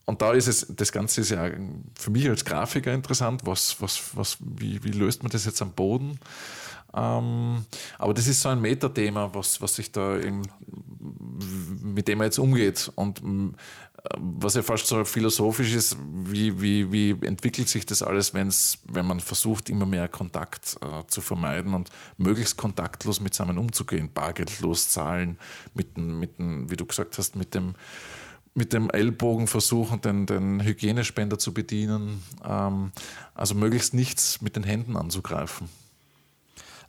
und 0.06 0.22
da 0.22 0.32
ist 0.32 0.46
es, 0.46 0.66
das 0.70 0.90
Ganze 0.90 1.20
ist 1.20 1.30
ja 1.30 1.50
für 1.94 2.10
mich 2.10 2.26
als 2.30 2.44
Grafiker 2.44 2.94
interessant, 2.94 3.42
was, 3.44 3.80
was, 3.82 4.16
was, 4.16 4.38
wie, 4.40 4.82
wie 4.82 4.90
löst 4.90 5.22
man 5.22 5.30
das 5.30 5.44
jetzt 5.44 5.60
am 5.60 5.72
Boden? 5.72 6.18
Ähm, 6.94 7.64
aber 7.98 8.14
das 8.14 8.26
ist 8.26 8.40
so 8.40 8.48
ein 8.48 8.60
Metathema, 8.60 9.30
was, 9.32 9.60
was 9.60 9.76
sich 9.76 9.92
da 9.92 10.18
eben, 10.18 10.42
mit 11.82 12.08
dem 12.08 12.18
man 12.18 12.26
jetzt 12.26 12.38
umgeht. 12.38 12.90
Und 12.94 13.18
äh, 13.18 14.16
was 14.16 14.54
ja 14.54 14.62
fast 14.62 14.86
so 14.86 15.04
philosophisch 15.04 15.74
ist, 15.74 15.96
wie, 16.24 16.60
wie, 16.60 16.90
wie 16.90 17.26
entwickelt 17.26 17.68
sich 17.68 17.84
das 17.84 18.02
alles, 18.02 18.32
wenn's, 18.32 18.78
wenn 18.84 19.06
man 19.06 19.20
versucht, 19.20 19.68
immer 19.68 19.86
mehr 19.86 20.08
Kontakt 20.08 20.76
äh, 20.80 21.06
zu 21.08 21.20
vermeiden 21.20 21.74
und 21.74 21.90
möglichst 22.16 22.56
kontaktlos 22.56 23.20
mit 23.20 23.34
zusammen 23.34 23.58
umzugehen, 23.58 24.10
bargeldlos 24.12 24.88
zahlen, 24.88 25.38
mit, 25.74 25.98
mit, 25.98 26.30
wie 26.38 26.76
du 26.76 26.86
gesagt 26.86 27.18
hast, 27.18 27.36
mit 27.36 27.54
dem, 27.54 27.74
mit 28.54 28.72
dem 28.72 28.90
Ellbogen 28.90 29.46
versuchen, 29.46 30.00
den, 30.00 30.26
den 30.26 30.64
Hygienespender 30.64 31.38
zu 31.38 31.52
bedienen, 31.52 32.22
ähm, 32.44 32.92
also 33.34 33.54
möglichst 33.54 33.94
nichts 33.94 34.40
mit 34.40 34.56
den 34.56 34.64
Händen 34.64 34.96
anzugreifen. 34.96 35.68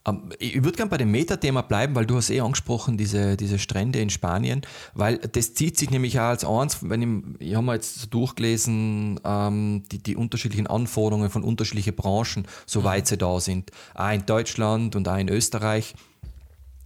Ähm, 0.10 0.30
ich 0.40 0.64
würde 0.64 0.78
gerne 0.78 0.90
bei 0.90 0.98
dem 0.98 1.12
Metathema 1.12 1.62
bleiben, 1.62 1.96
weil 1.96 2.06
du 2.06 2.18
hast 2.18 2.30
eh 2.30 2.42
angesprochen, 2.42 2.98
diese, 2.98 3.38
diese 3.38 3.60
Strände 3.60 4.00
in 4.00 4.10
Spanien, 4.10 4.62
weil 4.94 5.18
das 5.18 5.54
zieht 5.54 5.78
sich 5.78 5.90
nämlich 5.90 6.20
auch 6.20 6.24
als 6.24 6.46
eins, 6.46 6.78
wenn 6.82 7.34
ich, 7.40 7.48
ich 7.50 7.56
habe 7.56 7.66
mal 7.66 7.76
jetzt 7.76 8.14
durchgelesen, 8.14 9.20
ähm, 9.24 9.84
die, 9.92 10.00
die 10.00 10.16
unterschiedlichen 10.16 10.68
Anforderungen 10.68 11.30
von 11.30 11.44
unterschiedlichen 11.44 11.96
Branchen, 11.96 12.48
soweit 12.66 13.08
sie 13.08 13.18
da 13.18 13.40
sind. 13.40 13.72
Auch 13.96 14.12
in 14.12 14.26
Deutschland 14.26 14.96
und 14.96 15.08
auch 15.08 15.18
in 15.18 15.30
Österreich. 15.30 15.94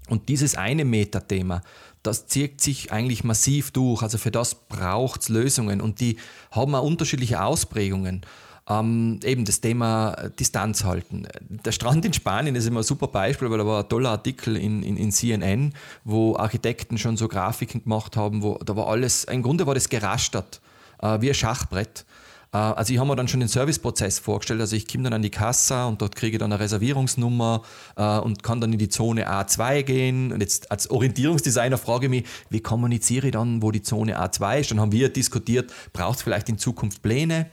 Und 0.09 0.29
dieses 0.29 0.55
eine 0.55 0.85
Metathema, 0.85 1.61
das 2.03 2.27
zieht 2.27 2.59
sich 2.59 2.91
eigentlich 2.91 3.23
massiv 3.23 3.71
durch. 3.71 4.03
Also 4.03 4.17
für 4.17 4.31
das 4.31 4.55
braucht 4.55 5.21
es 5.21 5.29
Lösungen 5.29 5.79
und 5.79 6.01
die 6.01 6.17
haben 6.51 6.75
auch 6.75 6.83
unterschiedliche 6.83 7.41
Ausprägungen. 7.41 8.21
Ähm, 8.69 9.19
eben 9.25 9.43
das 9.43 9.59
Thema 9.59 10.15
Distanz 10.39 10.85
halten. 10.85 11.27
Der 11.65 11.73
Strand 11.73 12.05
in 12.05 12.13
Spanien 12.13 12.55
ist 12.55 12.65
immer 12.65 12.79
ein 12.79 12.83
super 12.83 13.07
Beispiel, 13.07 13.51
weil 13.51 13.57
da 13.57 13.65
war 13.65 13.83
ein 13.83 13.89
toller 13.89 14.11
Artikel 14.11 14.55
in, 14.55 14.83
in, 14.83 14.95
in 14.95 15.11
CNN, 15.11 15.73
wo 16.05 16.37
Architekten 16.37 16.97
schon 16.97 17.17
so 17.17 17.27
Grafiken 17.27 17.83
gemacht 17.83 18.15
haben, 18.15 18.41
wo 18.41 18.57
da 18.63 18.75
war 18.77 18.87
alles, 18.87 19.25
im 19.25 19.41
Grunde 19.41 19.67
war 19.67 19.73
das 19.73 19.89
gerastert, 19.89 20.61
äh, 21.01 21.19
wie 21.19 21.29
ein 21.29 21.35
Schachbrett. 21.35 22.05
Äh, 22.53 22.57
also 22.57 22.93
ich 22.93 22.99
habe 22.99 23.09
mir 23.09 23.15
dann 23.15 23.27
schon 23.27 23.41
den 23.41 23.49
Serviceprozess 23.49 24.19
vorgestellt. 24.19 24.61
Also 24.61 24.75
ich 24.75 24.87
komme 24.87 25.03
dann 25.03 25.13
an 25.13 25.21
die 25.21 25.29
Kasse 25.29 25.85
und 25.85 26.01
dort 26.01 26.15
kriege 26.15 26.37
ich 26.37 26.39
dann 26.39 26.53
eine 26.53 26.61
Reservierungsnummer 26.61 27.63
äh, 27.97 28.19
und 28.19 28.43
kann 28.43 28.61
dann 28.61 28.71
in 28.71 28.79
die 28.79 28.89
Zone 28.89 29.29
A2 29.29 29.83
gehen. 29.83 30.31
Und 30.31 30.39
jetzt 30.39 30.71
als 30.71 30.89
Orientierungsdesigner 30.89 31.77
frage 31.77 32.05
ich 32.05 32.09
mich, 32.09 32.23
wie 32.49 32.61
kommuniziere 32.61 33.27
ich 33.27 33.33
dann, 33.33 33.61
wo 33.61 33.71
die 33.71 33.81
Zone 33.81 34.17
A2 34.17 34.59
ist? 34.61 34.71
Dann 34.71 34.79
haben 34.79 34.91
wir 34.91 35.09
diskutiert, 35.09 35.73
braucht 35.91 36.17
es 36.17 36.23
vielleicht 36.23 36.47
in 36.49 36.57
Zukunft 36.57 37.01
Pläne? 37.01 37.47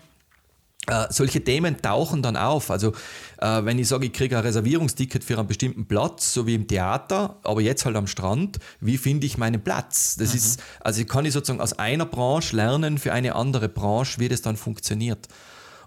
Äh, 0.91 1.07
solche 1.11 1.43
Themen 1.43 1.81
tauchen 1.81 2.23
dann 2.23 2.37
auf. 2.37 2.71
Also 2.71 2.93
äh, 3.39 3.65
wenn 3.65 3.79
ich 3.79 3.89
sage, 3.89 4.07
ich 4.07 4.13
kriege 4.13 4.37
ein 4.37 4.43
Reservierungsticket 4.43 5.23
für 5.23 5.39
einen 5.39 5.47
bestimmten 5.47 5.87
Platz, 5.87 6.35
so 6.35 6.47
wie 6.47 6.55
im 6.55 6.67
Theater, 6.67 7.37
aber 7.45 7.61
jetzt 7.61 7.85
halt 7.85 7.97
am 7.97 8.07
Strand, 8.07 8.59
wie 8.81 8.99
finde 8.99 9.27
ich 9.27 9.39
meinen 9.39 9.63
Platz? 9.63 10.17
Das 10.17 10.31
mhm. 10.31 10.37
ist, 10.37 10.63
also 10.81 11.05
kann 11.05 11.25
ich 11.25 11.33
sozusagen 11.33 11.61
aus 11.61 11.75
einer 11.75 12.07
Branche 12.07 12.57
lernen 12.57 12.99
für 12.99 13.13
eine 13.13 13.35
andere 13.37 13.69
Branche, 13.69 14.19
wie 14.19 14.29
das 14.29 14.43
dann 14.43 14.57
funktioniert. 14.57 15.29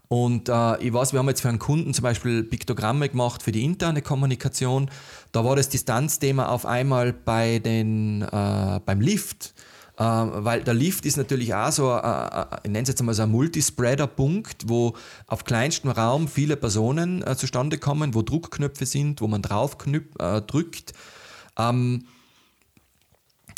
Und 0.07 0.47
äh, 0.47 0.77
ich 0.77 0.93
weiß, 0.93 1.13
wir 1.13 1.19
haben 1.19 1.27
jetzt 1.27 1.41
für 1.41 1.49
einen 1.49 1.59
Kunden 1.59 1.93
zum 1.93 2.03
Beispiel 2.03 2.43
Piktogramme 2.43 3.09
gemacht 3.09 3.41
für 3.41 3.51
die 3.51 3.63
interne 3.63 4.01
Kommunikation. 4.01 4.89
Da 5.31 5.43
war 5.43 5.55
das 5.55 5.69
Distanzthema 5.69 6.49
auf 6.49 6.65
einmal 6.65 7.13
bei 7.13 7.59
den, 7.59 8.21
äh, 8.21 8.79
beim 8.85 9.01
Lift. 9.01 9.53
Äh, 9.97 10.03
weil 10.03 10.63
der 10.63 10.73
Lift 10.73 11.05
ist 11.05 11.17
natürlich 11.17 11.53
auch 11.53 11.71
so, 11.71 11.91
äh, 11.91 12.45
ich 12.63 12.69
nenne 12.69 12.81
es 12.83 12.89
jetzt 12.89 12.99
einmal 12.99 13.13
so 13.15 13.23
ein 13.23 13.31
Multispreader-Punkt, 13.31 14.67
wo 14.67 14.93
auf 15.27 15.43
kleinstem 15.43 15.91
Raum 15.91 16.27
viele 16.27 16.57
Personen 16.57 17.21
äh, 17.25 17.35
zustande 17.35 17.77
kommen, 17.77 18.15
wo 18.15 18.21
Druckknöpfe 18.23 18.85
sind, 18.85 19.21
wo 19.21 19.27
man 19.27 19.41
drauf 19.41 19.77
äh, 20.19 20.41
drückt. 20.41 20.93
Ähm, 21.57 22.05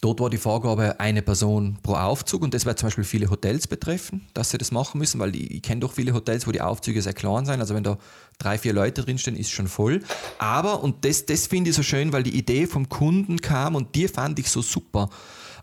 Dort 0.05 0.19
war 0.19 0.29
die 0.29 0.37
Vorgabe 0.37 0.99
eine 0.99 1.23
Person 1.23 1.79
pro 1.81 1.93
Aufzug 1.93 2.43
und 2.43 2.53
das 2.53 2.65
wird 2.67 2.77
zum 2.77 2.87
Beispiel 2.87 3.03
viele 3.03 3.31
Hotels 3.31 3.65
betreffen, 3.65 4.27
dass 4.35 4.51
sie 4.51 4.59
das 4.59 4.71
machen 4.71 4.99
müssen, 4.99 5.19
weil 5.19 5.35
ich, 5.35 5.63
kenne 5.63 5.81
doch 5.81 5.93
viele 5.93 6.13
Hotels, 6.13 6.45
wo 6.45 6.51
die 6.51 6.61
Aufzüge 6.61 7.01
sehr 7.01 7.13
klein 7.13 7.47
sind. 7.47 7.59
Also 7.59 7.73
wenn 7.73 7.83
da 7.83 7.97
drei, 8.37 8.59
vier 8.59 8.73
Leute 8.73 9.03
drinstehen, 9.03 9.35
ist 9.35 9.49
schon 9.49 9.67
voll. 9.67 10.03
Aber, 10.37 10.83
und 10.83 11.05
das, 11.05 11.25
das 11.25 11.47
finde 11.47 11.71
ich 11.71 11.75
so 11.75 11.81
schön, 11.81 12.13
weil 12.13 12.21
die 12.21 12.37
Idee 12.37 12.67
vom 12.67 12.87
Kunden 12.87 13.41
kam 13.41 13.73
und 13.73 13.95
die 13.95 14.07
fand 14.07 14.37
ich 14.37 14.51
so 14.51 14.61
super. 14.61 15.09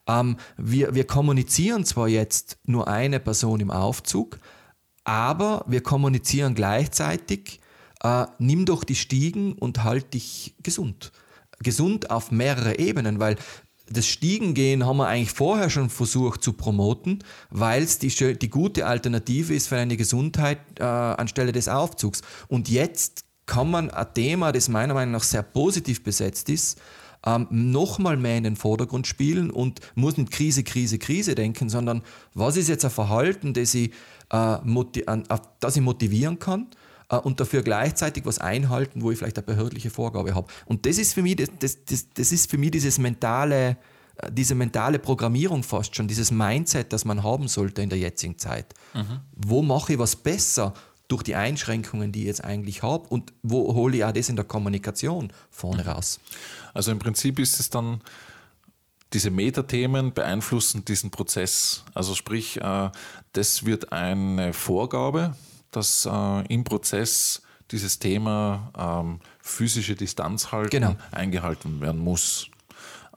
Ähm, 0.06 0.36
wir, 0.56 0.94
wir 0.94 1.06
kommunizieren 1.06 1.84
zwar 1.84 2.08
jetzt 2.08 2.58
nur 2.64 2.88
eine 2.88 3.20
Person 3.20 3.60
im 3.60 3.70
Aufzug, 3.70 4.38
aber 5.04 5.64
wir 5.66 5.82
kommunizieren 5.82 6.54
gleichzeitig, 6.54 7.60
äh, 8.02 8.26
nimm 8.38 8.64
doch 8.66 8.84
die 8.84 8.94
Stiegen 8.94 9.52
und 9.54 9.84
halt 9.84 10.14
dich 10.14 10.54
gesund 10.62 11.12
gesund 11.62 12.10
auf 12.10 12.30
mehrere 12.30 12.78
Ebenen, 12.78 13.20
weil 13.20 13.36
das 13.88 14.06
Stiegengehen 14.06 14.86
haben 14.86 14.98
wir 14.98 15.08
eigentlich 15.08 15.32
vorher 15.32 15.68
schon 15.68 15.90
versucht 15.90 16.42
zu 16.42 16.54
promoten, 16.54 17.22
weil 17.50 17.82
es 17.82 17.98
die, 17.98 18.38
die 18.38 18.50
gute 18.50 18.86
Alternative 18.86 19.54
ist 19.54 19.68
für 19.68 19.76
eine 19.76 19.96
Gesundheit 19.96 20.58
äh, 20.78 20.84
anstelle 20.84 21.52
des 21.52 21.68
Aufzugs. 21.68 22.22
Und 22.48 22.68
jetzt 22.68 23.24
kann 23.44 23.70
man 23.70 23.90
ein 23.90 24.06
Thema, 24.14 24.52
das 24.52 24.68
meiner 24.68 24.94
Meinung 24.94 25.12
nach 25.12 25.22
sehr 25.22 25.42
positiv 25.42 26.02
besetzt 26.02 26.48
ist, 26.48 26.80
ähm, 27.24 27.46
nochmal 27.50 28.16
mehr 28.16 28.36
in 28.36 28.44
den 28.44 28.56
Vordergrund 28.56 29.06
spielen 29.06 29.50
und 29.50 29.80
muss 29.94 30.16
nicht 30.16 30.32
Krise, 30.32 30.64
Krise, 30.64 30.98
Krise 30.98 31.34
denken, 31.34 31.68
sondern 31.68 32.02
was 32.34 32.56
ist 32.56 32.68
jetzt 32.68 32.84
ein 32.84 32.90
Verhalten, 32.90 33.54
das 33.54 33.74
ich, 33.74 33.92
äh, 34.30 34.56
das 35.60 35.76
ich 35.76 35.82
motivieren 35.82 36.38
kann 36.38 36.66
äh, 37.10 37.16
und 37.16 37.38
dafür 37.40 37.62
gleichzeitig 37.62 38.26
was 38.26 38.38
einhalten, 38.38 39.02
wo 39.02 39.10
ich 39.10 39.18
vielleicht 39.18 39.38
eine 39.38 39.46
behördliche 39.46 39.90
Vorgabe 39.90 40.34
habe. 40.34 40.48
Und 40.66 40.86
das 40.86 40.98
ist 40.98 41.14
für 41.14 41.22
mich, 41.22 41.36
das, 41.36 41.78
das, 41.84 42.06
das 42.14 42.32
ist 42.32 42.50
für 42.50 42.58
mich 42.58 42.72
dieses 42.72 42.98
mentale, 42.98 43.76
äh, 44.16 44.32
diese 44.32 44.54
mentale 44.54 44.98
Programmierung 44.98 45.62
fast 45.62 45.94
schon, 45.94 46.08
dieses 46.08 46.30
Mindset, 46.32 46.92
das 46.92 47.04
man 47.04 47.22
haben 47.22 47.46
sollte 47.46 47.82
in 47.82 47.88
der 47.88 47.98
jetzigen 47.98 48.36
Zeit. 48.38 48.74
Mhm. 48.94 49.20
Wo 49.36 49.62
mache 49.62 49.92
ich 49.92 49.98
was 49.98 50.16
besser 50.16 50.74
durch 51.12 51.22
die 51.22 51.34
Einschränkungen, 51.34 52.10
die 52.10 52.20
ich 52.20 52.26
jetzt 52.26 52.42
eigentlich 52.42 52.82
habe 52.82 53.06
und 53.08 53.34
wo 53.42 53.74
hole 53.74 53.98
ich 53.98 54.04
auch 54.04 54.12
das 54.12 54.30
in 54.30 54.36
der 54.36 54.46
Kommunikation 54.46 55.30
vorne 55.50 55.84
raus? 55.84 56.20
Also 56.72 56.90
im 56.90 56.98
Prinzip 56.98 57.38
ist 57.38 57.60
es 57.60 57.68
dann, 57.68 58.00
diese 59.12 59.30
Metathemen 59.30 60.14
beeinflussen 60.14 60.86
diesen 60.86 61.10
Prozess. 61.10 61.84
Also 61.92 62.14
sprich, 62.14 62.58
äh, 62.62 62.90
das 63.34 63.66
wird 63.66 63.92
eine 63.92 64.54
Vorgabe, 64.54 65.36
dass 65.70 66.08
äh, 66.10 66.46
im 66.46 66.64
Prozess 66.64 67.42
dieses 67.70 67.98
Thema 67.98 68.70
ähm, 68.74 69.20
physische 69.42 69.94
Distanz 69.94 70.50
halten 70.50 70.70
genau. 70.70 70.96
eingehalten 71.10 71.82
werden 71.82 72.00
muss. 72.00 72.48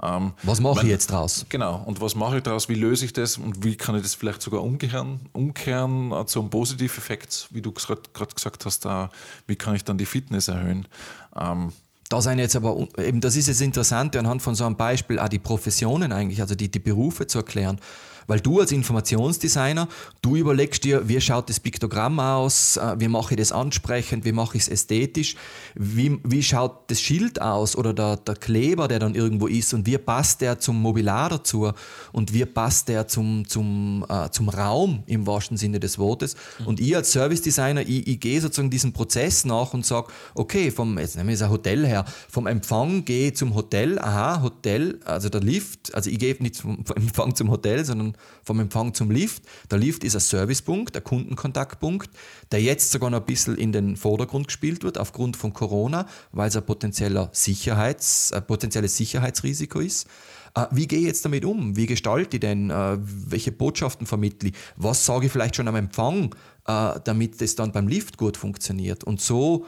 Ähm, 0.01 0.33
was 0.43 0.59
mache 0.59 0.81
ich 0.83 0.89
jetzt 0.89 1.11
draus? 1.11 1.45
Genau, 1.49 1.81
und 1.85 2.01
was 2.01 2.15
mache 2.15 2.37
ich 2.37 2.43
daraus? 2.43 2.67
Wie 2.67 2.75
löse 2.75 3.05
ich 3.05 3.13
das 3.13 3.37
und 3.37 3.63
wie 3.63 3.75
kann 3.75 3.95
ich 3.95 4.01
das 4.01 4.13
vielleicht 4.13 4.41
sogar 4.41 4.61
umkehren, 4.61 5.21
umkehren 5.31 6.11
äh, 6.11 6.25
zu 6.25 6.41
einem 6.41 6.49
Positiveffekt, 6.49 7.47
wie 7.51 7.61
du 7.61 7.71
gerade 7.71 8.01
gesagt 8.33 8.65
hast, 8.65 8.85
äh, 8.85 9.07
wie 9.47 9.55
kann 9.55 9.75
ich 9.75 9.83
dann 9.83 9.97
die 9.97 10.05
Fitness 10.05 10.47
erhöhen? 10.49 10.87
Ähm, 11.35 11.71
da 12.09 12.21
sind 12.21 12.39
jetzt 12.39 12.55
aber, 12.55 12.87
eben 12.99 13.19
das 13.21 13.35
ist 13.35 13.47
jetzt 13.47 13.61
interessant, 13.61 14.15
anhand 14.15 14.41
von 14.41 14.53
so 14.53 14.65
einem 14.65 14.75
Beispiel 14.75 15.17
auch 15.17 15.29
die 15.29 15.39
Professionen 15.39 16.11
eigentlich, 16.11 16.39
also 16.41 16.55
die, 16.55 16.69
die 16.69 16.79
Berufe 16.79 17.25
zu 17.25 17.39
erklären. 17.39 17.79
Weil 18.27 18.39
du 18.39 18.59
als 18.59 18.71
Informationsdesigner, 18.71 19.87
du 20.21 20.35
überlegst 20.35 20.83
dir, 20.83 21.07
wie 21.07 21.19
schaut 21.21 21.49
das 21.49 21.59
Piktogramm 21.59 22.19
aus, 22.19 22.77
äh, 22.77 22.95
wie 22.97 23.07
mache 23.07 23.33
ich 23.33 23.37
das 23.37 23.51
ansprechend, 23.51 24.25
wie 24.25 24.31
mache 24.31 24.57
ich 24.57 24.63
es 24.63 24.69
ästhetisch, 24.69 25.35
wie, 25.75 26.19
wie 26.23 26.43
schaut 26.43 26.89
das 26.89 27.01
Schild 27.01 27.41
aus 27.41 27.75
oder 27.75 27.93
der, 27.93 28.17
der 28.17 28.35
Kleber, 28.35 28.87
der 28.87 28.99
dann 28.99 29.15
irgendwo 29.15 29.47
ist 29.47 29.73
und 29.73 29.85
wie 29.85 29.97
passt 29.97 30.41
der 30.41 30.59
zum 30.59 30.81
Mobiliar 30.81 31.29
dazu 31.29 31.71
und 32.11 32.33
wie 32.33 32.45
passt 32.45 32.87
der 32.87 33.07
zum, 33.07 33.47
zum, 33.47 34.05
äh, 34.09 34.29
zum 34.29 34.49
Raum 34.49 35.03
im 35.05 35.27
wahrsten 35.27 35.57
Sinne 35.57 35.79
des 35.79 35.99
Wortes. 35.99 36.35
Mhm. 36.59 36.67
Und 36.67 36.79
ich 36.79 36.95
als 36.95 37.11
Service 37.11 37.41
Designer, 37.41 37.81
ich, 37.81 38.07
ich 38.07 38.19
gehe 38.19 38.41
sozusagen 38.41 38.69
diesen 38.69 38.93
Prozess 38.93 39.45
nach 39.45 39.73
und 39.73 39.85
sage, 39.85 40.07
okay, 40.33 40.71
vom, 40.71 40.97
jetzt 40.97 41.15
nehmen 41.15 41.29
wir 41.29 41.45
ein 41.45 41.51
Hotel 41.51 41.85
her, 41.85 42.05
vom 42.29 42.47
Empfang 42.47 43.05
gehe 43.05 43.29
ich 43.29 43.35
zum 43.35 43.53
Hotel, 43.55 43.99
aha, 43.99 44.41
Hotel, 44.41 44.99
also 45.05 45.29
der 45.29 45.41
Lift, 45.41 45.93
also 45.93 46.09
ich 46.09 46.19
gehe 46.19 46.35
nicht 46.39 46.57
vom 46.57 46.83
Empfang 46.95 47.35
zum 47.35 47.51
Hotel, 47.51 47.85
sondern 47.85 48.14
vom 48.43 48.59
Empfang 48.59 48.93
zum 48.93 49.11
Lift. 49.11 49.43
Der 49.71 49.77
Lift 49.77 50.03
ist 50.03 50.15
ein 50.15 50.21
Servicepunkt, 50.21 50.95
ein 50.95 51.03
Kundenkontaktpunkt, 51.03 52.09
der 52.51 52.61
jetzt 52.61 52.91
sogar 52.91 53.09
noch 53.09 53.19
ein 53.19 53.25
bisschen 53.25 53.55
in 53.57 53.71
den 53.71 53.97
Vordergrund 53.97 54.47
gespielt 54.47 54.83
wird 54.83 54.97
aufgrund 54.97 55.37
von 55.37 55.53
Corona, 55.53 56.07
weil 56.31 56.49
es 56.49 56.55
ein, 56.55 56.65
potenzieller 56.65 57.29
Sicherheits, 57.31 58.31
ein 58.33 58.45
potenzielles 58.45 58.97
Sicherheitsrisiko 58.97 59.79
ist. 59.79 60.07
Äh, 60.55 60.67
wie 60.71 60.87
gehe 60.87 60.99
ich 60.99 61.05
jetzt 61.05 61.25
damit 61.25 61.45
um? 61.45 61.75
Wie 61.75 61.85
gestalte 61.85 62.37
ich 62.37 62.41
denn? 62.41 62.69
Äh, 62.69 62.97
welche 63.01 63.51
Botschaften 63.51 64.07
vermittle 64.07 64.49
ich? 64.49 64.55
Was 64.77 65.05
sage 65.05 65.27
ich 65.27 65.31
vielleicht 65.31 65.55
schon 65.55 65.67
am 65.67 65.75
Empfang, 65.75 66.33
äh, 66.65 66.99
damit 67.03 67.41
das 67.41 67.55
dann 67.55 67.71
beim 67.71 67.87
Lift 67.87 68.17
gut 68.17 68.37
funktioniert? 68.37 69.03
Und 69.03 69.21
so, 69.21 69.65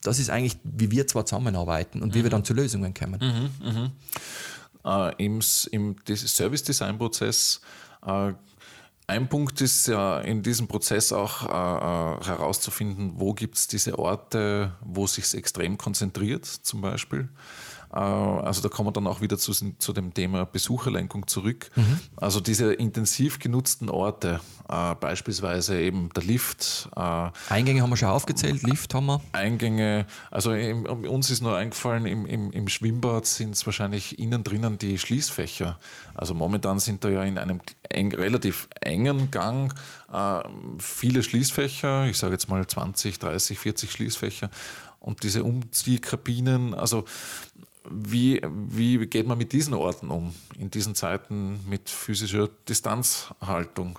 das 0.00 0.18
ist 0.18 0.30
eigentlich, 0.30 0.56
wie 0.62 0.90
wir 0.90 1.06
zwar 1.06 1.26
zusammenarbeiten 1.26 2.00
und 2.00 2.10
mhm. 2.10 2.14
wie 2.14 2.18
wir 2.18 2.26
mhm. 2.26 2.30
dann 2.30 2.44
zu 2.44 2.54
Lösungen 2.54 2.94
kommen. 2.94 3.20
Mhm, 3.20 3.68
mh 3.68 3.90
äh, 4.84 5.14
im, 5.24 5.40
im 5.70 5.96
Service-Design-Prozess. 6.06 7.60
Äh, 8.06 8.32
ein 9.06 9.28
Punkt 9.28 9.60
ist 9.60 9.88
ja 9.88 10.20
in 10.20 10.42
diesem 10.42 10.68
Prozess 10.68 11.12
auch 11.12 11.42
äh, 11.42 11.46
äh 11.48 12.24
herauszufinden, 12.26 13.14
wo 13.16 13.34
gibt 13.34 13.56
es 13.56 13.66
diese 13.66 13.98
Orte, 13.98 14.72
wo 14.82 15.06
sich 15.06 15.34
extrem 15.34 15.78
konzentriert, 15.78 16.44
zum 16.44 16.80
Beispiel. 16.80 17.28
Äh, 17.92 17.98
also 17.98 18.62
da 18.62 18.68
kommen 18.68 18.88
wir 18.88 18.92
dann 18.92 19.06
auch 19.06 19.20
wieder 19.20 19.38
zu, 19.38 19.52
zu 19.52 19.92
dem 19.92 20.14
Thema 20.14 20.44
Besucherlenkung 20.44 21.26
zurück. 21.26 21.70
Mhm. 21.76 22.00
Also 22.16 22.40
diese 22.40 22.72
intensiv 22.72 23.38
genutzten 23.38 23.88
Orte, 23.88 24.40
äh, 24.68 24.94
beispielsweise 24.94 25.80
eben 25.80 26.10
der 26.14 26.22
Lift. 26.22 26.88
Äh, 26.96 27.30
Eingänge 27.48 27.82
haben 27.82 27.90
wir 27.90 27.96
schon 27.96 28.08
aufgezählt, 28.08 28.62
Lift 28.62 28.94
haben 28.94 29.06
wir. 29.06 29.20
Eingänge, 29.32 30.06
also 30.30 30.52
im, 30.52 30.84
uns 30.84 31.30
ist 31.30 31.42
nur 31.42 31.56
eingefallen, 31.56 32.06
im, 32.06 32.26
im, 32.26 32.52
im 32.52 32.68
Schwimmbad 32.68 33.26
sind 33.26 33.54
es 33.54 33.66
wahrscheinlich 33.66 34.18
innen 34.18 34.44
drinnen 34.44 34.78
die 34.78 34.98
Schließfächer. 34.98 35.78
Also 36.14 36.34
momentan 36.34 36.78
sind 36.78 37.04
da 37.04 37.08
ja 37.08 37.24
in 37.24 37.38
einem 37.38 37.60
eng, 37.88 38.14
relativ 38.14 38.68
engen 38.80 39.30
Gang 39.30 39.74
äh, 40.12 40.40
viele 40.78 41.22
Schließfächer, 41.22 42.06
ich 42.06 42.18
sage 42.18 42.34
jetzt 42.34 42.48
mal 42.48 42.66
20, 42.66 43.18
30, 43.18 43.58
40 43.58 43.90
Schließfächer 43.90 44.50
und 45.00 45.22
diese 45.22 45.44
Umziehkabinen, 45.44 46.74
also 46.74 47.04
wie, 47.88 48.40
wie 48.44 49.06
geht 49.06 49.26
man 49.26 49.38
mit 49.38 49.52
diesen 49.52 49.74
Orten 49.74 50.10
um, 50.10 50.34
in 50.58 50.70
diesen 50.70 50.94
Zeiten 50.94 51.60
mit 51.68 51.88
physischer 51.88 52.48
Distanzhaltung? 52.68 53.98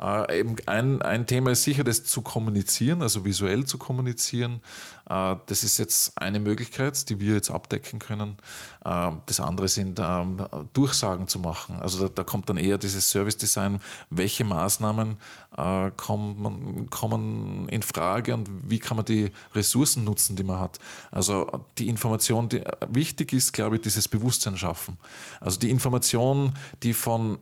Äh, 0.00 0.40
eben 0.40 0.56
ein, 0.66 1.02
ein 1.02 1.26
Thema 1.26 1.50
ist 1.52 1.64
sicher, 1.64 1.84
das 1.84 2.04
zu 2.04 2.22
kommunizieren, 2.22 3.02
also 3.02 3.24
visuell 3.24 3.64
zu 3.64 3.78
kommunizieren. 3.78 4.60
Äh, 5.08 5.36
das 5.46 5.64
ist 5.64 5.78
jetzt 5.78 6.20
eine 6.20 6.40
Möglichkeit, 6.40 7.08
die 7.08 7.20
wir 7.20 7.34
jetzt 7.34 7.50
abdecken 7.50 7.98
können. 7.98 8.36
Äh, 8.84 9.12
das 9.26 9.40
andere 9.40 9.68
sind 9.68 9.98
ähm, 10.00 10.44
Durchsagen 10.72 11.28
zu 11.28 11.38
machen. 11.38 11.76
Also 11.80 12.08
da, 12.08 12.24
kommt 12.24 12.48
dann 12.48 12.58
eher 12.58 12.78
dieses 12.78 13.08
Service 13.10 13.36
Design, 13.36 13.80
welche 14.10 14.44
Maßnahmen 14.44 15.16
äh, 15.56 15.90
kommen, 15.96 17.68
in 17.68 17.82
Frage 17.82 18.34
und 18.34 18.48
wie 18.68 18.78
kann 18.78 18.96
man 18.96 19.06
die 19.06 19.30
Ressourcen 19.54 20.04
nutzen, 20.04 20.36
die 20.36 20.44
man 20.44 20.60
hat. 20.60 20.78
Also 21.10 21.64
die 21.78 21.88
Information, 21.88 22.48
die 22.48 22.62
wichtig 22.88 23.32
ist, 23.32 23.52
glaube 23.52 23.76
ich, 23.76 23.82
dieses 23.82 24.08
Bewusstsein 24.08 24.56
schaffen. 24.56 24.98
Also 25.40 25.58
die 25.58 25.70
Information, 25.70 26.54
die 26.82 26.92
von 26.92 27.38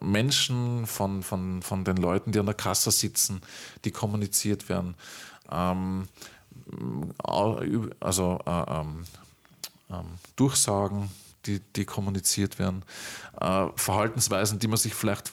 Menschen, 0.00 0.86
von, 0.86 1.22
von, 1.22 1.62
von 1.62 1.84
den 1.84 1.96
Leuten, 1.96 2.32
die 2.32 2.38
an 2.38 2.46
der 2.46 2.54
Kasse 2.54 2.90
sitzen, 2.90 3.40
die 3.84 3.90
kommuniziert 3.90 4.68
werden. 4.68 4.94
Ähm, 5.50 6.08
also 8.00 8.38
äh, 8.46 8.50
ähm, 8.50 9.04
ähm, 9.90 10.06
Durchsagen, 10.36 11.10
die, 11.46 11.60
die 11.76 11.84
kommuniziert 11.84 12.58
werden, 12.58 12.84
äh, 13.40 13.66
Verhaltensweisen, 13.76 14.58
die 14.58 14.68
man 14.68 14.78
sich 14.78 14.94
vielleicht 14.94 15.32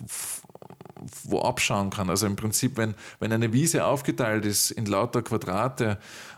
wo 1.24 1.42
abschauen 1.42 1.90
kann. 1.90 2.10
Also 2.10 2.26
im 2.26 2.36
Prinzip, 2.36 2.78
wenn, 2.78 2.96
wenn 3.20 3.32
eine 3.32 3.54
Wiese 3.54 3.86
aufgeteilt 3.86 4.46
ist 4.46 4.72
in 4.72 4.86
lauter 4.86 5.22
Quadrate, 5.22 5.98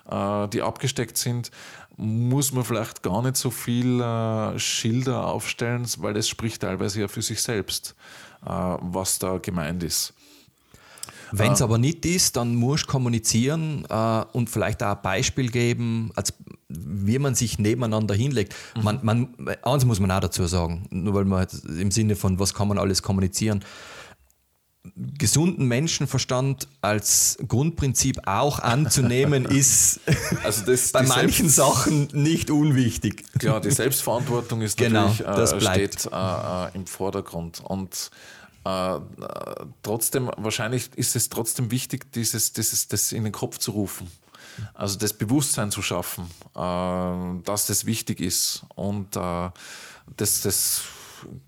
äh, 0.09 0.47
die 0.49 0.61
abgesteckt 0.61 1.17
sind, 1.17 1.51
muss 1.97 2.51
man 2.51 2.63
vielleicht 2.63 3.03
gar 3.03 3.21
nicht 3.21 3.37
so 3.37 3.51
viel 3.51 4.01
äh, 4.01 4.57
Schilder 4.59 5.25
aufstellen, 5.27 5.85
weil 5.97 6.15
es 6.17 6.29
spricht 6.29 6.61
teilweise 6.61 7.01
ja 7.01 7.07
für 7.07 7.21
sich 7.21 7.41
selbst, 7.41 7.95
äh, 8.45 8.49
was 8.49 9.19
da 9.19 9.37
gemeint 9.37 9.83
ist. 9.83 10.13
Wenn 11.31 11.53
es 11.53 11.61
aber 11.61 11.77
nicht 11.77 12.05
ist, 12.05 12.35
dann 12.35 12.55
musst 12.55 12.85
du 12.85 12.91
kommunizieren 12.91 13.85
äh, 13.89 14.23
und 14.33 14.49
vielleicht 14.49 14.83
auch 14.83 14.95
ein 14.95 15.01
Beispiel 15.01 15.49
geben, 15.49 16.11
als 16.15 16.33
wie 16.67 17.19
man 17.19 17.35
sich 17.35 17.59
nebeneinander 17.59 18.15
hinlegt. 18.15 18.55
Mhm. 18.75 18.83
Man, 18.83 18.99
man, 19.01 19.35
eins 19.63 19.85
muss 19.85 19.99
man 19.99 20.11
auch 20.11 20.21
dazu 20.21 20.45
sagen, 20.47 20.87
nur 20.89 21.13
weil 21.13 21.25
man 21.25 21.47
im 21.79 21.91
Sinne 21.91 22.15
von, 22.15 22.39
was 22.39 22.53
kann 22.53 22.67
man 22.67 22.77
alles 22.77 23.01
kommunizieren 23.01 23.63
gesunden 25.17 25.67
Menschenverstand 25.67 26.67
als 26.81 27.37
Grundprinzip 27.47 28.27
auch 28.27 28.59
anzunehmen, 28.59 29.45
ist 29.49 29.99
also 30.43 30.65
das, 30.65 30.91
bei 30.91 31.03
manchen 31.03 31.49
Selbst 31.49 31.55
Sachen 31.55 32.07
nicht 32.13 32.49
unwichtig. 32.49 33.23
Klar, 33.37 33.61
die 33.61 33.71
Selbstverantwortung 33.71 34.61
ist 34.61 34.77
genau, 34.77 35.09
natürlich, 35.09 35.21
äh, 35.21 35.35
das 35.35 35.63
steht 35.63 36.09
äh, 36.11 36.15
äh, 36.15 36.75
im 36.75 36.87
Vordergrund. 36.87 37.61
Und 37.63 38.09
äh, 38.63 38.99
trotzdem, 39.83 40.29
wahrscheinlich 40.37 40.89
ist 40.95 41.15
es 41.15 41.29
trotzdem 41.29 41.71
wichtig, 41.71 42.11
dieses, 42.13 42.53
dieses, 42.53 42.87
das 42.87 43.11
in 43.11 43.23
den 43.23 43.33
Kopf 43.33 43.57
zu 43.57 43.71
rufen. 43.71 44.11
Also 44.73 44.97
das 44.97 45.13
Bewusstsein 45.13 45.71
zu 45.71 45.81
schaffen, 45.81 46.25
äh, 46.55 47.43
dass 47.43 47.67
das 47.67 47.85
wichtig 47.85 48.19
ist. 48.19 48.65
Und 48.75 49.15
äh, 49.15 49.49
das, 50.17 50.41
das 50.41 50.83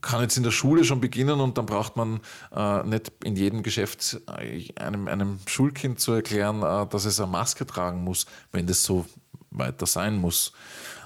kann 0.01 0.21
jetzt 0.21 0.37
in 0.37 0.43
der 0.43 0.51
Schule 0.51 0.83
schon 0.83 1.01
beginnen 1.01 1.39
und 1.39 1.57
dann 1.57 1.65
braucht 1.65 1.95
man 1.95 2.21
äh, 2.55 2.83
nicht 2.83 3.11
in 3.23 3.35
jedem 3.35 3.63
Geschäft 3.63 4.19
äh, 4.37 4.71
einem, 4.75 5.07
einem 5.07 5.39
Schulkind 5.45 5.99
zu 5.99 6.13
erklären, 6.13 6.61
äh, 6.61 6.87
dass 6.87 7.05
es 7.05 7.19
eine 7.19 7.31
Maske 7.31 7.65
tragen 7.65 8.03
muss, 8.03 8.25
wenn 8.51 8.67
das 8.67 8.83
so 8.83 9.05
weiter 9.51 9.85
sein 9.85 10.17
muss. 10.17 10.53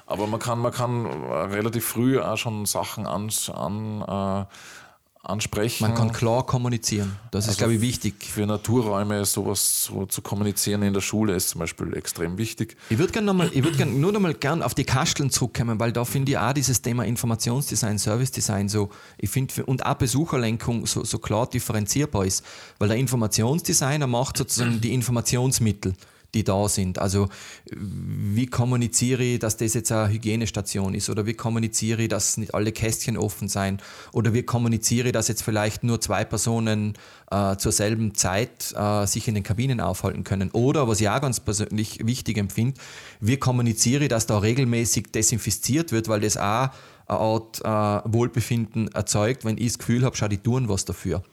Aber 0.05 0.27
man 0.27 0.39
kann, 0.39 0.59
man 0.59 0.71
kann 0.71 1.05
äh, 1.05 1.33
relativ 1.53 1.85
früh 1.85 2.19
auch 2.19 2.37
schon 2.37 2.65
Sachen 2.65 3.05
an, 3.05 3.29
an 3.53 4.45
äh, 4.45 4.45
ansprechen. 5.23 5.83
Man 5.83 5.95
kann 5.95 6.11
klar 6.11 6.45
kommunizieren. 6.45 7.17
Das 7.31 7.45
also 7.45 7.51
ist, 7.51 7.57
glaube 7.57 7.75
ich, 7.75 7.81
wichtig. 7.81 8.25
Für 8.25 8.45
Naturräume 8.45 9.25
sowas 9.25 9.83
so 9.85 10.05
zu 10.05 10.21
kommunizieren 10.21 10.83
in 10.83 10.93
der 10.93 11.01
Schule 11.01 11.35
ist 11.35 11.49
zum 11.49 11.59
Beispiel 11.59 11.95
extrem 11.95 12.37
wichtig. 12.37 12.77
Ich 12.89 12.97
würde 12.97 13.13
gerne 13.13 13.37
würd 13.37 13.77
gern, 13.77 13.99
nur 13.99 14.11
noch 14.11 14.19
mal 14.19 14.33
gern 14.33 14.61
auf 14.61 14.73
die 14.73 14.83
Kasteln 14.83 15.29
zurückkommen, 15.29 15.79
weil 15.79 15.91
da 15.91 16.05
finde 16.05 16.31
ich 16.31 16.37
auch 16.37 16.53
dieses 16.53 16.81
Thema 16.81 17.05
Informationsdesign, 17.05 17.97
Servicedesign 17.97 18.69
so, 18.69 18.89
ich 19.17 19.29
finde, 19.29 19.65
und 19.65 19.85
auch 19.85 19.95
Besucherlenkung 19.95 20.85
so, 20.85 21.03
so 21.03 21.19
klar 21.19 21.47
differenzierbar 21.47 22.25
ist, 22.25 22.43
weil 22.79 22.87
der 22.87 22.97
Informationsdesigner 22.97 24.07
macht 24.07 24.37
sozusagen 24.37 24.79
die 24.81 24.93
Informationsmittel 24.93 25.93
die 26.33 26.43
da 26.43 26.67
sind. 26.67 26.99
Also 26.99 27.29
wie 27.71 28.47
kommuniziere 28.47 29.23
ich, 29.23 29.39
dass 29.39 29.57
das 29.57 29.73
jetzt 29.73 29.91
eine 29.91 30.11
Hygienestation 30.11 30.93
ist 30.93 31.09
oder 31.09 31.25
wie 31.25 31.33
kommuniziere 31.33 32.03
ich, 32.03 32.09
dass 32.09 32.37
nicht 32.37 32.53
alle 32.53 32.71
Kästchen 32.71 33.17
offen 33.17 33.47
sein 33.47 33.79
oder 34.11 34.33
wie 34.33 34.43
kommuniziere 34.43 35.07
ich, 35.07 35.13
dass 35.13 35.27
jetzt 35.27 35.43
vielleicht 35.43 35.83
nur 35.83 36.01
zwei 36.01 36.25
Personen 36.25 36.93
äh, 37.31 37.55
zur 37.57 37.71
selben 37.71 38.15
Zeit 38.15 38.73
äh, 38.75 39.05
sich 39.05 39.27
in 39.27 39.35
den 39.35 39.43
Kabinen 39.43 39.79
aufhalten 39.79 40.23
können. 40.23 40.51
Oder, 40.51 40.87
was 40.87 41.01
ich 41.01 41.09
auch 41.09 41.21
ganz 41.21 41.39
persönlich 41.39 42.05
wichtig 42.05 42.37
empfinde, 42.37 42.79
wie 43.19 43.37
kommuniziere 43.37 44.03
ich, 44.03 44.09
dass 44.09 44.25
da 44.25 44.37
regelmäßig 44.37 45.11
desinfiziert 45.11 45.91
wird, 45.91 46.07
weil 46.07 46.21
das 46.21 46.37
auch 46.37 46.69
eine 47.07 47.19
Art 47.19 47.61
äh, 47.61 48.13
Wohlbefinden 48.13 48.89
erzeugt, 48.89 49.45
wenn 49.45 49.57
ich 49.57 49.67
das 49.67 49.79
Gefühl 49.79 50.03
habe, 50.03 50.15
schau, 50.15 50.27
die 50.27 50.37
tun 50.37 50.67
was 50.67 50.85
dafür. 50.85 51.23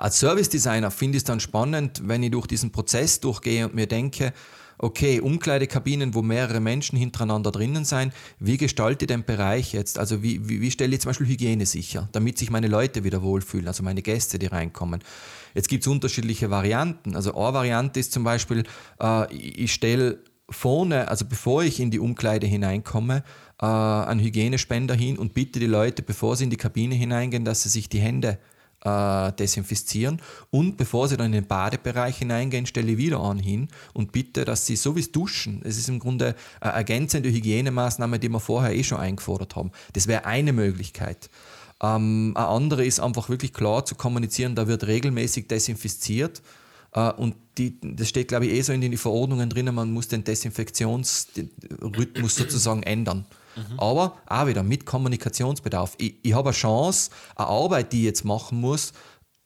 Als 0.00 0.18
Service 0.18 0.48
Designer 0.48 0.90
finde 0.90 1.16
ich 1.16 1.20
es 1.20 1.24
dann 1.24 1.40
spannend, 1.40 2.00
wenn 2.06 2.22
ich 2.22 2.30
durch 2.30 2.46
diesen 2.46 2.72
Prozess 2.72 3.20
durchgehe 3.20 3.66
und 3.66 3.74
mir 3.74 3.86
denke, 3.86 4.32
okay, 4.78 5.20
Umkleidekabinen, 5.20 6.14
wo 6.14 6.22
mehrere 6.22 6.58
Menschen 6.58 6.96
hintereinander 6.96 7.50
drinnen 7.50 7.84
sein, 7.84 8.10
wie 8.38 8.56
gestalte 8.56 9.04
ich 9.04 9.08
den 9.08 9.24
Bereich 9.24 9.74
jetzt? 9.74 9.98
Also 9.98 10.22
wie, 10.22 10.48
wie, 10.48 10.62
wie 10.62 10.70
stelle 10.70 10.94
ich 10.94 11.02
zum 11.02 11.10
Beispiel 11.10 11.26
Hygiene 11.26 11.66
sicher, 11.66 12.08
damit 12.12 12.38
sich 12.38 12.50
meine 12.50 12.66
Leute 12.68 13.04
wieder 13.04 13.20
wohlfühlen, 13.20 13.68
also 13.68 13.82
meine 13.82 14.00
Gäste, 14.00 14.38
die 14.38 14.46
reinkommen. 14.46 15.04
Jetzt 15.52 15.68
gibt 15.68 15.84
es 15.84 15.92
unterschiedliche 15.92 16.48
Varianten. 16.48 17.14
Also 17.14 17.34
eine 17.34 17.52
Variante 17.52 18.00
ist 18.00 18.12
zum 18.12 18.24
Beispiel, 18.24 18.62
äh, 19.02 19.30
ich 19.34 19.74
stelle 19.74 20.20
vorne, 20.48 21.08
also 21.08 21.26
bevor 21.26 21.62
ich 21.62 21.78
in 21.78 21.90
die 21.90 21.98
Umkleide 21.98 22.46
hineinkomme, 22.46 23.22
äh, 23.60 23.66
einen 23.66 24.20
Hygienespender 24.20 24.94
hin 24.94 25.18
und 25.18 25.34
bitte 25.34 25.60
die 25.60 25.66
Leute, 25.66 26.00
bevor 26.00 26.36
sie 26.36 26.44
in 26.44 26.50
die 26.50 26.56
Kabine 26.56 26.94
hineingehen, 26.94 27.44
dass 27.44 27.64
sie 27.64 27.68
sich 27.68 27.90
die 27.90 28.00
Hände 28.00 28.38
äh, 28.84 29.32
desinfizieren. 29.32 30.20
Und 30.50 30.76
bevor 30.76 31.08
sie 31.08 31.16
dann 31.16 31.26
in 31.26 31.32
den 31.32 31.46
Badebereich 31.46 32.18
hineingehen, 32.18 32.66
stelle 32.66 32.92
ich 32.92 32.98
wieder 32.98 33.20
an 33.20 33.38
hin 33.38 33.68
und 33.92 34.12
bitte, 34.12 34.44
dass 34.44 34.66
sie 34.66 34.76
so 34.76 34.96
wie 34.96 35.00
es 35.00 35.12
Duschen, 35.12 35.60
es 35.64 35.78
ist 35.78 35.88
im 35.88 35.98
Grunde 35.98 36.34
eine 36.60 36.72
ergänzende 36.72 37.30
Hygienemaßnahme, 37.30 38.18
die 38.18 38.28
wir 38.28 38.40
vorher 38.40 38.74
eh 38.74 38.82
schon 38.82 38.98
eingefordert 38.98 39.56
haben. 39.56 39.70
Das 39.92 40.06
wäre 40.06 40.24
eine 40.24 40.52
Möglichkeit. 40.52 41.30
Ähm, 41.82 42.32
eine 42.34 42.46
andere 42.46 42.84
ist 42.84 43.00
einfach 43.00 43.28
wirklich 43.28 43.52
klar 43.52 43.84
zu 43.84 43.94
kommunizieren, 43.94 44.54
da 44.54 44.66
wird 44.66 44.86
regelmäßig 44.86 45.48
desinfiziert. 45.48 46.42
Uh, 46.92 47.12
und 47.18 47.36
die, 47.56 47.78
das 47.80 48.08
steht, 48.08 48.26
glaube 48.26 48.46
ich, 48.46 48.52
eh 48.52 48.62
so 48.62 48.72
in 48.72 48.80
den 48.80 48.98
Verordnungen 48.98 49.48
drin, 49.48 49.72
man 49.72 49.92
muss 49.92 50.08
den 50.08 50.24
Desinfektionsrhythmus 50.24 52.34
sozusagen 52.34 52.82
ändern. 52.82 53.26
Mhm. 53.56 53.78
Aber 53.78 54.16
auch 54.26 54.46
wieder 54.46 54.62
mit 54.62 54.86
Kommunikationsbedarf. 54.86 55.94
Ich, 55.98 56.16
ich 56.22 56.34
habe 56.34 56.50
eine 56.50 56.56
Chance, 56.56 57.10
eine 57.36 57.48
Arbeit, 57.48 57.92
die 57.92 58.00
ich 58.00 58.04
jetzt 58.04 58.24
machen 58.24 58.60
muss, 58.60 58.92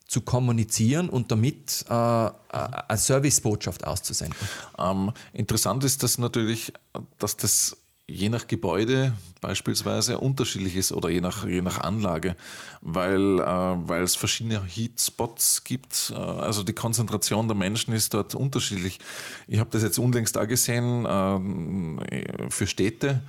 zu 0.06 0.20
kommunizieren 0.20 1.08
und 1.08 1.30
damit 1.30 1.84
äh, 1.88 2.26
äh 2.26 2.30
eine 2.50 2.98
Servicebotschaft 2.98 3.86
auszusenden. 3.86 4.36
Ähm, 4.78 5.12
interessant 5.32 5.82
ist 5.84 6.02
das 6.02 6.18
natürlich, 6.18 6.72
dass 7.18 7.36
das 7.36 7.76
je 8.06 8.28
nach 8.28 8.46
Gebäude 8.46 9.14
beispielsweise 9.40 10.18
unterschiedlich 10.18 10.76
ist 10.76 10.92
oder 10.92 11.08
je 11.08 11.20
nach, 11.20 11.46
je 11.46 11.62
nach 11.62 11.80
Anlage, 11.80 12.36
weil, 12.82 13.40
äh, 13.40 14.02
es 14.02 14.14
verschiedene 14.14 14.62
Heatspots 14.62 15.64
gibt. 15.64 16.12
Äh, 16.14 16.18
also 16.18 16.62
die 16.62 16.74
Konzentration 16.74 17.48
der 17.48 17.56
Menschen 17.56 17.94
ist 17.94 18.12
dort 18.12 18.34
unterschiedlich. 18.34 18.98
Ich 19.46 19.58
habe 19.58 19.70
das 19.70 19.82
jetzt 19.82 19.98
unlängst 19.98 20.36
da 20.36 20.44
gesehen 20.44 21.06
äh, 21.06 22.50
für 22.50 22.66
Städte 22.66 23.22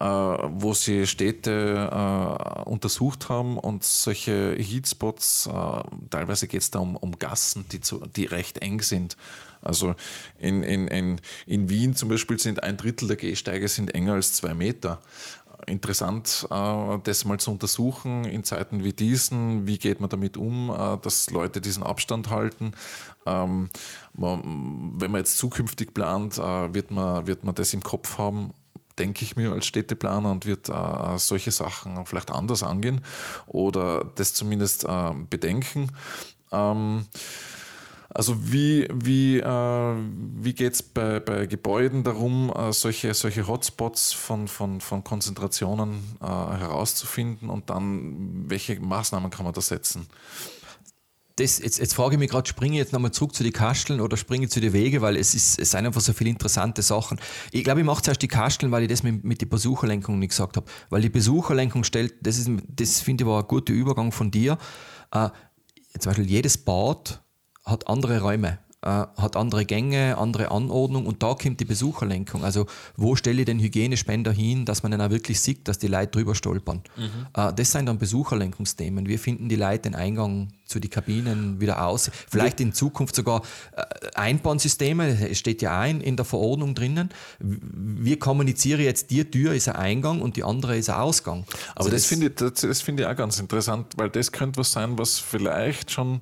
wo 0.00 0.74
sie 0.74 1.06
Städte 1.06 1.90
äh, 1.90 2.62
untersucht 2.68 3.28
haben 3.28 3.58
und 3.58 3.82
solche 3.82 4.54
Heatspots, 4.54 5.48
äh, 5.48 5.82
teilweise 6.10 6.46
geht 6.46 6.62
es 6.62 6.70
da 6.70 6.78
um, 6.78 6.96
um 6.96 7.18
Gassen, 7.18 7.64
die, 7.72 7.80
zu, 7.80 8.02
die 8.14 8.26
recht 8.26 8.58
eng 8.58 8.80
sind. 8.80 9.16
Also 9.60 9.96
in, 10.38 10.62
in, 10.62 10.86
in, 10.86 11.20
in 11.46 11.68
Wien 11.68 11.96
zum 11.96 12.08
Beispiel 12.08 12.38
sind 12.38 12.62
ein 12.62 12.76
Drittel 12.76 13.08
der 13.08 13.16
Gehsteige 13.16 13.66
sind 13.66 13.92
enger 13.92 14.14
als 14.14 14.34
zwei 14.34 14.54
Meter 14.54 15.00
interessant, 15.66 16.46
das 16.48 17.24
mal 17.24 17.40
zu 17.40 17.50
untersuchen 17.50 18.24
in 18.24 18.44
Zeiten 18.44 18.84
wie 18.84 18.92
diesen. 18.92 19.66
Wie 19.66 19.76
geht 19.76 20.00
man 20.00 20.08
damit 20.08 20.36
um, 20.36 20.72
dass 21.02 21.28
Leute 21.30 21.60
diesen 21.60 21.82
Abstand 21.82 22.30
halten? 22.30 22.72
Ähm, 23.26 23.68
wenn 24.14 25.10
man 25.10 25.16
jetzt 25.16 25.36
zukünftig 25.36 25.92
plant, 25.92 26.38
wird 26.38 26.92
man, 26.92 27.26
wird 27.26 27.42
man 27.42 27.56
das 27.56 27.74
im 27.74 27.82
Kopf 27.82 28.18
haben 28.18 28.54
denke 28.98 29.24
ich 29.24 29.36
mir 29.36 29.52
als 29.52 29.66
Städteplaner 29.66 30.30
und 30.30 30.46
wird 30.46 30.68
äh, 30.68 31.18
solche 31.18 31.50
Sachen 31.50 32.04
vielleicht 32.06 32.30
anders 32.30 32.62
angehen 32.62 33.00
oder 33.46 34.04
das 34.16 34.34
zumindest 34.34 34.84
äh, 34.84 35.12
bedenken. 35.28 35.90
Ähm, 36.52 37.06
also 38.10 38.34
wie, 38.52 38.88
wie, 38.92 39.38
äh, 39.38 39.94
wie 40.40 40.54
geht 40.54 40.72
es 40.72 40.82
bei, 40.82 41.20
bei 41.20 41.46
Gebäuden 41.46 42.04
darum, 42.04 42.52
äh, 42.56 42.72
solche, 42.72 43.12
solche 43.12 43.46
Hotspots 43.46 44.12
von, 44.12 44.48
von, 44.48 44.80
von 44.80 45.04
Konzentrationen 45.04 46.16
äh, 46.20 46.26
herauszufinden 46.26 47.50
und 47.50 47.68
dann 47.70 48.48
welche 48.48 48.80
Maßnahmen 48.80 49.30
kann 49.30 49.44
man 49.44 49.52
da 49.52 49.60
setzen? 49.60 50.08
Das, 51.38 51.58
jetzt, 51.58 51.78
jetzt 51.78 51.94
frage 51.94 52.14
ich 52.14 52.18
mich 52.18 52.30
gerade, 52.30 52.48
springe 52.48 52.74
ich 52.74 52.78
jetzt 52.78 52.92
nochmal 52.92 53.12
zurück 53.12 53.34
zu 53.34 53.42
den 53.42 53.52
Kasteln 53.52 54.00
oder 54.00 54.16
springe 54.16 54.46
ich 54.46 54.50
zu 54.50 54.60
den 54.60 54.72
Wege, 54.72 55.00
weil 55.00 55.16
es, 55.16 55.34
ist, 55.34 55.58
es 55.58 55.70
sind 55.70 55.86
einfach 55.86 56.00
so 56.00 56.12
viele 56.12 56.30
interessante 56.30 56.82
Sachen. 56.82 57.20
Ich 57.52 57.64
glaube, 57.64 57.80
ich 57.80 57.86
mache 57.86 58.02
zuerst 58.02 58.22
die 58.22 58.28
Kasteln, 58.28 58.72
weil 58.72 58.82
ich 58.82 58.88
das 58.88 59.02
mit, 59.02 59.24
mit 59.24 59.40
der 59.40 59.46
Besucherlenkung 59.46 60.18
nicht 60.18 60.30
gesagt 60.30 60.56
habe. 60.56 60.66
Weil 60.90 61.02
die 61.02 61.10
Besucherlenkung 61.10 61.84
stellt, 61.84 62.14
das, 62.26 62.44
das 62.68 63.00
finde 63.00 63.24
ich 63.24 63.28
war 63.28 63.42
ein 63.42 63.48
guter 63.48 63.72
Übergang 63.72 64.12
von 64.12 64.30
dir. 64.30 64.58
Äh, 65.12 65.28
zum 65.98 66.10
Beispiel 66.10 66.28
jedes 66.28 66.58
Bad 66.58 67.22
hat 67.64 67.88
andere 67.88 68.20
Räume. 68.20 68.58
Äh, 68.82 68.88
hat 68.88 69.36
andere 69.36 69.64
Gänge, 69.64 70.18
andere 70.18 70.52
Anordnung 70.52 71.06
und 71.06 71.22
da 71.22 71.34
kommt 71.34 71.58
die 71.58 71.64
Besucherlenkung. 71.64 72.44
Also 72.44 72.66
wo 72.96 73.16
stelle 73.16 73.40
ich 73.40 73.46
den 73.46 73.58
Hygienespender 73.58 74.30
hin, 74.30 74.64
dass 74.64 74.84
man 74.84 74.92
dann 74.92 75.00
auch 75.00 75.10
wirklich 75.10 75.40
sieht, 75.40 75.66
dass 75.66 75.78
die 75.78 75.88
Leute 75.88 76.12
drüber 76.12 76.36
stolpern. 76.36 76.82
Mhm. 76.96 77.26
Äh, 77.34 77.52
das 77.54 77.72
sind 77.72 77.86
dann 77.86 77.98
Besucherlenkungsthemen. 77.98 79.08
Wir 79.08 79.18
finden 79.18 79.48
die 79.48 79.56
Leute 79.56 79.90
den 79.90 79.94
Eingang 79.96 80.52
zu 80.64 80.78
den 80.78 80.90
Kabinen 80.90 81.60
wieder 81.60 81.84
aus. 81.84 82.10
Vielleicht 82.30 82.60
in 82.60 82.72
Zukunft 82.72 83.16
sogar 83.16 83.42
äh, 83.76 83.82
Einbahnsysteme, 84.14 85.28
es 85.28 85.38
steht 85.38 85.60
ja 85.60 85.80
ein 85.80 86.00
in 86.00 86.16
der 86.16 86.24
Verordnung 86.24 86.74
drinnen. 86.74 87.08
Wir 87.40 88.18
kommunizieren 88.18 88.82
jetzt, 88.82 89.10
die 89.10 89.28
Tür 89.28 89.54
ist 89.54 89.68
ein 89.68 89.76
Eingang 89.76 90.20
und 90.20 90.36
die 90.36 90.44
andere 90.44 90.76
ist 90.76 90.88
ein 90.88 91.00
Ausgang. 91.00 91.44
Also 91.74 91.88
Aber 91.88 91.90
das, 91.90 92.02
das 92.02 92.06
finde 92.06 92.26
ich, 92.26 92.34
das, 92.36 92.52
das 92.60 92.80
find 92.80 93.00
ich 93.00 93.06
auch 93.06 93.16
ganz 93.16 93.40
interessant, 93.40 93.94
weil 93.96 94.10
das 94.10 94.30
könnte 94.30 94.60
was 94.60 94.70
sein, 94.70 94.98
was 94.98 95.18
vielleicht 95.18 95.90
schon 95.90 96.20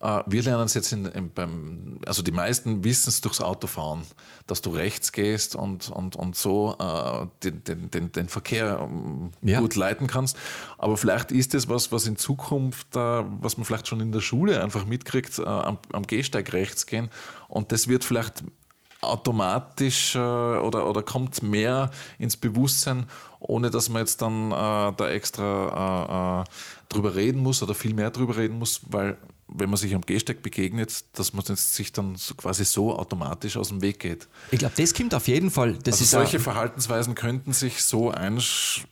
wir 0.00 0.42
lernen 0.42 0.64
es 0.64 0.72
jetzt 0.72 0.92
in, 0.92 1.04
in, 1.04 1.30
beim, 1.30 1.98
also 2.06 2.22
die 2.22 2.32
meisten 2.32 2.84
wissen 2.84 3.10
es 3.10 3.20
durchs 3.20 3.42
Autofahren, 3.42 4.02
dass 4.46 4.62
du 4.62 4.70
rechts 4.70 5.12
gehst 5.12 5.54
und, 5.54 5.90
und, 5.90 6.16
und 6.16 6.36
so 6.36 6.74
äh, 6.78 7.26
den, 7.44 7.90
den, 7.90 8.12
den, 8.12 8.28
Verkehr 8.28 8.78
ähm, 8.80 9.30
ja. 9.42 9.60
gut 9.60 9.76
leiten 9.76 10.06
kannst. 10.06 10.38
Aber 10.78 10.96
vielleicht 10.96 11.32
ist 11.32 11.54
es 11.54 11.68
was, 11.68 11.92
was 11.92 12.06
in 12.06 12.16
Zukunft, 12.16 12.96
äh, 12.96 12.98
was 12.98 13.58
man 13.58 13.66
vielleicht 13.66 13.88
schon 13.88 14.00
in 14.00 14.10
der 14.10 14.20
Schule 14.20 14.62
einfach 14.62 14.86
mitkriegt, 14.86 15.38
äh, 15.38 15.44
am, 15.44 15.78
am 15.92 16.06
Gehsteig 16.06 16.50
rechts 16.54 16.86
gehen. 16.86 17.10
Und 17.48 17.70
das 17.70 17.86
wird 17.86 18.02
vielleicht 18.02 18.42
automatisch 19.02 20.14
äh, 20.14 20.18
oder, 20.18 20.88
oder 20.88 21.02
kommt 21.02 21.42
mehr 21.42 21.90
ins 22.18 22.36
Bewusstsein, 22.36 23.06
ohne 23.38 23.70
dass 23.70 23.88
man 23.88 24.00
jetzt 24.00 24.22
dann 24.22 24.50
äh, 24.50 24.92
da 24.96 25.10
extra 25.10 26.40
äh, 26.40 26.42
äh 26.42 26.54
drüber 26.90 27.14
reden 27.14 27.40
muss 27.40 27.62
oder 27.62 27.72
viel 27.72 27.94
mehr 27.94 28.10
drüber 28.10 28.36
reden 28.36 28.58
muss, 28.58 28.80
weil 28.88 29.16
wenn 29.52 29.70
man 29.70 29.76
sich 29.76 29.94
am 29.94 30.02
Gehsteig 30.02 30.42
begegnet, 30.42 31.04
dass 31.14 31.32
man 31.32 31.44
sich 31.44 31.92
dann 31.92 32.16
so 32.16 32.34
quasi 32.34 32.64
so 32.64 32.96
automatisch 32.96 33.56
aus 33.56 33.68
dem 33.68 33.82
Weg 33.82 33.98
geht. 33.98 34.28
Ich 34.50 34.58
glaube, 34.58 34.74
das 34.76 34.94
kommt 34.94 35.14
auf 35.14 35.28
jeden 35.28 35.50
Fall. 35.50 35.78
Also 35.84 36.04
solche 36.04 36.40
Verhaltensweisen 36.40 37.14
könnten 37.14 37.52
sich 37.52 37.82
so 37.82 38.10
einsch, 38.10 38.86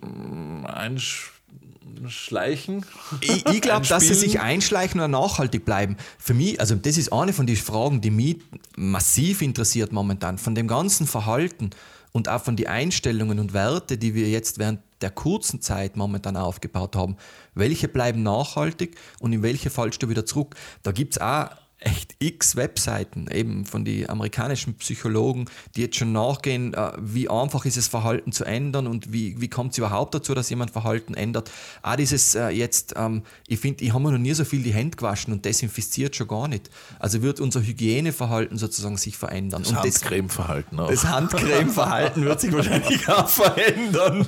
einschleichen. 2.03 2.85
Ich, 3.21 3.47
ich 3.47 3.61
glaube, 3.61 3.87
dass 3.87 4.05
sie 4.05 4.15
sich 4.15 4.41
einschleichen 4.41 5.01
oder 5.01 5.09
nachhaltig 5.09 5.65
bleiben. 5.65 5.97
Für 6.19 6.35
mich, 6.35 6.61
also 6.61 6.75
das 6.75 6.97
ist 6.97 7.13
eine 7.13 7.33
von 7.33 7.47
den 7.47 7.57
Fragen, 7.57 8.01
die 8.01 8.11
mich 8.11 8.39
massiv 8.77 9.43
interessiert 9.43 9.93
momentan. 9.93 10.39
Von 10.39 10.55
dem 10.55 10.69
ganzen 10.69 11.07
Verhalten 11.07 11.71
und 12.13 12.29
auch 12.29 12.43
von 12.43 12.57
den 12.57 12.67
Einstellungen 12.67 13.39
und 13.39 13.53
Werte, 13.53 13.99
die 13.99 14.15
wir 14.15 14.29
jetzt 14.29 14.59
während 14.59 14.81
der 15.01 15.11
kurzen 15.11 15.61
Zeit 15.61 15.97
momentan 15.97 16.37
aufgebaut 16.37 16.97
haben, 16.97 17.17
welche 17.55 17.89
bleiben 17.89 18.23
nachhaltig 18.23 18.97
und 19.21 19.33
in 19.33 19.43
welche 19.43 19.71
fallst 19.71 20.03
du 20.03 20.09
wieder 20.09 20.27
zurück. 20.27 20.55
Da 20.83 20.93
gibt 20.93 21.15
es 21.15 21.21
auch 21.21 21.51
echt 21.81 22.17
x 22.19 22.57
Webseiten, 22.57 23.29
eben 23.31 23.65
von 23.65 23.85
den 23.85 24.11
amerikanischen 24.11 24.75
Psychologen, 24.75 25.47
die 25.77 25.83
jetzt 25.83 25.97
schon 25.97 26.13
nachgehen, 26.13 26.75
äh, 26.75 26.93
wie 26.99 27.31
einfach 27.31 27.65
ist 27.65 27.77
es, 27.77 27.87
Verhalten 27.87 28.33
zu 28.33 28.45
ändern 28.45 28.89
und 28.89 29.13
wie, 29.13 29.41
wie 29.41 29.49
kommt 29.49 29.73
es 29.73 29.79
überhaupt 29.79 30.15
dazu, 30.15 30.35
dass 30.35 30.51
jemand 30.51 30.73
Verhalten 30.73 31.15
ändert. 31.15 31.51
Auch 31.83 31.95
dieses 31.95 32.35
äh, 32.35 32.49
jetzt, 32.49 32.95
ähm, 32.97 33.23
ich 33.47 33.61
finde, 33.61 33.85
ich 33.85 33.93
habe 33.93 34.03
mir 34.03 34.13
noch 34.13 34.19
nie 34.19 34.35
so 34.35 34.45
viel 34.45 34.63
die 34.63 34.73
Hände 34.73 34.97
gewaschen 34.97 35.33
und 35.33 35.45
desinfiziert 35.45 36.17
schon 36.17 36.27
gar 36.27 36.49
nicht. 36.49 36.69
Also 36.99 37.23
wird 37.23 37.39
unser 37.39 37.63
Hygieneverhalten 37.63 38.59
sozusagen 38.59 38.97
sich 38.97 39.17
verändern. 39.17 39.63
Das 39.63 39.73
Handcremeverhalten 39.73 40.81
auch. 40.81 40.91
Das 40.91 41.05
Handcremeverhalten 41.05 42.25
wird 42.25 42.41
sich 42.41 42.53
wahrscheinlich 42.53 43.09
auch 43.09 43.29
verändern. 43.29 44.27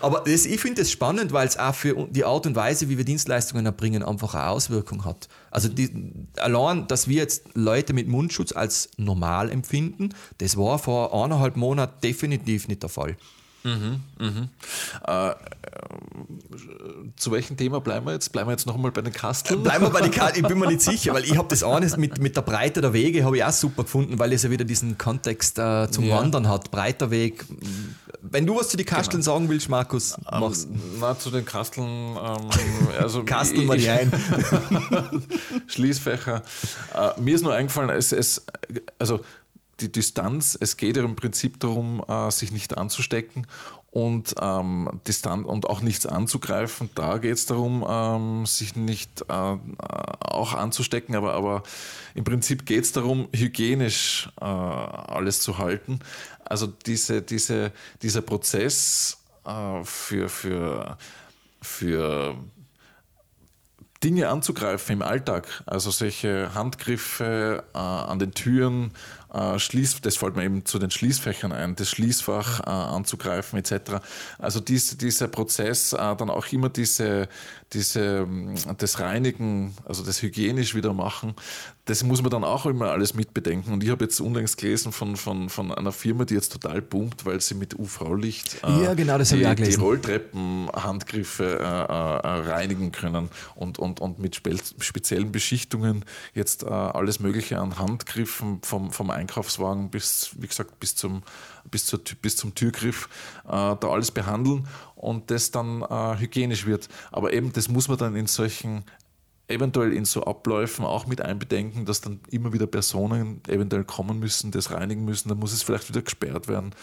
Aber 0.00 0.22
das, 0.26 0.44
ich 0.44 0.60
finde 0.60 0.82
es 0.82 0.90
spannend, 0.90 1.32
weil 1.32 1.48
es 1.48 1.58
auch 1.58 1.74
für 1.74 2.08
die 2.10 2.24
Art 2.24 2.46
und 2.46 2.56
Weise, 2.56 2.90
wie 2.90 2.98
wir 2.98 3.04
Dienstleistungen 3.04 3.64
erbringen, 3.64 4.02
einfach 4.02 4.34
eine 4.34 4.48
Auswirkung 4.48 5.06
hat. 5.06 5.28
Also 5.52 5.68
die, 5.68 5.90
allein, 6.36 6.88
dass 6.88 7.08
wir 7.08 7.16
jetzt 7.16 7.50
Leute 7.54 7.92
mit 7.92 8.08
Mundschutz 8.08 8.52
als 8.52 8.90
normal 8.96 9.50
empfinden, 9.50 10.08
das 10.38 10.56
war 10.56 10.78
vor 10.78 11.14
eineinhalb 11.14 11.56
Monaten 11.56 12.00
definitiv 12.02 12.68
nicht 12.68 12.82
der 12.82 12.90
Fall. 12.90 13.16
Mhm, 13.64 14.00
mhm. 14.18 14.48
Äh, 15.06 15.34
zu 17.16 17.30
welchem 17.30 17.56
Thema 17.56 17.80
bleiben 17.80 18.06
wir 18.06 18.12
jetzt? 18.12 18.32
Bleiben 18.32 18.48
wir 18.48 18.52
jetzt 18.52 18.66
nochmal 18.66 18.90
bei 18.90 19.02
den 19.02 19.12
Kasteln? 19.12 19.62
Bleiben 19.62 19.84
wir 19.84 19.90
bei 19.90 20.00
den 20.00 20.10
Kasteln, 20.10 20.44
ich 20.44 20.48
bin 20.48 20.58
mir 20.58 20.66
nicht 20.66 20.80
sicher, 20.82 21.14
weil 21.14 21.24
ich 21.24 21.36
habe 21.36 21.48
das 21.48 21.62
eine 21.62 21.86
mit, 21.96 22.20
mit 22.20 22.36
der 22.36 22.42
Breite 22.42 22.80
der 22.80 22.92
Wege 22.92 23.24
habe 23.24 23.36
ich 23.36 23.44
auch 23.44 23.52
super 23.52 23.84
gefunden, 23.84 24.18
weil 24.18 24.32
es 24.32 24.42
ja 24.42 24.50
wieder 24.50 24.64
diesen 24.64 24.98
Kontext 24.98 25.58
äh, 25.58 25.88
zum 25.90 26.04
ja. 26.04 26.16
Wandern 26.16 26.48
hat. 26.48 26.70
Breiter 26.70 27.10
Weg. 27.10 27.44
Wenn 28.20 28.46
du 28.46 28.56
was 28.56 28.68
zu 28.68 28.76
den 28.76 28.86
Kasteln 28.86 29.22
genau. 29.22 29.34
sagen 29.34 29.48
willst, 29.48 29.68
Markus, 29.68 30.16
ähm, 30.32 30.40
mach's. 30.40 30.66
Na, 31.00 31.18
zu 31.18 31.30
den 31.30 31.44
Kasteln, 31.44 31.86
ähm, 31.86 32.48
also 33.00 33.22
Kasteln 33.24 33.66
mal 33.66 33.76
die 33.76 33.88
ein. 33.88 34.10
Schließfächer. 35.66 36.42
Äh, 36.94 37.20
mir 37.20 37.34
ist 37.34 37.42
nur 37.42 37.54
eingefallen, 37.54 37.90
es, 37.90 38.12
es 38.12 38.44
also 38.98 39.20
die 39.82 39.92
Distanz, 39.92 40.56
es 40.58 40.76
geht 40.76 40.96
ja 40.96 41.04
im 41.04 41.16
Prinzip 41.16 41.60
darum, 41.60 42.02
äh, 42.08 42.30
sich 42.30 42.52
nicht 42.52 42.78
anzustecken 42.78 43.46
und, 43.90 44.34
ähm, 44.40 45.00
Distanz, 45.06 45.46
und 45.46 45.66
auch 45.66 45.82
nichts 45.82 46.06
anzugreifen. 46.06 46.88
Da 46.94 47.18
geht 47.18 47.34
es 47.34 47.46
darum, 47.46 47.84
ähm, 47.86 48.46
sich 48.46 48.74
nicht 48.74 49.22
äh, 49.28 49.58
auch 50.20 50.54
anzustecken, 50.54 51.14
aber, 51.14 51.34
aber 51.34 51.62
im 52.14 52.24
Prinzip 52.24 52.64
geht 52.64 52.84
es 52.84 52.92
darum, 52.92 53.28
hygienisch 53.34 54.30
äh, 54.40 54.44
alles 54.44 55.40
zu 55.40 55.58
halten. 55.58 56.00
Also 56.44 56.66
diese, 56.66 57.20
diese, 57.20 57.72
dieser 58.00 58.22
Prozess 58.22 59.18
äh, 59.44 59.84
für, 59.84 60.30
für, 60.30 60.96
für 61.60 62.36
Dinge 64.02 64.28
anzugreifen 64.28 64.94
im 64.94 65.02
Alltag, 65.02 65.62
also 65.66 65.90
solche 65.90 66.54
Handgriffe 66.54 67.62
äh, 67.72 67.78
an 67.78 68.18
den 68.18 68.32
Türen, 68.32 68.92
äh, 69.32 69.58
Schließ, 69.58 70.00
das 70.02 70.16
fällt 70.16 70.36
mir 70.36 70.44
eben 70.44 70.64
zu 70.64 70.78
den 70.78 70.90
Schließfächern 70.90 71.52
ein, 71.52 71.76
das 71.76 71.90
Schließfach 71.90 72.60
äh, 72.60 72.70
anzugreifen 72.70 73.58
etc. 73.58 74.02
Also 74.38 74.60
dies, 74.60 74.96
dieser 74.96 75.28
Prozess, 75.28 75.92
äh, 75.92 75.96
dann 75.96 76.30
auch 76.30 76.46
immer 76.52 76.68
diese, 76.68 77.28
diese, 77.72 78.26
das 78.78 79.00
Reinigen, 79.00 79.74
also 79.84 80.04
das 80.04 80.22
hygienisch 80.22 80.74
wieder 80.74 80.92
machen, 80.92 81.34
das 81.84 82.04
muss 82.04 82.22
man 82.22 82.30
dann 82.30 82.44
auch 82.44 82.64
immer 82.66 82.90
alles 82.92 83.14
mitbedenken. 83.14 83.72
Und 83.72 83.82
ich 83.82 83.90
habe 83.90 84.04
jetzt 84.04 84.20
unlängst 84.20 84.56
gelesen 84.56 84.92
von, 84.92 85.16
von, 85.16 85.48
von 85.48 85.72
einer 85.72 85.90
Firma, 85.90 86.24
die 86.24 86.34
jetzt 86.34 86.52
total 86.52 86.80
pumpt, 86.80 87.26
weil 87.26 87.40
sie 87.40 87.54
mit 87.54 87.76
UV-Licht 87.76 88.58
äh, 88.62 88.84
ja, 88.84 88.94
genau, 88.94 89.18
die, 89.18 89.54
die 89.54 89.74
Rolltreppenhandgriffe 89.74 91.58
äh, 91.58 91.62
äh, 91.62 92.50
reinigen 92.50 92.92
können 92.92 93.30
und, 93.56 93.80
und, 93.80 94.00
und 94.00 94.20
mit 94.20 94.36
spe 94.36 94.52
speziellen 94.78 95.32
Beschichtungen 95.32 96.04
jetzt 96.34 96.64
alles 96.64 97.20
Mögliche 97.20 97.58
an 97.58 97.78
Handgriffen 97.78 98.60
vom, 98.62 98.92
vom 98.92 99.10
Einkaufswagen 99.22 99.90
bis, 99.90 100.30
wie 100.38 100.46
gesagt, 100.46 100.78
bis 100.80 100.96
zum, 100.96 101.22
bis 101.70 101.86
zur, 101.86 102.00
bis 102.20 102.36
zum 102.36 102.54
Türgriff 102.54 103.08
da 103.44 103.78
alles 103.80 104.10
behandeln 104.10 104.66
und 105.02 105.30
das 105.30 105.50
dann 105.50 105.82
äh, 105.82 106.18
hygienisch 106.18 106.64
wird. 106.66 106.88
Aber 107.10 107.32
eben, 107.32 107.52
das 107.52 107.68
muss 107.68 107.88
man 107.88 107.98
dann 107.98 108.14
in 108.14 108.26
solchen, 108.26 108.84
eventuell 109.48 109.92
in 109.92 110.04
so 110.04 110.24
Abläufen 110.24 110.84
auch 110.84 111.06
mit 111.06 111.20
einbedenken, 111.20 111.84
dass 111.84 112.00
dann 112.00 112.20
immer 112.30 112.52
wieder 112.52 112.66
Personen 112.66 113.42
eventuell 113.48 113.84
kommen 113.84 114.18
müssen, 114.18 114.52
das 114.52 114.70
reinigen 114.70 115.04
müssen, 115.04 115.28
dann 115.28 115.38
muss 115.38 115.52
es 115.52 115.62
vielleicht 115.62 115.88
wieder 115.88 116.02
gesperrt 116.02 116.48
werden. 116.48 116.74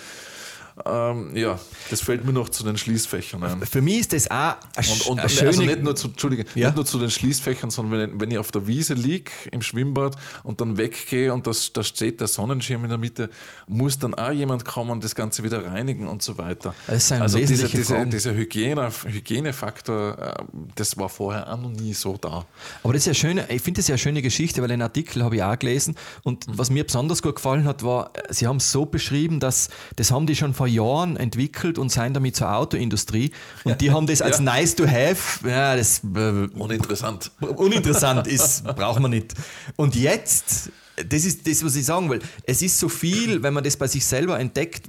Ähm, 0.86 1.36
ja, 1.36 1.60
das 1.90 2.02
fällt 2.02 2.26
mir 2.26 2.34
noch 2.34 2.50
zu 2.50 2.64
den 2.64 2.78
Schließfächern 2.78 3.44
ein. 3.44 3.62
Für 3.62 3.82
mich 3.82 4.00
ist 4.00 4.14
das 4.14 4.30
auch 4.32 4.56
und, 4.78 5.08
und 5.08 5.20
also 5.20 5.62
nicht 5.62 5.84
nur, 5.84 5.96
zu, 5.96 6.08
Entschuldige, 6.08 6.46
ja? 6.56 6.68
nicht 6.68 6.76
nur 6.76 6.86
zu 6.86 7.00
den 7.00 7.10
Schließfächern, 7.10 7.70
sondern 7.70 8.00
wenn, 8.00 8.22
wenn 8.22 8.32
ich 8.32 8.38
auf 8.38 8.52
der 8.52 8.68
Wiese 8.68 8.94
liege 8.94 9.32
im 9.52 9.62
Schwimmbad 9.62 10.16
und 10.44 10.62
dann 10.62 10.78
weggehe 10.78 11.34
und 11.34 11.48
das, 11.48 11.74
da 11.74 11.84
steht 11.84 12.20
der 12.22 12.28
Sonnenschirm 12.28 12.84
in 12.84 12.90
der 12.90 12.98
Mitte, 12.98 13.30
muss 13.68 14.00
dann 14.00 14.14
auch 14.14 14.32
jemand 14.32 14.66
kommen 14.66 14.92
und 14.92 15.04
das 15.04 15.16
Ganze 15.16 15.44
wieder 15.44 15.66
reinigen 15.66 16.08
und 16.08 16.22
so 16.22 16.38
weiter. 16.38 16.74
also 17.22 17.38
dieser 17.38 17.68
diese, 17.68 18.06
diese 18.06 18.36
Hygiene, 18.36 18.90
Hygienefaktor, 19.06 20.18
äh, 20.18 20.44
das 20.76 20.98
war 20.98 21.10
vorher 21.10 21.52
auch 21.52 21.60
noch 21.60 21.72
nie 21.72 21.94
so 21.94 22.18
da. 22.18 22.46
Aber 22.84 22.94
das 22.94 23.04
ist 23.04 23.08
ja 23.08 23.14
schöne, 23.14 23.46
ich 23.50 23.62
finde 23.62 23.80
das 23.80 23.88
ja 23.88 23.94
eine 23.94 24.00
schöne 24.00 24.22
Geschichte, 24.22 24.62
weil 24.62 24.70
den 24.70 24.82
Artikel 24.82 25.24
habe 25.24 25.36
ich 25.36 25.44
auch 25.44 25.58
gelesen 25.58 25.96
und 26.24 26.48
mhm. 26.48 26.58
was 26.58 26.70
mir 26.70 26.84
besonders 26.84 27.22
gut 27.22 27.36
gefallen 27.36 27.66
hat, 27.66 27.84
war, 27.84 28.12
sie 28.30 28.48
haben 28.48 28.58
es 28.58 28.72
so 28.72 28.86
beschrieben, 28.86 29.40
dass 29.40 29.70
das 29.96 30.12
haben 30.12 30.28
die 30.28 30.36
schon 30.36 30.54
vor 30.54 30.68
Jahren 30.70 31.18
entwickelt 31.18 31.78
und 31.78 31.92
sind 31.92 32.14
damit 32.14 32.36
zur 32.36 32.56
Autoindustrie. 32.56 33.32
Und 33.64 33.82
die 33.82 33.92
haben 33.92 34.08
das 34.08 34.22
als 34.22 34.38
ja. 34.40 34.44
nice 34.44 34.76
to 34.76 34.88
have. 34.88 35.48
Ja, 35.48 35.76
das, 35.76 36.02
äh, 36.04 36.48
uninteressant. 36.56 37.32
Uninteressant 37.42 38.28
ist, 38.28 38.64
brauchen 38.64 39.04
wir 39.04 39.10
nicht. 39.10 39.34
Und 39.76 39.96
jetzt, 39.96 40.72
das 40.96 41.26
ist 41.26 41.48
das, 41.48 41.64
was 41.64 41.76
ich 41.76 41.86
sagen 41.86 42.10
will. 42.10 42.20
Es 42.44 42.62
ist 42.62 42.80
so 42.80 42.90
viel, 42.90 43.44
wenn 43.44 43.54
man 43.54 43.64
das 43.64 43.78
bei 43.78 43.88
sich 43.88 44.06
selber 44.06 44.40
entdeckt, 44.40 44.86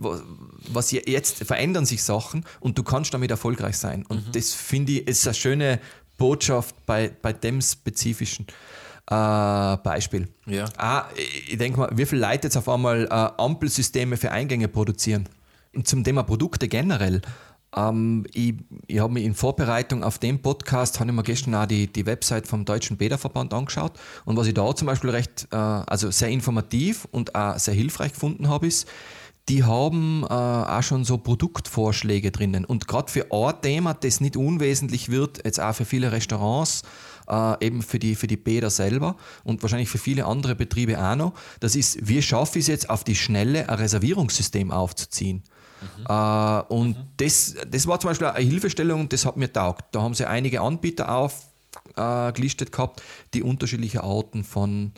was 0.68 0.90
jetzt 0.90 1.44
verändern 1.44 1.86
sich 1.86 2.02
Sachen 2.02 2.44
und 2.60 2.78
du 2.78 2.82
kannst 2.82 3.12
damit 3.14 3.30
erfolgreich 3.30 3.76
sein. 3.76 4.04
Und 4.08 4.28
mhm. 4.28 4.32
das 4.32 4.52
finde 4.52 4.92
ich, 4.92 5.08
ist 5.08 5.26
eine 5.26 5.34
schöne 5.34 5.80
Botschaft 6.16 6.74
bei, 6.86 7.10
bei 7.22 7.32
dem 7.32 7.60
spezifischen. 7.60 8.46
Äh, 9.10 9.76
Beispiel. 9.78 10.28
Ja. 10.46 10.66
Ah, 10.76 11.06
ich 11.48 11.58
denke 11.58 11.80
mal, 11.80 11.90
wie 11.92 12.06
viele 12.06 12.20
Leute 12.20 12.46
jetzt 12.46 12.56
auf 12.56 12.68
einmal 12.68 13.06
äh, 13.06 13.42
Ampelsysteme 13.42 14.16
für 14.16 14.30
Eingänge 14.30 14.68
produzieren? 14.68 15.28
Zum 15.84 16.04
Thema 16.04 16.22
Produkte 16.22 16.68
generell. 16.68 17.20
Ähm, 17.76 18.26
ich 18.32 18.54
ich 18.86 18.98
habe 18.98 19.12
mich 19.12 19.24
in 19.24 19.34
Vorbereitung 19.34 20.02
auf 20.02 20.18
den 20.18 20.42
Podcast, 20.42 20.98
habe 21.00 21.10
ich 21.10 21.16
mir 21.16 21.22
gestern 21.22 21.54
auch 21.54 21.66
die, 21.66 21.86
die 21.86 22.06
Website 22.06 22.48
vom 22.48 22.64
Deutschen 22.64 22.96
Bäderverband 22.96 23.54
angeschaut. 23.54 23.92
Und 24.24 24.36
was 24.36 24.46
ich 24.46 24.54
da 24.54 24.74
zum 24.74 24.86
Beispiel 24.86 25.10
recht, 25.10 25.48
äh, 25.52 25.56
also 25.56 26.10
sehr 26.10 26.28
informativ 26.28 27.06
und 27.12 27.34
auch 27.34 27.58
sehr 27.58 27.74
hilfreich 27.74 28.12
gefunden 28.12 28.48
habe, 28.48 28.66
ist, 28.66 28.88
die 29.48 29.64
haben 29.64 30.24
äh, 30.24 30.32
auch 30.32 30.82
schon 30.82 31.04
so 31.04 31.18
Produktvorschläge 31.18 32.30
drinnen. 32.30 32.64
Und 32.64 32.86
gerade 32.86 33.10
für 33.10 33.32
ein 33.32 33.54
Thema, 33.62 33.94
das 33.94 34.20
nicht 34.20 34.36
unwesentlich 34.36 35.10
wird, 35.10 35.44
jetzt 35.44 35.60
auch 35.60 35.74
für 35.74 35.84
viele 35.84 36.12
Restaurants, 36.12 36.82
äh, 37.28 37.66
eben 37.66 37.82
für 37.82 37.98
die, 37.98 38.14
für 38.14 38.26
die 38.26 38.36
Bäder 38.36 38.70
selber 38.70 39.16
und 39.42 39.62
wahrscheinlich 39.62 39.88
für 39.88 39.98
viele 39.98 40.26
andere 40.26 40.54
Betriebe 40.54 41.02
auch 41.02 41.16
noch, 41.16 41.32
das 41.58 41.74
ist, 41.74 42.06
wie 42.06 42.22
schaffe 42.22 42.58
ich 42.58 42.64
es 42.64 42.68
jetzt 42.68 42.90
auf 42.90 43.02
die 43.02 43.16
Schnelle, 43.16 43.68
ein 43.68 43.78
Reservierungssystem 43.78 44.70
aufzuziehen. 44.70 45.42
Mhm. 45.80 46.06
Äh, 46.08 46.60
und 46.74 46.98
mhm. 46.98 47.06
das, 47.16 47.54
das 47.70 47.86
war 47.86 48.00
zum 48.00 48.10
Beispiel 48.10 48.28
eine 48.28 48.44
Hilfestellung, 48.44 49.08
das 49.08 49.24
hat 49.24 49.36
mir 49.36 49.52
taugt. 49.52 49.84
Da 49.92 50.02
haben 50.02 50.14
sie 50.14 50.26
einige 50.26 50.60
Anbieter 50.60 51.14
aufgelistet 51.14 52.68
äh, 52.68 52.70
gehabt, 52.70 53.02
die 53.34 53.42
unterschiedliche 53.42 54.02
Arten 54.02 54.44
von 54.44 54.92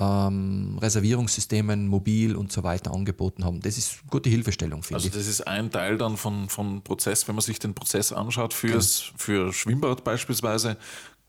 ähm, 0.00 0.78
Reservierungssystemen, 0.80 1.88
mobil 1.88 2.36
und 2.36 2.52
so 2.52 2.62
weiter 2.62 2.92
angeboten 2.92 3.44
haben. 3.44 3.60
Das 3.60 3.76
ist 3.76 3.98
eine 4.00 4.10
gute 4.10 4.30
Hilfestellung, 4.30 4.82
finde 4.82 4.96
also 4.96 5.08
ich. 5.08 5.14
Also 5.14 5.18
das 5.18 5.28
ist 5.28 5.46
ein 5.46 5.70
Teil 5.70 5.98
dann 5.98 6.16
von, 6.16 6.48
von 6.48 6.82
Prozess, 6.82 7.26
wenn 7.26 7.34
man 7.34 7.42
sich 7.42 7.58
den 7.58 7.74
Prozess 7.74 8.12
anschaut, 8.12 8.54
fürs, 8.54 9.06
genau. 9.06 9.18
für 9.18 9.52
Schwimmbad 9.52 10.04
beispielsweise, 10.04 10.76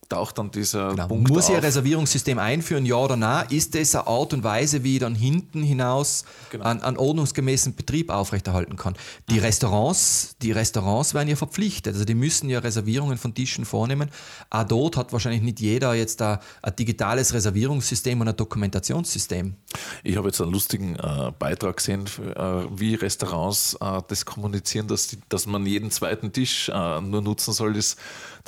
taucht 0.09 0.39
dann 0.39 0.51
dieser 0.51 0.89
genau. 0.89 1.07
Punkt 1.07 1.29
Muss 1.29 1.49
ich 1.49 1.55
ein 1.55 1.61
Reservierungssystem 1.61 2.39
einführen, 2.39 2.85
ja 2.85 2.95
oder 2.95 3.15
nein? 3.15 3.45
Ist 3.49 3.75
das 3.75 3.95
eine 3.95 4.07
Art 4.07 4.33
und 4.33 4.43
Weise, 4.43 4.83
wie 4.83 4.95
ich 4.95 4.99
dann 4.99 5.15
hinten 5.15 5.63
hinaus 5.63 6.25
genau. 6.49 6.65
einen, 6.65 6.81
einen, 6.81 6.97
ordnungsgemäßen 6.97 7.75
Betrieb 7.75 8.09
aufrechterhalten 8.09 8.75
kann? 8.75 8.95
Die 9.29 9.35
mhm. 9.35 9.41
Restaurants, 9.41 10.35
die 10.41 10.51
Restaurants 10.51 11.13
werden 11.13 11.29
ja 11.29 11.35
verpflichtet, 11.35 11.93
also 11.93 12.05
die 12.05 12.15
müssen 12.15 12.49
ja 12.49 12.59
Reservierungen 12.59 13.17
von 13.17 13.33
Tischen 13.33 13.65
vornehmen. 13.65 14.09
Auch 14.49 14.63
dort 14.63 14.97
hat 14.97 15.13
wahrscheinlich 15.13 15.43
nicht 15.43 15.59
jeder 15.59 15.93
jetzt 15.93 16.21
ein, 16.21 16.39
ein 16.63 16.75
digitales 16.75 17.33
Reservierungssystem 17.33 18.19
und 18.19 18.27
ein 18.27 18.35
Dokumentationssystem. 18.35 19.53
Ich 20.03 20.17
habe 20.17 20.29
jetzt 20.29 20.41
einen 20.41 20.51
lustigen 20.51 20.95
äh, 20.95 21.31
Beitrag 21.37 21.77
gesehen, 21.77 22.05
äh, 22.35 22.41
wie 22.71 22.95
Restaurants 22.95 23.77
äh, 23.79 24.01
das 24.07 24.25
kommunizieren, 24.25 24.87
dass, 24.87 25.07
die, 25.07 25.19
dass 25.29 25.45
man 25.45 25.65
jeden 25.65 25.91
zweiten 25.91 26.31
Tisch 26.31 26.69
äh, 26.69 27.01
nur 27.01 27.21
nutzen 27.21 27.53
soll, 27.53 27.75
ist 27.75 27.99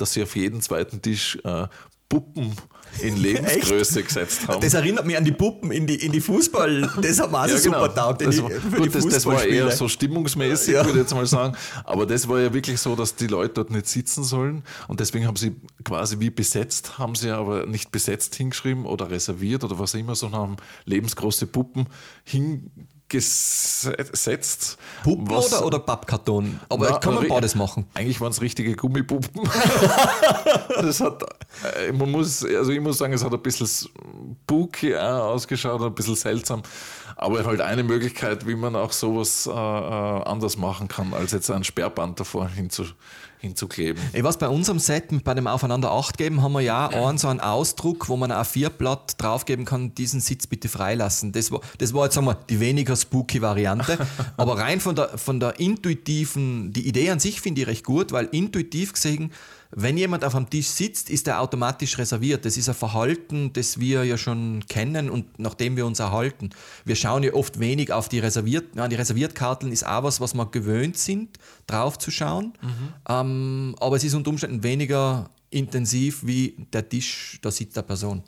dass 0.02 0.12
sie 0.12 0.22
auf 0.22 0.36
jeden 0.36 0.60
zweiten 0.60 1.00
Tisch 1.00 1.38
äh, 1.44 1.66
Puppen 2.08 2.54
in 3.00 3.16
Lebensgröße 3.22 4.02
gesetzt 4.02 4.46
haben. 4.46 4.60
Das 4.60 4.74
erinnert 4.74 5.06
mich 5.06 5.16
an 5.16 5.24
die 5.24 5.32
Puppen 5.32 5.70
in 5.70 5.86
die, 5.86 5.94
in 5.94 6.12
die 6.12 6.20
Fußball. 6.20 6.90
Das 7.02 7.20
haben 7.20 7.32
wir 7.32 7.40
auch 7.42 7.46
ja, 7.46 7.58
genau. 7.58 7.80
super 7.80 7.94
taugt. 7.94 8.22
Gut, 8.22 8.94
das, 8.94 9.06
das, 9.06 9.26
war 9.26 9.44
eher 9.44 9.70
so 9.70 9.88
stimmungsmäßig, 9.88 10.74
ja. 10.74 10.84
würde 10.84 10.98
ich 10.98 11.04
jetzt 11.04 11.14
mal 11.14 11.26
sagen. 11.26 11.56
Aber 11.84 12.04
das 12.04 12.28
war 12.28 12.40
ja 12.40 12.52
wirklich 12.52 12.80
so, 12.80 12.94
dass 12.94 13.14
die 13.14 13.28
Leute 13.28 13.54
dort 13.54 13.70
nicht 13.70 13.86
sitzen 13.86 14.24
sollen. 14.24 14.62
Und 14.88 15.00
deswegen 15.00 15.26
haben 15.26 15.36
sie 15.36 15.56
quasi 15.84 16.20
wie 16.20 16.30
besetzt, 16.30 16.98
haben 16.98 17.14
sie 17.14 17.30
aber 17.30 17.66
nicht 17.66 17.92
besetzt 17.92 18.34
hingeschrieben 18.34 18.84
oder 18.84 19.10
reserviert 19.10 19.64
oder 19.64 19.78
was 19.78 19.94
immer, 19.94 20.14
sondern 20.14 20.40
haben 20.40 20.56
lebensgroße 20.84 21.46
Puppen 21.46 21.86
hingeschrieben 22.24 22.91
gesetzt. 23.12 24.78
Puppen 25.04 25.30
was, 25.30 25.52
oder, 25.52 25.66
oder 25.66 25.78
Pappkarton? 25.78 26.58
Aber 26.68 26.88
na, 26.88 26.94
ich 26.94 27.00
kann 27.00 27.14
man 27.14 27.28
beides 27.28 27.54
machen. 27.54 27.86
Eigentlich 27.94 28.20
waren 28.20 28.32
es 28.32 28.40
richtige 28.40 28.74
Gummipuppen. 28.74 29.42
das 30.68 31.00
hat, 31.00 31.22
äh, 31.78 31.92
man 31.92 32.10
muss, 32.10 32.44
also 32.44 32.72
ich 32.72 32.80
muss 32.80 32.98
sagen, 32.98 33.12
es 33.12 33.22
hat 33.22 33.32
ein 33.32 33.42
bisschen 33.42 33.68
spooky 33.68 34.96
ausgeschaut, 34.96 35.82
ein 35.82 35.94
bisschen 35.94 36.16
seltsam. 36.16 36.62
Aber 37.16 37.44
halt 37.44 37.60
eine 37.60 37.82
Möglichkeit, 37.82 38.46
wie 38.46 38.54
man 38.54 38.76
auch 38.76 38.92
sowas 38.92 39.46
äh, 39.46 39.50
äh 39.50 39.52
anders 39.52 40.56
machen 40.56 40.88
kann, 40.88 41.14
als 41.14 41.32
jetzt 41.32 41.50
ein 41.50 41.64
Sperrband 41.64 42.20
davor 42.20 42.48
hinzu, 42.48 42.84
hinzukleben. 43.42 44.00
Ich 44.12 44.22
weiß, 44.22 44.36
bei 44.38 44.48
unserem 44.48 44.78
Set, 44.78 45.24
bei 45.24 45.34
dem 45.34 45.48
Aufeinander 45.48 45.90
8 45.90 46.16
geben, 46.16 46.42
haben 46.42 46.52
wir 46.52 46.60
ja 46.60 46.88
einen 46.88 47.18
so 47.18 47.28
einen 47.28 47.40
Ausdruck, 47.40 48.08
wo 48.08 48.16
man 48.16 48.30
ein 48.30 48.44
A4-Blatt 48.44 49.20
draufgeben 49.20 49.64
kann, 49.64 49.94
diesen 49.94 50.20
Sitz 50.20 50.46
bitte 50.46 50.68
freilassen. 50.68 51.32
Das 51.32 51.50
war, 51.50 51.60
das 51.78 51.92
war 51.92 52.04
jetzt 52.04 52.14
sagen 52.14 52.26
wir, 52.26 52.34
die 52.34 52.60
weniger 52.60 52.94
spooky 52.94 53.42
Variante. 53.42 53.98
Aber 54.36 54.58
rein 54.58 54.80
von 54.80 54.94
der, 54.94 55.18
von 55.18 55.40
der 55.40 55.58
intuitiven, 55.58 56.72
die 56.72 56.86
Idee 56.86 57.10
an 57.10 57.18
sich 57.18 57.40
finde 57.40 57.62
ich 57.62 57.66
recht 57.66 57.84
gut, 57.84 58.12
weil 58.12 58.26
intuitiv 58.26 58.92
gesehen, 58.92 59.32
wenn 59.74 59.96
jemand 59.96 60.24
auf 60.24 60.34
einem 60.34 60.50
Tisch 60.50 60.68
sitzt, 60.68 61.08
ist 61.08 61.26
er 61.28 61.40
automatisch 61.40 61.96
reserviert. 61.96 62.44
Das 62.44 62.56
ist 62.58 62.68
ein 62.68 62.74
Verhalten, 62.74 63.52
das 63.54 63.80
wir 63.80 64.04
ja 64.04 64.18
schon 64.18 64.64
kennen 64.68 65.08
und 65.08 65.38
nachdem 65.38 65.76
wir 65.76 65.86
uns 65.86 65.98
erhalten. 65.98 66.50
Wir 66.84 66.94
schauen 66.94 67.22
ja 67.22 67.32
oft 67.32 67.58
wenig 67.58 67.90
auf 67.90 68.08
die 68.08 68.18
Reserviert, 68.18 68.76
ja, 68.76 68.86
die 68.86 68.96
Reserviertkarteln 68.96 69.72
ist 69.72 69.86
auch 69.86 70.02
was, 70.02 70.20
was 70.20 70.34
wir 70.34 70.46
gewöhnt 70.46 70.98
sind, 70.98 71.38
drauf 71.66 71.98
zu 71.98 72.10
schauen. 72.10 72.52
Mhm. 72.60 72.92
Ähm, 73.08 73.76
aber 73.80 73.96
es 73.96 74.04
ist 74.04 74.14
unter 74.14 74.30
Umständen 74.30 74.62
weniger 74.62 75.30
intensiv 75.48 76.24
wie 76.24 76.54
der 76.72 76.88
Tisch, 76.88 77.38
da 77.42 77.50
sitzt 77.50 77.76
der 77.76 77.82
Person. 77.82 78.22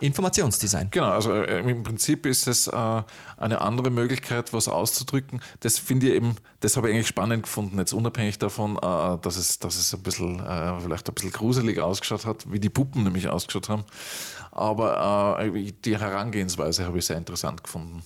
Informationsdesign. 0.00 0.88
Genau, 0.90 1.10
also 1.10 1.32
äh, 1.32 1.60
im 1.60 1.82
Prinzip 1.82 2.26
ist 2.26 2.46
es 2.46 2.66
äh, 2.66 3.02
eine 3.36 3.60
andere 3.60 3.90
Möglichkeit, 3.90 4.52
was 4.52 4.68
auszudrücken. 4.68 5.40
Das 5.60 5.78
finde 5.78 6.08
ich 6.08 6.14
eben, 6.14 6.36
das 6.60 6.76
habe 6.76 6.88
ich 6.88 6.94
eigentlich 6.94 7.08
spannend 7.08 7.44
gefunden, 7.44 7.78
jetzt 7.78 7.92
unabhängig 7.92 8.38
davon, 8.38 8.76
äh, 8.76 9.18
dass, 9.22 9.36
es, 9.36 9.58
dass 9.58 9.76
es 9.76 9.94
ein 9.94 10.02
bisschen, 10.02 10.38
vielleicht 10.82 11.08
ein 11.08 11.14
bisschen 11.14 11.32
gruselig 11.32 11.80
ausgeschaut 11.80 12.26
hat, 12.26 12.50
wie 12.50 12.60
die 12.60 12.70
Puppen 12.70 13.04
nämlich 13.04 13.28
ausgeschaut 13.28 13.68
haben. 13.68 13.84
Aber 14.50 15.38
die 15.84 15.98
Herangehensweise 15.98 16.84
habe 16.84 16.98
ich 16.98 17.06
sehr 17.06 17.16
interessant 17.16 17.62
gefunden. 17.62 18.02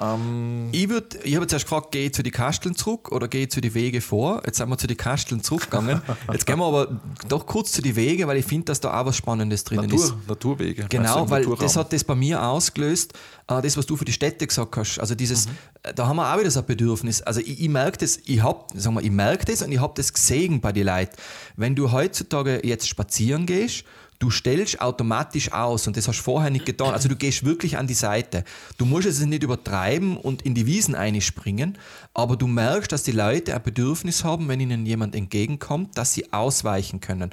Ähm 0.00 0.68
ich 0.72 0.88
würd, 0.88 1.18
ich 1.24 1.36
habe 1.36 1.46
zuerst 1.46 1.66
gefragt, 1.66 1.92
gehe 1.92 2.06
ich 2.06 2.14
zu 2.14 2.22
den 2.22 2.32
Kasteln 2.32 2.74
zurück 2.74 3.12
oder 3.12 3.28
gehe 3.28 3.42
ich 3.42 3.50
zu 3.50 3.60
den 3.60 3.74
Wege 3.74 4.00
vor? 4.00 4.42
Jetzt 4.46 4.58
sind 4.58 4.68
wir 4.68 4.78
zu 4.78 4.86
den 4.86 4.96
Kasteln 4.96 5.42
zurückgegangen. 5.42 6.00
Jetzt 6.32 6.46
gehen 6.46 6.58
wir 6.58 6.66
aber 6.66 7.00
doch 7.28 7.46
kurz 7.46 7.72
zu 7.72 7.82
den 7.82 7.96
Wege, 7.96 8.26
weil 8.26 8.38
ich 8.38 8.46
finde, 8.46 8.66
dass 8.66 8.80
da 8.80 8.98
auch 8.98 9.06
was 9.06 9.16
Spannendes 9.16 9.64
drin 9.64 9.80
Natur, 9.82 10.04
ist. 10.04 10.14
Naturwege. 10.26 10.86
Genau, 10.88 11.28
weil 11.28 11.44
das 11.56 11.76
hat 11.76 11.92
das 11.92 12.04
bei 12.04 12.14
mir 12.14 12.42
ausgelöst, 12.42 13.12
äh, 13.48 13.60
das, 13.60 13.76
was 13.76 13.86
du 13.86 13.96
für 13.96 14.04
die 14.04 14.12
Städte 14.12 14.46
gesagt 14.46 14.76
hast. 14.76 14.98
Also 14.98 15.14
dieses, 15.14 15.46
mhm. 15.46 15.52
Äh, 15.82 15.94
da 15.94 16.06
haben 16.06 16.16
wir 16.16 16.32
auch 16.32 16.38
wieder 16.38 16.50
so 16.50 16.60
ein 16.60 16.66
Bedürfnis. 16.66 17.22
Also 17.22 17.40
ich, 17.40 17.60
ich 17.60 17.68
merke 17.68 17.98
das, 17.98 18.18
ich 18.24 18.42
habe, 18.42 18.64
sagen 18.74 18.96
wir, 18.96 19.02
ich 19.02 19.10
merke 19.10 19.44
das 19.44 19.62
und 19.62 19.72
ich 19.72 19.80
habe 19.80 19.92
das 19.96 20.12
gesehen 20.12 20.60
bei 20.60 20.72
den 20.72 20.86
Leuten. 20.86 21.16
Wenn 21.56 21.74
du 21.74 21.92
heutzutage 21.92 22.66
jetzt 22.66 22.88
spazieren 22.88 23.46
gehst 23.46 23.84
du 24.20 24.30
stellst 24.30 24.80
automatisch 24.80 25.50
aus 25.52 25.86
und 25.86 25.96
das 25.96 26.06
hast 26.06 26.18
du 26.18 26.22
vorher 26.22 26.50
nicht 26.50 26.66
getan. 26.66 26.92
Also 26.92 27.08
du 27.08 27.16
gehst 27.16 27.44
wirklich 27.44 27.78
an 27.78 27.88
die 27.88 27.94
Seite. 27.94 28.44
Du 28.78 28.84
musst 28.84 29.06
es 29.06 29.18
nicht 29.20 29.42
übertreiben 29.42 30.16
und 30.16 30.42
in 30.42 30.54
die 30.54 30.66
Wiesen 30.66 30.94
einspringen, 30.94 31.78
aber 32.14 32.36
du 32.36 32.46
merkst, 32.46 32.92
dass 32.92 33.02
die 33.02 33.12
Leute 33.12 33.54
ein 33.54 33.62
Bedürfnis 33.62 34.22
haben, 34.22 34.46
wenn 34.46 34.60
ihnen 34.60 34.86
jemand 34.86 35.16
entgegenkommt, 35.16 35.96
dass 35.96 36.12
sie 36.12 36.32
ausweichen 36.32 37.00
können. 37.00 37.30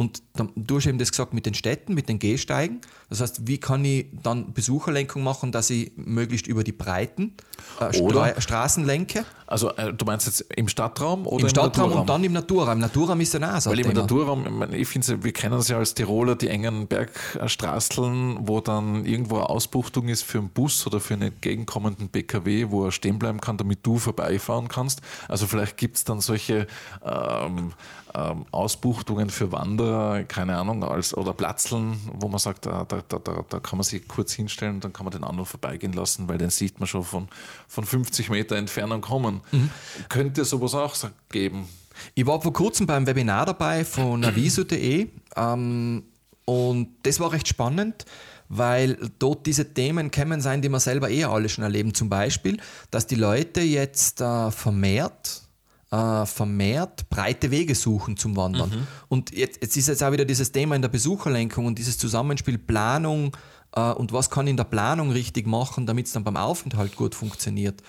Und 0.00 0.22
dann, 0.34 0.50
du 0.54 0.76
hast 0.76 0.86
eben 0.86 0.98
das 0.98 1.10
gesagt 1.10 1.34
mit 1.34 1.44
den 1.44 1.54
Städten, 1.54 1.92
mit 1.92 2.08
den 2.08 2.20
Gehsteigen. 2.20 2.80
Das 3.08 3.20
heißt, 3.20 3.48
wie 3.48 3.58
kann 3.58 3.84
ich 3.84 4.06
dann 4.22 4.52
Besucherlenkung 4.52 5.24
machen, 5.24 5.50
dass 5.50 5.70
ich 5.70 5.90
möglichst 5.96 6.46
über 6.46 6.62
die 6.62 6.70
breiten 6.70 7.34
äh, 7.80 7.92
Stra 7.92 8.40
Straßen 8.40 8.84
lenke? 8.84 9.24
Also 9.48 9.74
äh, 9.74 9.92
du 9.92 10.04
meinst 10.04 10.26
jetzt 10.26 10.42
im 10.54 10.68
Stadtraum 10.68 11.26
oder 11.26 11.42
im 11.42 11.48
Stadtraum 11.48 11.90
und 11.90 12.08
dann 12.08 12.22
im 12.22 12.32
Naturraum. 12.32 12.74
Im 12.74 12.78
Naturraum 12.78 13.20
ist 13.20 13.34
ja 13.34 13.56
auch 13.56 13.60
so 13.60 13.70
Weil 13.70 13.80
im 13.80 13.92
Naturraum, 13.92 14.72
ich 14.72 14.86
finde, 14.86 15.24
wir 15.24 15.32
kennen 15.32 15.58
es 15.58 15.66
ja 15.66 15.78
als 15.78 15.94
Tiroler, 16.28 16.36
die 16.36 16.48
engen 16.48 16.86
Bergstraßeln, 16.86 18.46
wo 18.46 18.60
dann 18.60 19.04
irgendwo 19.04 19.36
eine 19.36 19.48
Ausbuchtung 19.48 20.08
ist 20.08 20.22
für 20.22 20.38
einen 20.38 20.50
Bus 20.50 20.86
oder 20.86 21.00
für 21.00 21.14
einen 21.14 21.32
entgegenkommenden 21.32 22.08
PKW, 22.08 22.66
wo 22.70 22.86
er 22.86 22.92
stehen 22.92 23.18
bleiben 23.18 23.40
kann, 23.40 23.56
damit 23.56 23.84
du 23.84 23.98
vorbeifahren 23.98 24.68
kannst. 24.68 25.00
Also 25.28 25.46
vielleicht 25.46 25.76
gibt 25.76 25.96
es 25.96 26.04
dann 26.04 26.20
solche 26.20 26.66
ähm, 27.04 27.72
ähm, 28.14 28.46
Ausbuchtungen 28.50 29.30
für 29.30 29.52
Wanderer, 29.52 30.24
keine 30.24 30.56
Ahnung, 30.56 30.84
als, 30.84 31.16
oder 31.16 31.32
Platzeln, 31.32 31.98
wo 32.12 32.28
man 32.28 32.38
sagt, 32.38 32.66
da, 32.66 32.84
da, 32.84 33.02
da, 33.08 33.18
da 33.48 33.60
kann 33.60 33.78
man 33.78 33.84
sich 33.84 34.06
kurz 34.06 34.32
hinstellen 34.32 34.76
und 34.76 34.84
dann 34.84 34.92
kann 34.92 35.04
man 35.04 35.12
den 35.12 35.24
anderen 35.24 35.46
vorbeigehen 35.46 35.92
lassen, 35.92 36.28
weil 36.28 36.38
den 36.38 36.50
sieht 36.50 36.78
man 36.80 36.86
schon 36.86 37.04
von, 37.04 37.28
von 37.66 37.84
50 37.84 38.30
Meter 38.30 38.56
Entfernung 38.56 39.00
kommen. 39.00 39.40
Mhm. 39.52 39.70
Könnte 40.08 40.44
sowas 40.44 40.74
auch 40.74 40.94
geben? 41.30 41.68
Ich 42.14 42.26
war 42.26 42.40
vor 42.40 42.52
kurzem 42.52 42.86
beim 42.86 43.06
Webinar 43.06 43.46
dabei 43.46 43.84
von 43.84 44.24
aviso.de 44.24 45.08
ähm, 45.36 46.02
und 46.48 46.88
das 47.02 47.20
war 47.20 47.32
recht 47.32 47.48
spannend 47.48 48.06
weil 48.50 48.96
dort 49.18 49.44
diese 49.46 49.74
Themen 49.74 50.10
kämen 50.10 50.40
sein, 50.40 50.62
die 50.62 50.70
wir 50.70 50.80
selber 50.80 51.10
eh 51.10 51.24
alle 51.24 51.50
schon 51.50 51.64
erleben. 51.64 51.92
Zum 51.92 52.08
Beispiel, 52.08 52.56
dass 52.90 53.06
die 53.06 53.14
Leute 53.14 53.60
jetzt 53.60 54.22
äh, 54.22 54.50
vermehrt 54.50 55.42
äh, 55.90 56.26
vermehrt 56.26 57.08
breite 57.08 57.50
Wege 57.50 57.74
suchen 57.74 58.16
zum 58.16 58.36
Wandern. 58.36 58.70
Mhm. 58.70 58.86
Und 59.08 59.32
jetzt, 59.32 59.60
jetzt, 59.62 59.76
ist 59.76 59.88
jetzt 59.88 60.02
auch 60.02 60.12
wieder 60.12 60.24
dieses 60.24 60.52
Thema 60.52 60.76
in 60.76 60.82
der 60.82 60.88
Besucherlenkung 60.88 61.66
und 61.66 61.78
dieses 61.78 61.98
Zusammenspiel 61.98 62.58
Planung 62.58 63.36
äh, 63.74 63.92
und 63.92 64.12
was 64.12 64.30
kann 64.30 64.46
in 64.46 64.56
der 64.56 64.64
Planung 64.64 65.10
richtig 65.10 65.46
machen, 65.46 65.86
damit 65.86 66.06
es 66.06 66.12
dann 66.12 66.24
beim 66.24 66.36
Aufenthalt 66.36 66.96
gut 66.96 67.14
funktioniert. 67.14 67.82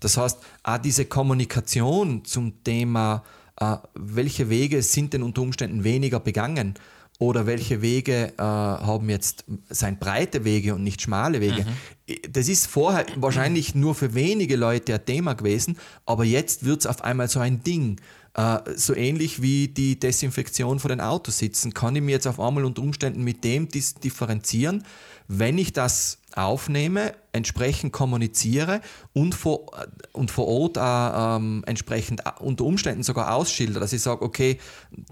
Das 0.00 0.16
heißt, 0.16 0.38
auch 0.62 0.78
diese 0.78 1.04
Kommunikation 1.04 2.24
zum 2.24 2.64
Thema, 2.64 3.22
äh, 3.60 3.76
welche 3.94 4.48
Wege 4.48 4.82
sind 4.82 5.12
denn 5.12 5.22
unter 5.22 5.42
Umständen 5.42 5.84
weniger 5.84 6.20
begangen 6.20 6.74
oder 7.22 7.46
welche 7.46 7.82
Wege 7.82 8.32
äh, 8.36 8.42
haben 8.42 9.08
jetzt, 9.08 9.44
sein 9.70 9.96
breite 9.96 10.44
Wege 10.44 10.74
und 10.74 10.82
nicht 10.82 11.00
schmale 11.00 11.40
Wege. 11.40 11.64
Mhm. 11.64 12.14
Das 12.32 12.48
ist 12.48 12.66
vorher 12.66 13.06
wahrscheinlich 13.14 13.76
nur 13.76 13.94
für 13.94 14.14
wenige 14.14 14.56
Leute 14.56 14.94
ein 14.94 15.06
Thema 15.06 15.34
gewesen, 15.34 15.78
aber 16.04 16.24
jetzt 16.24 16.64
wird 16.64 16.80
es 16.80 16.86
auf 16.86 17.04
einmal 17.04 17.28
so 17.28 17.38
ein 17.38 17.62
Ding. 17.62 18.00
Äh, 18.34 18.58
so 18.74 18.96
ähnlich 18.96 19.40
wie 19.40 19.68
die 19.68 20.00
Desinfektion 20.00 20.80
vor 20.80 20.88
den 20.88 21.00
Autositzen, 21.00 21.72
kann 21.72 21.94
ich 21.94 22.02
mir 22.02 22.10
jetzt 22.10 22.26
auf 22.26 22.40
einmal 22.40 22.64
unter 22.64 22.82
Umständen 22.82 23.22
mit 23.22 23.44
dem 23.44 23.68
differenzieren, 23.68 24.82
wenn 25.28 25.58
ich 25.58 25.72
das 25.72 26.18
aufnehme, 26.36 27.14
entsprechend 27.32 27.92
kommuniziere 27.92 28.80
und 29.12 29.34
vor, 29.34 29.66
und 30.12 30.30
vor 30.30 30.46
Ort 30.48 30.78
auch, 30.78 31.36
ähm, 31.36 31.62
entsprechend 31.66 32.22
unter 32.40 32.64
Umständen 32.64 33.02
sogar 33.02 33.34
ausschilder, 33.34 33.80
dass 33.80 33.92
ich 33.92 34.02
sage, 34.02 34.22
okay, 34.22 34.58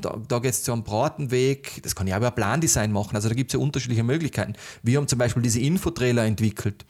da, 0.00 0.16
da 0.28 0.38
geht 0.38 0.52
es 0.52 0.62
zu 0.62 0.72
einem 0.72 0.84
Bratenweg, 0.84 1.82
das 1.82 1.94
kann 1.94 2.06
ich 2.06 2.14
auch 2.14 2.18
über 2.18 2.30
Plandesign 2.30 2.92
machen, 2.92 3.16
also 3.16 3.28
da 3.28 3.34
gibt 3.34 3.50
es 3.50 3.54
ja 3.54 3.60
unterschiedliche 3.60 4.02
Möglichkeiten. 4.02 4.54
Wir 4.82 4.98
haben 4.98 5.08
zum 5.08 5.18
Beispiel 5.18 5.42
diese 5.42 5.60
Infotrailer 5.60 6.24
entwickelt, 6.24 6.84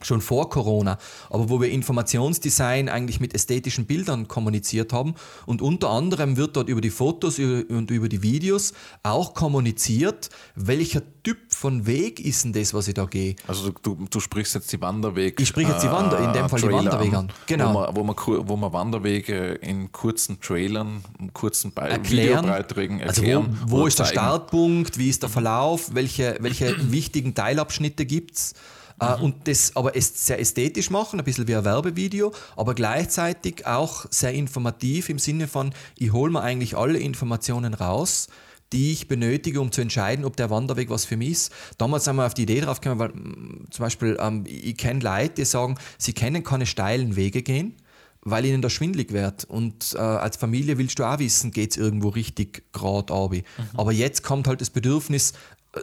schon 0.00 0.20
vor 0.20 0.50
Corona, 0.50 0.98
aber 1.30 1.48
wo 1.48 1.60
wir 1.60 1.70
Informationsdesign 1.70 2.88
eigentlich 2.88 3.20
mit 3.20 3.34
ästhetischen 3.34 3.86
Bildern 3.86 4.28
kommuniziert 4.28 4.92
haben. 4.92 5.14
Und 5.46 5.62
unter 5.62 5.90
anderem 5.90 6.36
wird 6.36 6.56
dort 6.56 6.68
über 6.68 6.80
die 6.80 6.90
Fotos 6.90 7.38
und 7.38 7.90
über 7.90 8.08
die 8.08 8.22
Videos 8.22 8.72
auch 9.02 9.34
kommuniziert, 9.34 10.30
welcher 10.54 11.02
Typ 11.22 11.38
von 11.50 11.86
Weg 11.86 12.18
ist 12.18 12.44
denn 12.44 12.52
das, 12.52 12.74
was 12.74 12.88
ich 12.88 12.94
da 12.94 13.04
gehe. 13.04 13.36
Also 13.46 13.70
du, 13.70 14.06
du 14.10 14.20
sprichst 14.20 14.54
jetzt 14.54 14.72
die 14.72 14.80
Wanderwege. 14.80 15.40
Ich 15.40 15.48
spreche 15.48 15.70
jetzt 15.70 15.84
die 15.84 15.90
Wander, 15.90 16.18
in 16.18 16.32
dem 16.32 16.48
Fall 16.48 16.60
Trailer 16.60 16.80
die 16.80 16.86
Wanderwege 16.86 17.18
an. 17.18 17.32
Genau. 17.46 17.74
Wo 17.94 18.02
man, 18.02 18.16
wo, 18.16 18.32
man, 18.32 18.48
wo 18.48 18.56
man 18.56 18.72
Wanderwege 18.72 19.52
in 19.54 19.92
kurzen 19.92 20.40
Trailern, 20.40 21.02
kurzen 21.32 21.72
Be 21.72 21.82
erklären, 21.82 22.44
Videobeiträgen 22.44 23.00
erklären. 23.00 23.46
Also 23.50 23.70
wo, 23.70 23.82
wo 23.82 23.86
ist 23.86 23.98
zeigen. 23.98 24.08
der 24.08 24.20
Startpunkt, 24.20 24.98
wie 24.98 25.08
ist 25.08 25.22
der 25.22 25.30
Verlauf, 25.30 25.94
welche, 25.94 26.36
welche 26.40 26.90
wichtigen 26.90 27.34
Teilabschnitte 27.34 28.04
gibt 28.04 28.36
es? 28.36 28.54
Äh, 29.02 29.16
mhm. 29.16 29.24
und 29.24 29.48
das 29.48 29.74
aber 29.74 29.92
sehr 30.00 30.38
ästhetisch 30.38 30.90
machen, 30.90 31.18
ein 31.18 31.24
bisschen 31.24 31.48
wie 31.48 31.56
ein 31.56 31.64
Werbevideo, 31.64 32.32
aber 32.56 32.74
gleichzeitig 32.74 33.66
auch 33.66 34.06
sehr 34.10 34.32
informativ 34.32 35.08
im 35.08 35.18
Sinne 35.18 35.48
von, 35.48 35.74
ich 35.98 36.12
hole 36.12 36.30
mir 36.30 36.42
eigentlich 36.42 36.76
alle 36.76 36.98
Informationen 36.98 37.74
raus, 37.74 38.28
die 38.72 38.92
ich 38.92 39.08
benötige, 39.08 39.60
um 39.60 39.72
zu 39.72 39.80
entscheiden, 39.80 40.24
ob 40.24 40.36
der 40.36 40.50
Wanderweg 40.50 40.88
was 40.88 41.04
für 41.04 41.16
mich 41.16 41.32
ist. 41.32 41.52
Damals 41.78 42.04
sind 42.04 42.16
wir 42.16 42.26
auf 42.26 42.34
die 42.34 42.42
Idee 42.42 42.60
drauf 42.60 42.80
gekommen, 42.80 43.00
weil 43.00 43.08
mm, 43.08 43.66
zum 43.70 43.82
Beispiel 43.82 44.16
ähm, 44.20 44.44
ich 44.46 44.76
kenne 44.76 45.00
Leute, 45.00 45.34
die 45.34 45.44
sagen, 45.44 45.76
sie 45.98 46.12
können 46.12 46.44
keine 46.44 46.64
steilen 46.64 47.16
Wege 47.16 47.42
gehen, 47.42 47.74
weil 48.22 48.44
ihnen 48.44 48.62
das 48.62 48.72
schwindlig 48.72 49.12
wird. 49.12 49.44
Und 49.44 49.94
äh, 49.94 49.98
als 49.98 50.36
Familie 50.36 50.78
willst 50.78 50.98
du 51.00 51.04
auch 51.04 51.18
wissen, 51.18 51.50
geht 51.50 51.72
es 51.72 51.76
irgendwo 51.76 52.08
richtig 52.10 52.62
gerade 52.72 53.12
Mhm. 53.12 53.42
Aber 53.74 53.92
jetzt 53.92 54.22
kommt 54.22 54.46
halt 54.46 54.60
das 54.60 54.70
Bedürfnis, 54.70 55.32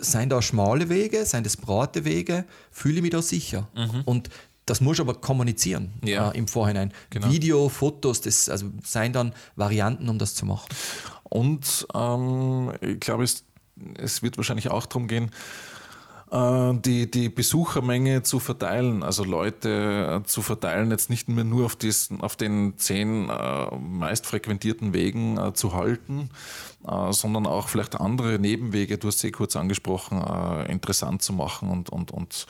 seien 0.01 0.29
da 0.29 0.41
schmale 0.41 0.89
Wege, 0.89 1.25
seien 1.25 1.43
das 1.43 1.57
breite 1.57 2.05
Wege, 2.05 2.45
fühle 2.71 2.97
ich 2.97 3.01
mich 3.01 3.11
da 3.11 3.21
sicher. 3.21 3.67
Mhm. 3.75 4.01
Und 4.05 4.29
das 4.65 4.81
muss 4.81 4.99
aber 4.99 5.15
kommunizieren 5.15 5.93
ja. 6.03 6.29
äh, 6.29 6.37
im 6.37 6.47
Vorhinein. 6.47 6.93
Genau. 7.09 7.29
Video, 7.31 7.69
Fotos, 7.69 8.21
das 8.21 8.49
also 8.49 8.67
seien 8.83 9.13
dann 9.13 9.33
Varianten, 9.55 10.07
um 10.09 10.19
das 10.19 10.35
zu 10.35 10.45
machen. 10.45 10.69
Und 11.23 11.87
ähm, 11.95 12.73
ich 12.81 12.99
glaube, 12.99 13.23
es, 13.23 13.45
es 13.97 14.21
wird 14.21 14.37
wahrscheinlich 14.37 14.69
auch 14.69 14.85
darum 14.85 15.07
gehen, 15.07 15.31
die, 16.31 17.09
die 17.09 17.29
Besuchermenge 17.29 18.21
zu 18.21 18.39
verteilen, 18.39 19.01
also 19.01 19.23
Leute 19.23 20.21
äh, 20.21 20.27
zu 20.27 20.43
verteilen, 20.43 20.91
jetzt 20.91 21.09
nicht 21.09 21.27
mehr 21.27 21.43
nur 21.43 21.65
auf, 21.65 21.75
diesen, 21.75 22.21
auf 22.21 22.35
den 22.35 22.77
zehn 22.77 23.29
äh, 23.29 23.75
meist 23.75 24.27
frequentierten 24.27 24.93
Wegen 24.93 25.39
äh, 25.39 25.53
zu 25.53 25.73
halten, 25.73 26.29
äh, 26.87 27.11
sondern 27.11 27.47
auch 27.47 27.67
vielleicht 27.67 27.99
andere 27.99 28.37
Nebenwege, 28.37 28.99
du 28.99 29.07
hast 29.07 29.19
sie 29.19 29.31
kurz 29.31 29.55
angesprochen, 29.55 30.21
äh, 30.21 30.71
interessant 30.71 31.23
zu 31.23 31.33
machen 31.33 31.69
und, 31.69 31.89
und, 31.89 32.11
und 32.11 32.45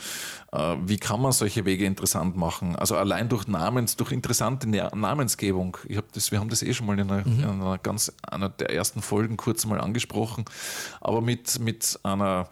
wie 0.82 0.98
kann 0.98 1.22
man 1.22 1.32
solche 1.32 1.64
Wege 1.66 1.86
interessant 1.86 2.36
machen? 2.36 2.76
Also 2.76 2.98
allein 2.98 3.30
durch 3.30 3.48
Namens, 3.48 3.98
durch 3.98 4.12
interessante 4.12 4.68
Namensgebung. 4.68 5.78
Ich 5.88 5.96
hab 5.96 6.12
das, 6.14 6.32
wir 6.32 6.40
haben 6.40 6.50
das 6.50 6.64
eh 6.64 6.74
schon 6.74 6.88
mal 6.88 6.98
in 6.98 7.12
einer, 7.12 7.28
mhm. 7.28 7.44
in 7.44 7.62
einer 7.62 7.78
ganz 7.78 8.12
einer 8.24 8.50
der 8.50 8.72
ersten 8.72 9.04
Folgen 9.04 9.38
kurz 9.38 9.68
mal 9.68 9.80
angesprochen, 9.80 10.46
aber 11.02 11.22
mit, 11.22 11.60
mit 11.60 12.00
einer 12.02 12.50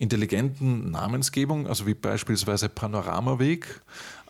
intelligenten 0.00 0.90
Namensgebung, 0.90 1.66
also 1.66 1.86
wie 1.86 1.92
beispielsweise 1.92 2.70
Panoramaweg, 2.70 3.82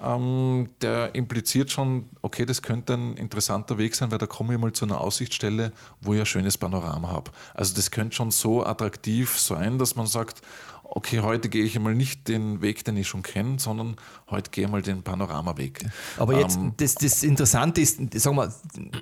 ähm, 0.03 0.69
der 0.83 1.15
impliziert 1.15 1.71
schon, 1.71 2.09
okay, 2.23 2.45
das 2.45 2.61
könnte 2.61 2.95
ein 2.95 3.15
interessanter 3.17 3.79
Weg 3.79 3.95
sein, 3.95 4.11
weil 4.11 4.19
da 4.19 4.27
komme 4.27 4.55
ich 4.55 4.61
mal 4.61 4.73
zu 4.73 4.85
einer 4.85 5.01
Aussichtsstelle, 5.01 5.73
wo 6.01 6.13
ich 6.13 6.21
ein 6.21 6.27
schönes 6.27 6.59
Panorama 6.59 7.09
habe. 7.09 7.31
Also 7.55 7.75
das 7.77 7.93
könnte 7.93 8.17
schon 8.17 8.33
so 8.33 8.67
attraktiv 8.67 9.39
sein, 9.39 9.79
dass 9.79 9.95
man 9.95 10.09
sagt, 10.09 10.43
okay, 10.91 11.21
heute 11.21 11.49
gehe 11.49 11.65
ich 11.65 11.77
einmal 11.77 11.95
nicht 11.95 12.29
den 12.29 12.61
Weg, 12.63 12.85
den 12.85 12.97
ich 12.97 13.09
schon 13.09 13.23
kenne, 13.23 13.59
sondern 13.59 13.97
heute 14.29 14.51
gehe 14.51 14.65
ich 14.65 14.71
mal 14.71 14.83
den 14.83 15.03
Panoramaweg. 15.03 15.87
Aber 16.19 16.39
jetzt, 16.39 16.57
ähm, 16.57 16.73
das, 16.77 16.95
das 16.97 17.23
Interessante 17.23 17.81
ist, 17.81 17.99
sagen 18.21 18.37
wir, 18.37 18.53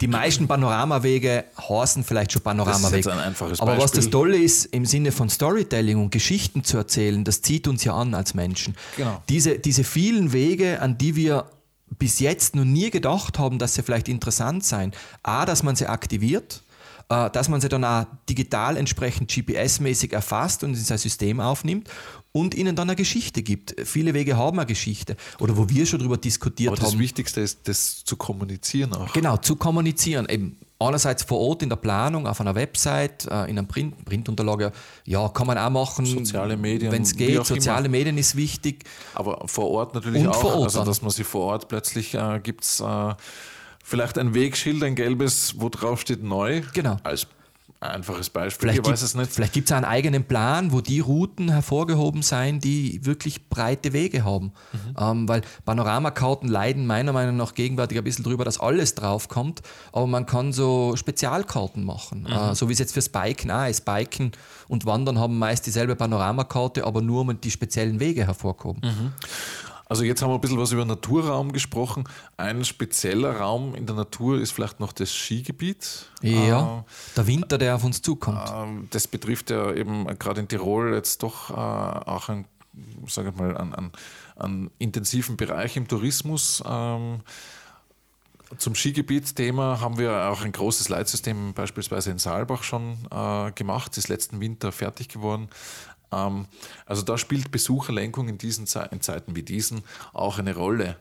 die 0.01 0.07
meisten 0.09 0.47
Panoramawege 0.47 1.45
heißen 1.59 2.05
vielleicht 2.05 2.33
schon 2.33 2.43
Panoramaweg. 2.43 3.05
Das 3.05 3.13
ist 3.13 3.19
ein 3.19 3.19
einfaches 3.19 3.61
Aber 3.61 3.79
was 3.79 3.93
das 3.93 4.11
Tolle 4.11 4.37
ist, 4.37 4.67
im 4.67 4.85
Sinne 4.85 5.13
von 5.13 5.31
Storytelling 5.31 6.01
und 6.01 6.11
Geschichten 6.11 6.63
zu 6.63 6.77
erzählen, 6.77 7.25
das 7.25 7.43
zieht 7.43 7.67
uns 7.67 7.85
ja 7.85 7.95
an 7.95 8.15
als 8.15 8.35
Menschen. 8.35 8.77
Genau. 8.97 9.23
Diese, 9.29 9.59
diese 9.59 9.85
vielen 9.85 10.33
Wege, 10.33 10.81
an 10.83 10.99
die 10.99 11.17
wir 11.17 11.47
bis 11.99 12.21
jetzt 12.21 12.55
noch 12.55 12.65
nie 12.65 12.91
gedacht 12.91 13.39
haben, 13.39 13.59
dass 13.59 13.75
sie 13.75 13.83
vielleicht 13.83 14.09
interessant 14.09 14.65
sein. 14.65 14.93
A, 15.23 15.47
dass 15.47 15.63
man 15.63 15.75
sie 15.75 15.87
aktiviert, 15.87 16.63
dass 17.09 17.49
man 17.49 17.61
sie 17.61 17.69
dann 17.69 17.85
auch 17.85 18.05
digital 18.29 18.77
entsprechend 18.77 19.31
GPS-mäßig 19.31 20.13
erfasst 20.13 20.63
und 20.63 20.71
in 20.71 20.77
sein 20.77 20.99
System 20.99 21.41
aufnimmt 21.41 21.89
und 22.33 22.55
ihnen 22.55 22.77
dann 22.77 22.89
eine 22.89 22.97
Geschichte 22.97 23.43
gibt. 23.43 23.75
Viele 23.85 24.15
Wege 24.15 24.37
haben 24.37 24.59
eine 24.59 24.67
Geschichte 24.67 25.17
oder 25.39 25.57
wo 25.57 25.69
wir 25.69 25.87
schon 25.87 25.99
darüber 25.99 26.19
diskutiert 26.19 26.73
Aber 26.73 26.83
haben. 26.83 26.93
Das 26.93 26.99
Wichtigste 26.99 27.41
ist, 27.41 27.67
das 27.67 28.05
zu 28.05 28.17
kommunizieren 28.17 28.93
auch. 28.95 29.13
Genau, 29.13 29.39
zu 29.39 29.57
kommunizieren. 29.57 30.29
Eben 30.29 30.59
einerseits 30.79 31.23
vor 31.23 31.41
Ort 31.41 31.63
in 31.63 31.69
der 31.69 31.77
Planung, 31.77 32.27
auf 32.27 32.41
einer 32.41 32.55
Website, 32.55 33.27
äh, 33.27 33.45
in 33.51 33.59
einer 33.59 33.65
Print, 33.65 34.05
Printunterlage, 34.05 34.73
ja, 35.05 35.29
kann 35.31 35.47
man 35.47 35.59
auch 35.59 35.71
machen. 35.71 36.07
Soziale 36.07 36.57
Medien. 36.57 36.93
Wenn 36.93 37.03
es 37.03 37.17
geht, 37.17 37.45
soziale 37.45 37.87
immer. 37.87 37.97
Medien 37.97 38.19
ist 38.19 38.37
wichtig. 38.37 38.85
Aber 39.15 39.47
vor 39.47 39.71
Ort 39.71 39.95
natürlich 39.95 40.23
und 40.23 40.29
auch. 40.29 40.41
Vor 40.41 40.55
Ort 40.55 40.65
also, 40.65 40.85
dass 40.85 41.03
man 41.03 41.11
sie 41.11 41.25
vor 41.25 41.47
Ort 41.47 41.69
plötzlich 41.69 42.15
äh, 42.15 42.41
gibt 42.43 42.65
es. 42.65 42.81
Äh, 42.81 43.15
Vielleicht 43.89 44.19
ein 44.19 44.35
Wegschild, 44.35 44.83
ein 44.85 44.95
gelbes, 44.95 45.55
wo 45.57 45.71
drauf 45.71 46.03
steht 46.03 46.23
neu. 46.23 46.61
Genau. 46.75 46.99
Als 47.05 47.27
einfaches 47.81 48.29
Beispiel. 48.29 48.69
Vielleicht 48.69 48.87
ich 48.87 48.93
weiß 48.93 49.01
es 49.01 49.15
nicht. 49.15 49.33
Vielleicht 49.33 49.55
gibt 49.55 49.71
es 49.71 49.73
einen 49.73 49.87
eigenen 49.87 50.25
Plan, 50.25 50.73
wo 50.73 50.83
die 50.83 51.01
Routen 51.01 51.49
hervorgehoben 51.49 52.21
sein, 52.21 52.61
die 52.61 53.07
wirklich 53.07 53.49
breite 53.49 53.95
Wege 53.95 54.27
haben. 54.27 54.53
Mhm. 54.73 54.95
Ähm, 54.99 55.29
weil 55.31 55.41
Panoramakarten 55.65 56.51
leiden 56.51 56.87
meiner 56.87 57.15
Meinung 57.15 57.39
nach 57.39 57.55
gegenwärtig 57.55 57.97
ein 57.97 58.05
bisschen 58.05 58.25
drüber, 58.25 58.45
dass 58.45 58.61
alles 58.61 58.95
draufkommt. 58.95 59.63
Aber 59.93 60.07
man 60.07 60.27
kann 60.27 60.53
so 60.53 60.95
Spezialkarten 60.95 61.83
machen. 61.83 62.27
Mhm. 62.29 62.33
Äh, 62.33 62.55
so 62.55 62.69
wie 62.69 62.75
es 62.75 62.81
jetzt 62.81 62.93
fürs 62.93 63.09
Biken 63.09 63.51
auch 63.51 63.69
ist. 63.69 63.87
Biken 63.87 64.33
und 64.69 64.85
Wandern 64.85 65.19
haben 65.19 65.39
meist 65.39 65.65
dieselbe 65.65 65.97
Panoramakarte, 65.97 66.85
aber 66.85 67.01
nur 67.01 67.25
mit 67.25 67.43
die 67.43 67.51
speziellen 67.51 68.01
Wege 68.01 68.27
hervorgehoben. 68.27 68.83
Mhm. 68.85 69.13
Also 69.89 70.05
jetzt 70.05 70.21
haben 70.21 70.31
wir 70.31 70.35
ein 70.35 70.41
bisschen 70.41 70.59
was 70.59 70.73
über 70.73 70.85
Naturraum 70.85 71.53
gesprochen. 71.53 72.05
Ein 72.37 72.65
spezieller 72.65 73.39
Raum 73.39 73.75
in 73.75 73.87
der 73.87 73.97
Natur 73.97 74.39
ist 74.39 74.53
vielleicht 74.53 74.81
noch 74.81 74.93
das 74.93 75.15
Skigebiet. 75.15 76.07
Ja, 76.23 76.81
äh, 76.81 76.83
der 77.17 77.27
Winter, 77.27 77.57
der 77.57 77.75
auf 77.75 77.85
uns 77.85 78.03
zukommt. 78.03 78.51
Äh, 78.51 78.87
das 78.91 79.09
betrifft 79.09 79.49
ja 79.51 79.73
eben 79.73 80.07
gerade 80.19 80.41
in 80.41 80.49
Tirol 80.49 80.95
jetzt 80.95 81.23
doch 81.23 81.51
äh, 81.51 81.55
auch 81.55 82.29
einen, 82.29 82.45
sage 83.07 83.31
ich 83.31 83.37
mal, 83.37 83.57
einen, 83.57 83.75
einen, 83.75 83.93
einen, 84.37 84.71
intensiven 84.79 85.39
Bereich 85.39 85.77
im 85.79 85.89
Tourismus. 85.89 86.63
Ähm, 86.67 87.21
zum 88.57 88.75
Skigebietsthema 88.75 89.81
haben 89.81 89.99
wir 89.99 90.31
auch 90.31 90.43
ein 90.43 90.53
großes 90.53 90.89
Leitsystem 90.89 91.53
beispielsweise 91.55 92.11
in 92.11 92.19
Saalbach 92.19 92.63
schon 92.63 92.99
äh, 93.11 93.53
gemacht, 93.53 93.97
ist 93.97 94.09
letzten 94.09 94.41
Winter 94.41 94.73
fertig 94.73 95.09
geworden. 95.09 95.49
Ähm, 96.13 96.47
also 96.87 97.03
da 97.03 97.19
spielt 97.19 97.51
Besucherlenkung 97.51 98.29
in 98.29 98.39
diesen 98.39 98.67
Ze 98.67 98.89
in 98.91 99.01
Zeiten 99.01 99.37
wie 99.37 99.43
diesen 99.43 99.83
auch 100.13 100.39
eine 100.39 100.55
Rolle. 100.55 100.97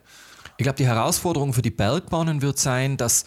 Ich 0.57 0.63
glaube, 0.63 0.77
die 0.77 0.87
Herausforderung 0.87 1.53
für 1.53 1.61
die 1.61 1.71
Bergbahnen 1.71 2.41
wird 2.41 2.57
sein, 2.57 2.97
dass 2.97 3.25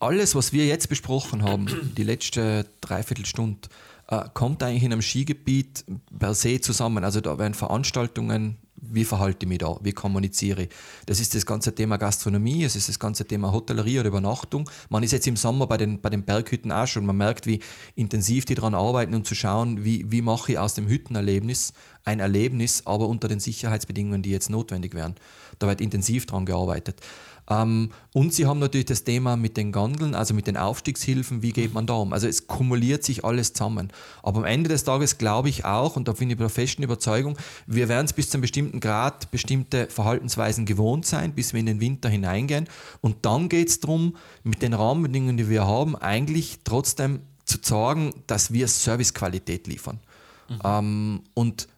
alles, 0.00 0.34
was 0.34 0.52
wir 0.52 0.66
jetzt 0.66 0.88
besprochen 0.88 1.42
haben, 1.42 1.66
die 1.96 2.04
letzte 2.04 2.66
Dreiviertelstunde, 2.80 3.68
äh, 4.08 4.24
kommt 4.32 4.62
eigentlich 4.62 4.84
in 4.84 4.92
einem 4.92 5.02
Skigebiet 5.02 5.84
per 6.18 6.34
se 6.34 6.60
zusammen. 6.60 7.04
Also 7.04 7.20
da 7.20 7.38
werden 7.38 7.54
Veranstaltungen 7.54 8.56
wie 8.80 9.04
verhalte 9.04 9.44
ich 9.44 9.48
mich 9.48 9.58
da, 9.58 9.76
wie 9.82 9.92
kommuniziere 9.92 10.62
ich. 10.64 10.68
Das 11.06 11.20
ist 11.20 11.34
das 11.34 11.46
ganze 11.46 11.74
Thema 11.74 11.96
Gastronomie, 11.96 12.64
es 12.64 12.76
ist 12.76 12.88
das 12.88 12.98
ganze 12.98 13.26
Thema 13.26 13.52
Hotellerie 13.52 14.00
oder 14.00 14.08
Übernachtung. 14.08 14.68
Man 14.88 15.02
ist 15.02 15.12
jetzt 15.12 15.26
im 15.26 15.36
Sommer 15.36 15.66
bei 15.66 15.76
den, 15.76 16.00
bei 16.00 16.10
den 16.10 16.24
Berghütten 16.24 16.72
auch 16.72 16.86
schon, 16.86 17.06
man 17.06 17.16
merkt, 17.16 17.46
wie 17.46 17.60
intensiv 17.94 18.44
die 18.44 18.54
daran 18.54 18.74
arbeiten, 18.74 19.14
um 19.14 19.24
zu 19.24 19.34
schauen, 19.34 19.84
wie, 19.84 20.10
wie 20.10 20.22
mache 20.22 20.52
ich 20.52 20.58
aus 20.58 20.74
dem 20.74 20.88
Hüttenerlebnis 20.88 21.72
ein 22.08 22.20
Erlebnis, 22.20 22.82
aber 22.86 23.06
unter 23.06 23.28
den 23.28 23.38
Sicherheitsbedingungen, 23.38 24.22
die 24.22 24.30
jetzt 24.30 24.50
notwendig 24.50 24.94
wären. 24.94 25.14
Da 25.58 25.66
wird 25.66 25.80
intensiv 25.80 26.26
dran 26.26 26.46
gearbeitet. 26.46 27.00
Ähm, 27.48 27.90
und 28.12 28.34
sie 28.34 28.46
haben 28.46 28.58
natürlich 28.58 28.86
das 28.86 29.04
Thema 29.04 29.36
mit 29.36 29.56
den 29.56 29.72
Gondeln, 29.72 30.14
also 30.14 30.34
mit 30.34 30.46
den 30.46 30.56
Aufstiegshilfen, 30.56 31.42
wie 31.42 31.52
geht 31.52 31.72
man 31.72 31.86
da 31.86 31.94
um? 31.94 32.12
Also 32.12 32.26
es 32.26 32.46
kumuliert 32.46 33.04
sich 33.04 33.24
alles 33.24 33.52
zusammen. 33.52 33.90
Aber 34.22 34.38
am 34.38 34.44
Ende 34.44 34.68
des 34.68 34.84
Tages 34.84 35.18
glaube 35.18 35.48
ich 35.48 35.64
auch, 35.64 35.96
und 35.96 36.08
da 36.08 36.12
bin 36.12 36.30
ich 36.30 36.36
der 36.36 36.48
festen 36.50 36.82
Überzeugung, 36.82 37.38
wir 37.66 37.88
werden 37.88 38.04
es 38.04 38.12
bis 38.12 38.28
zu 38.28 38.36
einem 38.36 38.42
bestimmten 38.42 38.80
Grad 38.80 39.30
bestimmte 39.30 39.86
Verhaltensweisen 39.86 40.66
gewohnt 40.66 41.06
sein, 41.06 41.34
bis 41.34 41.52
wir 41.52 41.60
in 41.60 41.66
den 41.66 41.80
Winter 41.80 42.08
hineingehen. 42.08 42.68
Und 43.00 43.24
dann 43.24 43.48
geht 43.48 43.68
es 43.68 43.80
darum, 43.80 44.16
mit 44.44 44.60
den 44.60 44.74
Rahmenbedingungen, 44.74 45.36
die 45.36 45.48
wir 45.48 45.66
haben, 45.66 45.96
eigentlich 45.96 46.58
trotzdem 46.64 47.20
zu 47.44 47.58
sorgen, 47.62 48.12
dass 48.26 48.52
wir 48.52 48.68
Servicequalität 48.68 49.66
liefern. 49.66 50.00
Mhm. 50.48 50.58
Ähm, 50.64 51.20
und 51.34 51.68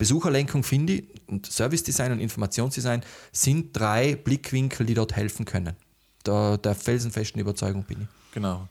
Besucherlenkung 0.00 0.62
finde 0.62 0.94
ich 0.94 1.04
und 1.26 1.44
Service 1.44 1.82
Design 1.82 2.12
und 2.12 2.20
Informationsdesign 2.20 3.02
sind 3.32 3.76
drei 3.76 4.16
Blickwinkel, 4.16 4.86
die 4.86 4.94
dort 4.94 5.14
helfen 5.14 5.44
können. 5.44 5.76
Da, 6.24 6.56
der 6.56 6.74
felsenfesten 6.74 7.38
Überzeugung 7.38 7.84
bin 7.84 8.02
ich. 8.02 8.08
Genau. 8.32 8.66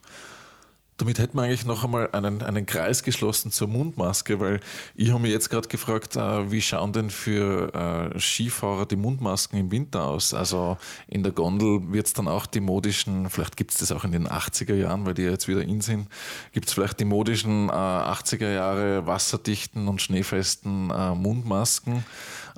Damit 0.99 1.17
hätten 1.17 1.37
wir 1.37 1.43
eigentlich 1.43 1.65
noch 1.65 1.85
einmal 1.85 2.09
einen, 2.11 2.43
einen 2.43 2.65
Kreis 2.65 3.03
geschlossen 3.03 3.53
zur 3.53 3.69
Mundmaske, 3.69 4.41
weil 4.41 4.59
ich 4.95 5.11
habe 5.11 5.21
mich 5.21 5.31
jetzt 5.31 5.49
gerade 5.49 5.69
gefragt, 5.69 6.17
äh, 6.17 6.51
wie 6.51 6.61
schauen 6.61 6.91
denn 6.91 7.09
für 7.09 7.73
äh, 8.13 8.19
Skifahrer 8.19 8.85
die 8.85 8.97
Mundmasken 8.97 9.57
im 9.57 9.71
Winter 9.71 10.03
aus? 10.03 10.33
Also 10.33 10.77
in 11.07 11.23
der 11.23 11.31
Gondel 11.31 11.93
wird 11.93 12.07
es 12.07 12.13
dann 12.13 12.27
auch 12.27 12.45
die 12.45 12.59
modischen, 12.59 13.29
vielleicht 13.29 13.55
gibt 13.55 13.71
es 13.71 13.77
das 13.77 13.93
auch 13.93 14.03
in 14.03 14.11
den 14.11 14.27
80er 14.27 14.75
Jahren, 14.75 15.05
weil 15.05 15.13
die 15.13 15.21
jetzt 15.21 15.47
wieder 15.47 15.61
in 15.61 15.79
sind, 15.79 16.09
gibt 16.51 16.67
es 16.67 16.73
vielleicht 16.73 16.99
die 16.99 17.05
modischen 17.05 17.69
äh, 17.69 17.71
80er 17.71 18.51
Jahre 18.51 19.07
wasserdichten 19.07 19.87
und 19.87 20.01
schneefesten 20.01 20.89
äh, 20.89 21.15
Mundmasken. 21.15 22.03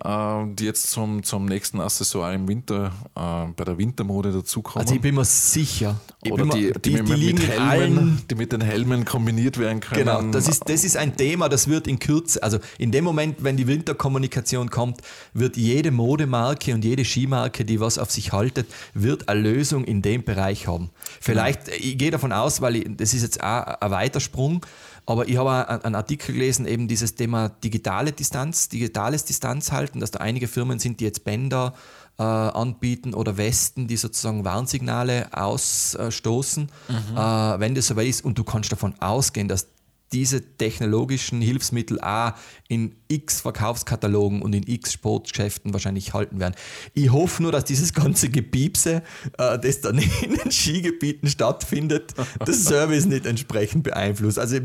Äh, 0.03 0.45
die 0.55 0.65
jetzt 0.65 0.89
zum, 0.89 1.21
zum 1.21 1.45
nächsten 1.45 1.79
Accessoire 1.79 2.33
im 2.33 2.47
Winter, 2.47 2.91
äh, 3.15 3.51
bei 3.55 3.63
der 3.63 3.77
Wintermode 3.77 4.31
dazukommen. 4.31 4.81
Also 4.81 4.95
ich 4.95 5.01
bin 5.01 5.13
mir 5.13 5.25
sicher. 5.25 5.99
Oder 6.27 6.45
die, 6.45 6.73
die, 6.73 6.73
die, 6.73 7.03
die, 7.03 7.03
mit, 7.03 7.39
mit 7.39 7.47
Helmen, 7.47 8.21
die 8.29 8.35
mit 8.35 8.51
den 8.51 8.61
Helmen 8.61 9.05
kombiniert 9.05 9.59
werden 9.59 9.79
können. 9.79 9.99
Genau, 9.99 10.21
das 10.31 10.47
ist, 10.47 10.67
das 10.67 10.83
ist 10.83 10.97
ein 10.97 11.15
Thema, 11.15 11.49
das 11.49 11.67
wird 11.67 11.87
in 11.87 11.99
Kürze, 11.99 12.41
also 12.41 12.57
in 12.79 12.91
dem 12.91 13.03
Moment, 13.03 13.43
wenn 13.43 13.57
die 13.57 13.67
Winterkommunikation 13.67 14.71
kommt, 14.71 15.01
wird 15.33 15.55
jede 15.55 15.91
Modemarke 15.91 16.73
und 16.73 16.83
jede 16.83 17.05
Skimarke, 17.05 17.63
die 17.63 17.79
was 17.79 17.99
auf 17.99 18.09
sich 18.09 18.31
haltet, 18.31 18.67
wird 18.95 19.29
eine 19.29 19.41
Lösung 19.41 19.83
in 19.83 20.01
dem 20.01 20.23
Bereich 20.23 20.67
haben. 20.67 20.89
Vielleicht, 21.19 21.67
ich 21.67 21.97
gehe 21.99 22.09
davon 22.09 22.31
aus, 22.31 22.61
weil 22.61 22.77
ich, 22.77 22.85
das 22.97 23.13
ist 23.13 23.21
jetzt 23.21 23.43
auch 23.43 23.65
ein 23.79 23.91
Weitersprung, 23.91 24.65
aber 25.05 25.27
ich 25.27 25.37
habe 25.37 25.83
einen 25.83 25.95
Artikel 25.95 26.33
gelesen, 26.33 26.65
eben 26.65 26.87
dieses 26.87 27.15
Thema 27.15 27.49
digitale 27.49 28.11
Distanz, 28.11 28.69
digitales 28.69 29.25
Distanzhalten, 29.25 29.99
dass 29.99 30.11
da 30.11 30.19
einige 30.19 30.47
Firmen 30.47 30.79
sind, 30.79 30.99
die 30.99 31.05
jetzt 31.05 31.23
Bänder 31.23 31.73
äh, 32.17 32.23
anbieten 32.23 33.13
oder 33.13 33.37
Westen, 33.37 33.87
die 33.87 33.97
sozusagen 33.97 34.45
Warnsignale 34.45 35.27
ausstoßen, 35.31 36.69
mhm. 36.87 37.17
äh, 37.17 37.59
wenn 37.59 37.75
das 37.75 37.87
so 37.87 37.99
ist. 37.99 38.23
Und 38.23 38.37
du 38.37 38.43
kannst 38.43 38.71
davon 38.71 38.93
ausgehen, 38.99 39.47
dass 39.47 39.67
diese 40.13 40.41
technologischen 40.57 41.41
Hilfsmittel 41.41 41.99
auch 42.01 42.33
in 42.67 42.95
x 43.07 43.41
Verkaufskatalogen 43.41 44.41
und 44.41 44.53
in 44.53 44.67
x 44.67 44.93
Sportgeschäften 44.93 45.73
wahrscheinlich 45.73 46.13
halten 46.13 46.39
werden. 46.39 46.55
Ich 46.93 47.11
hoffe 47.11 47.43
nur, 47.43 47.51
dass 47.51 47.65
dieses 47.65 47.93
ganze 47.93 48.29
Gepiepse, 48.29 49.03
äh, 49.37 49.59
das 49.59 49.81
dann 49.81 49.97
in 50.21 50.37
den 50.37 50.51
Skigebieten 50.51 51.29
stattfindet, 51.29 52.13
das 52.39 52.63
Service 52.63 53.05
nicht 53.05 53.25
entsprechend 53.25 53.83
beeinflusst. 53.83 54.39
Also 54.39 54.57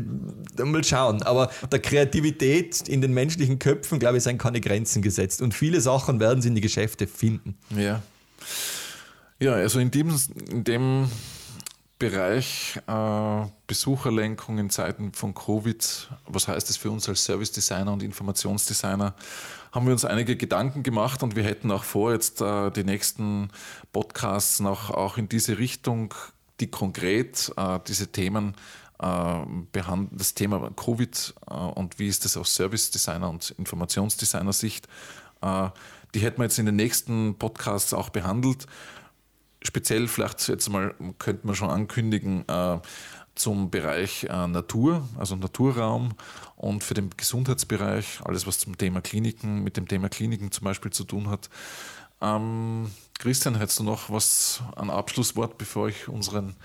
mal 0.63 0.83
schauen. 0.83 1.23
Aber 1.23 1.49
der 1.71 1.79
Kreativität 1.79 2.87
in 2.87 3.01
den 3.01 3.13
menschlichen 3.13 3.59
Köpfen, 3.59 3.99
glaube 3.99 4.17
ich, 4.17 4.23
sind 4.23 4.37
keine 4.37 4.61
Grenzen 4.61 5.01
gesetzt. 5.01 5.41
Und 5.41 5.53
viele 5.53 5.81
Sachen 5.81 6.19
werden 6.19 6.41
sie 6.41 6.49
in 6.49 6.55
die 6.55 6.61
Geschäfte 6.61 7.07
finden. 7.07 7.55
Ja. 7.75 8.01
Ja, 9.39 9.53
also 9.53 9.79
in 9.79 9.91
dem, 9.91 10.13
in 10.49 10.63
dem 10.63 11.07
Bereich 11.99 12.79
äh, 12.85 13.45
Besucherlenkung 13.65 14.59
in 14.59 14.69
Zeiten 14.69 15.13
von 15.13 15.33
Covid, 15.33 16.09
was 16.27 16.47
heißt 16.47 16.69
das 16.69 16.77
für 16.77 16.91
uns 16.91 17.09
als 17.09 17.23
Service 17.23 17.51
Designer 17.51 17.91
und 17.91 18.03
Informationsdesigner, 18.03 19.15
haben 19.71 19.85
wir 19.87 19.93
uns 19.93 20.05
einige 20.05 20.35
Gedanken 20.35 20.83
gemacht 20.83 21.23
und 21.23 21.35
wir 21.35 21.43
hätten 21.43 21.71
auch 21.71 21.83
vor, 21.83 22.13
jetzt 22.13 22.39
äh, 22.41 22.69
die 22.69 22.83
nächsten 22.83 23.49
Podcasts 23.93 24.59
noch 24.59 24.91
auch 24.91 25.17
in 25.17 25.27
diese 25.27 25.57
Richtung, 25.57 26.13
die 26.59 26.67
konkret 26.67 27.51
äh, 27.57 27.79
diese 27.87 28.11
Themen 28.11 28.55
äh, 28.99 29.35
behandeln, 29.71 30.17
das 30.17 30.35
Thema 30.35 30.69
Covid 30.75 31.33
äh, 31.49 31.53
und 31.53 31.97
wie 31.97 32.07
ist 32.07 32.25
das 32.25 32.37
aus 32.37 32.53
Service 32.53 32.91
Designer 32.91 33.29
und 33.29 33.55
Informationsdesigner 33.57 34.53
Sicht, 34.53 34.87
äh, 35.41 35.69
die 36.13 36.19
hätten 36.19 36.37
wir 36.37 36.45
jetzt 36.45 36.59
in 36.59 36.65
den 36.67 36.75
nächsten 36.75 37.35
Podcasts 37.35 37.93
auch 37.93 38.09
behandelt 38.09 38.67
speziell 39.61 40.07
vielleicht 40.07 40.47
jetzt 40.47 40.69
mal 40.69 40.93
könnte 41.19 41.47
man 41.47 41.55
schon 41.55 41.69
ankündigen 41.69 42.47
äh, 42.47 42.79
zum 43.37 43.69
Bereich 43.69 44.25
äh, 44.25 44.47
Natur, 44.47 45.07
also 45.17 45.35
Naturraum 45.35 46.13
und 46.55 46.83
für 46.83 46.93
den 46.93 47.09
Gesundheitsbereich, 47.15 48.19
alles 48.23 48.47
was 48.47 48.59
zum 48.59 48.77
Thema 48.77 49.01
Kliniken, 49.01 49.63
mit 49.63 49.77
dem 49.77 49.87
Thema 49.87 50.09
Kliniken 50.09 50.51
zum 50.51 50.65
Beispiel 50.65 50.91
zu 50.91 51.03
tun 51.03 51.29
hat. 51.29 51.49
Ähm, 52.19 52.89
Christian, 53.19 53.55
hättest 53.55 53.79
du 53.79 53.83
noch 53.83 54.09
was 54.09 54.61
an 54.75 54.89
Abschlusswort, 54.89 55.57
bevor 55.57 55.89
ich 55.89 56.07
unseren, 56.07 56.55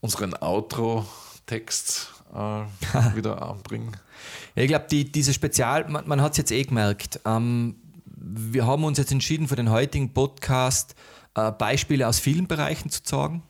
unseren 0.00 0.34
Outro-Text 0.34 2.12
äh, 2.32 2.36
wieder 3.16 3.42
anbringe? 3.42 3.92
Ja, 4.54 4.62
ich 4.62 4.68
glaube, 4.68 4.86
die, 4.90 5.10
diese 5.10 5.34
Spezial, 5.34 5.88
man, 5.88 6.06
man 6.06 6.20
hat 6.20 6.32
es 6.32 6.38
jetzt 6.38 6.52
eh 6.52 6.62
gemerkt. 6.62 7.20
Ähm, 7.24 7.76
wir 8.06 8.66
haben 8.66 8.84
uns 8.84 8.98
jetzt 8.98 9.12
entschieden 9.12 9.48
für 9.48 9.56
den 9.56 9.70
heutigen 9.70 10.12
Podcast, 10.12 10.94
äh, 11.34 11.52
Beispiele 11.52 12.08
aus 12.08 12.18
vielen 12.18 12.46
Bereichen 12.46 12.90
zu 12.90 13.02
zeigen, 13.02 13.42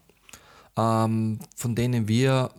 ähm, 0.77 1.39
von 1.57 1.75
denen 1.75 2.09
wir 2.09 2.51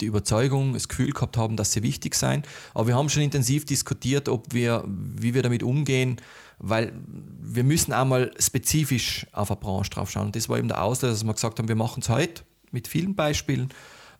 die 0.00 0.06
Überzeugung, 0.06 0.74
das 0.74 0.88
Gefühl 0.88 1.12
gehabt 1.12 1.36
haben, 1.36 1.56
dass 1.56 1.72
sie 1.72 1.82
wichtig 1.82 2.14
sein. 2.14 2.42
Aber 2.74 2.88
wir 2.88 2.96
haben 2.96 3.08
schon 3.08 3.22
intensiv 3.22 3.64
diskutiert, 3.64 4.28
ob 4.28 4.52
wir, 4.52 4.84
wie 4.86 5.32
wir 5.32 5.42
damit 5.42 5.62
umgehen, 5.62 6.20
weil 6.58 6.92
wir 7.40 7.64
müssen 7.64 7.92
einmal 7.92 8.32
spezifisch 8.38 9.26
auf 9.32 9.50
eine 9.50 9.60
Branche 9.60 9.90
drauf 9.90 10.10
schauen. 10.10 10.26
Und 10.26 10.36
das 10.36 10.48
war 10.48 10.58
eben 10.58 10.68
der 10.68 10.82
Auslöser, 10.82 11.12
dass 11.12 11.24
wir 11.24 11.34
gesagt 11.34 11.58
haben, 11.58 11.68
wir 11.68 11.76
machen 11.76 12.02
es 12.02 12.08
heute 12.08 12.42
mit 12.70 12.88
vielen 12.88 13.14
Beispielen, 13.14 13.68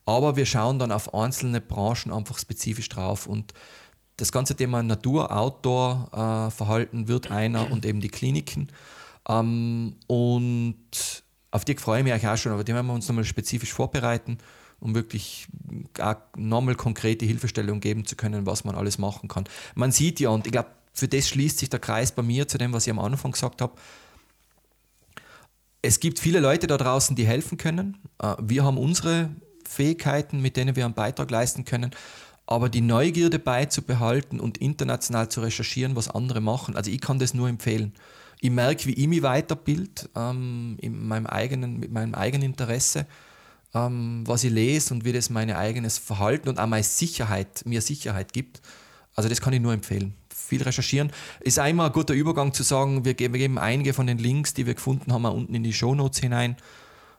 aber 0.06 0.36
wir 0.36 0.46
schauen 0.46 0.78
dann 0.78 0.92
auf 0.92 1.14
einzelne 1.14 1.60
Branchen 1.60 2.12
einfach 2.12 2.38
spezifisch 2.38 2.88
drauf. 2.88 3.26
Und 3.26 3.52
das 4.16 4.32
ganze 4.32 4.54
Thema 4.54 4.82
Natur, 4.82 5.36
Outdoor-Verhalten 5.36 7.04
äh, 7.04 7.08
wird 7.08 7.30
einer 7.30 7.70
und 7.70 7.84
eben 7.84 8.00
die 8.00 8.08
Kliniken. 8.08 8.68
Ähm, 9.28 9.96
und 10.06 11.22
auf 11.50 11.64
die 11.64 11.76
freue 11.76 11.98
ich 12.00 12.04
mich 12.04 12.26
auch 12.26 12.36
schon, 12.36 12.52
aber 12.52 12.64
die 12.64 12.74
werden 12.74 12.86
wir 12.86 12.94
uns 12.94 13.08
nochmal 13.08 13.24
spezifisch 13.24 13.72
vorbereiten, 13.72 14.38
um 14.80 14.94
wirklich 14.94 15.46
nochmal 16.36 16.74
konkrete 16.74 17.24
Hilfestellung 17.24 17.80
geben 17.80 18.04
zu 18.04 18.16
können, 18.16 18.46
was 18.46 18.64
man 18.64 18.74
alles 18.74 18.98
machen 18.98 19.28
kann. 19.28 19.44
Man 19.74 19.92
sieht 19.92 20.18
ja, 20.18 20.30
und 20.30 20.46
ich 20.46 20.52
glaube, 20.52 20.70
für 20.92 21.08
das 21.08 21.28
schließt 21.28 21.58
sich 21.58 21.70
der 21.70 21.78
Kreis 21.78 22.12
bei 22.12 22.22
mir 22.22 22.48
zu 22.48 22.58
dem, 22.58 22.72
was 22.72 22.86
ich 22.86 22.90
am 22.90 22.98
Anfang 22.98 23.32
gesagt 23.32 23.62
habe. 23.62 23.74
Es 25.82 26.00
gibt 26.00 26.18
viele 26.18 26.40
Leute 26.40 26.66
da 26.66 26.76
draußen, 26.76 27.16
die 27.16 27.26
helfen 27.26 27.58
können. 27.58 27.98
Äh, 28.18 28.34
wir 28.40 28.64
haben 28.64 28.78
unsere 28.78 29.30
Fähigkeiten, 29.68 30.40
mit 30.40 30.56
denen 30.56 30.76
wir 30.76 30.84
einen 30.84 30.94
Beitrag 30.94 31.30
leisten 31.30 31.64
können. 31.64 31.90
Aber 32.46 32.68
die 32.68 32.80
Neugierde 32.80 33.38
beizubehalten 33.38 34.40
und 34.40 34.58
international 34.58 35.28
zu 35.28 35.40
recherchieren, 35.40 35.96
was 35.96 36.08
andere 36.08 36.40
machen, 36.40 36.76
also 36.76 36.90
ich 36.90 37.00
kann 37.00 37.18
das 37.18 37.34
nur 37.34 37.48
empfehlen 37.48 37.94
ich 38.42 38.50
merke, 38.50 38.86
wie 38.86 38.94
ich 38.94 39.06
mich 39.06 39.22
weiterbild 39.22 40.10
ähm, 40.16 40.76
in 40.80 41.06
meinem 41.06 41.26
eigenen, 41.26 41.78
mit 41.78 41.92
meinem 41.92 42.12
eigenen 42.12 42.46
Interesse, 42.46 43.06
ähm, 43.72 44.24
was 44.26 44.42
ich 44.42 44.50
lese 44.50 44.92
und 44.92 45.04
wie 45.04 45.12
das 45.12 45.30
mein 45.30 45.52
eigenes 45.52 45.96
Verhalten 45.96 46.48
und 46.48 46.58
auch 46.58 46.66
meine 46.66 46.82
Sicherheit, 46.82 47.62
mir 47.66 47.80
Sicherheit 47.80 48.32
gibt. 48.32 48.60
Also 49.14 49.28
das 49.28 49.40
kann 49.40 49.52
ich 49.52 49.60
nur 49.60 49.72
empfehlen. 49.72 50.14
Viel 50.28 50.60
recherchieren. 50.60 51.12
Ist 51.38 51.60
einmal 51.60 51.86
ein 51.86 51.92
guter 51.92 52.14
Übergang 52.14 52.52
zu 52.52 52.64
sagen, 52.64 53.04
wir 53.04 53.14
geben, 53.14 53.34
wir 53.34 53.38
geben 53.38 53.58
einige 53.58 53.92
von 53.94 54.08
den 54.08 54.18
Links, 54.18 54.54
die 54.54 54.66
wir 54.66 54.74
gefunden 54.74 55.12
haben, 55.12 55.24
unten 55.24 55.54
in 55.54 55.62
die 55.62 55.72
Shownotes 55.72 56.18
hinein. 56.18 56.56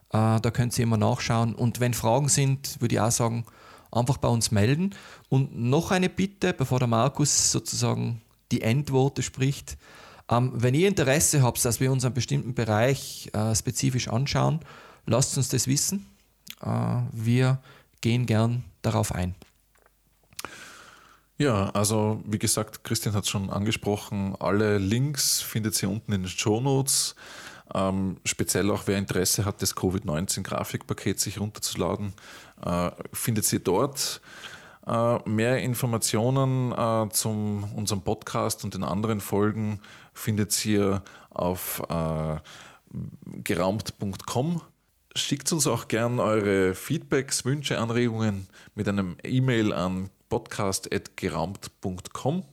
Äh, 0.09 0.41
da 0.41 0.51
könnt 0.51 0.77
ihr 0.77 0.83
immer 0.83 0.97
nachschauen. 0.97 1.55
Und 1.55 1.79
wenn 1.79 1.93
Fragen 1.93 2.27
sind, 2.27 2.81
würde 2.81 2.95
ich 2.95 3.01
auch 3.01 3.11
sagen, 3.11 3.45
einfach 3.93 4.17
bei 4.17 4.27
uns 4.27 4.51
melden. 4.51 4.93
Und 5.29 5.57
noch 5.57 5.91
eine 5.91 6.09
Bitte, 6.09 6.51
bevor 6.51 6.79
der 6.79 6.89
Markus 6.89 7.53
sozusagen 7.53 8.21
die 8.51 8.61
Endworte 8.61 9.23
spricht. 9.23 9.77
Ähm, 10.33 10.51
wenn 10.53 10.73
ihr 10.73 10.87
Interesse 10.87 11.41
habt, 11.41 11.63
dass 11.63 11.79
wir 11.79 11.91
uns 11.91 12.05
einen 12.05 12.13
bestimmten 12.13 12.53
Bereich 12.53 13.29
äh, 13.33 13.55
spezifisch 13.55 14.07
anschauen, 14.07 14.59
lasst 15.05 15.37
uns 15.37 15.49
das 15.49 15.67
wissen. 15.67 16.05
Äh, 16.61 17.01
wir 17.11 17.59
gehen 18.01 18.25
gern 18.25 18.63
darauf 18.81 19.13
ein. 19.13 19.35
Ja, 21.37 21.69
also 21.71 22.21
wie 22.25 22.39
gesagt, 22.39 22.83
Christian 22.83 23.15
hat 23.15 23.23
es 23.23 23.29
schon 23.29 23.49
angesprochen, 23.49 24.35
alle 24.39 24.77
Links 24.77 25.41
findet 25.41 25.81
ihr 25.81 25.89
unten 25.89 26.13
in 26.13 26.21
den 26.21 26.29
Show 26.29 26.61
Notes. 26.61 27.15
Ähm, 27.73 28.17
speziell 28.23 28.69
auch 28.69 28.83
wer 28.85 28.97
Interesse 28.97 29.45
hat, 29.45 29.61
das 29.61 29.75
Covid-19-Grafikpaket 29.75 31.19
sich 31.19 31.39
runterzuladen, 31.39 32.13
äh, 32.63 32.91
findet 33.11 33.51
ihr 33.51 33.59
dort. 33.59 34.21
Äh, 34.85 35.27
mehr 35.27 35.59
Informationen 35.59 36.71
äh, 36.71 37.09
zum 37.09 37.63
unserem 37.75 38.01
Podcast 38.01 38.63
und 38.63 38.73
den 38.73 38.83
anderen 38.83 39.21
Folgen 39.21 39.79
findet 40.13 40.65
ihr 40.65 41.03
auf 41.29 41.81
äh, 41.89 42.37
geraumt.com. 43.43 44.61
Schickt 45.15 45.51
uns 45.51 45.67
auch 45.67 45.87
gern 45.87 46.19
eure 46.19 46.73
Feedbacks, 46.73 47.45
Wünsche, 47.45 47.79
Anregungen 47.79 48.47
mit 48.75 48.87
einem 48.87 49.17
E-Mail 49.23 49.73
an 49.73 50.09
podcast.geraumt.com. 50.29 52.43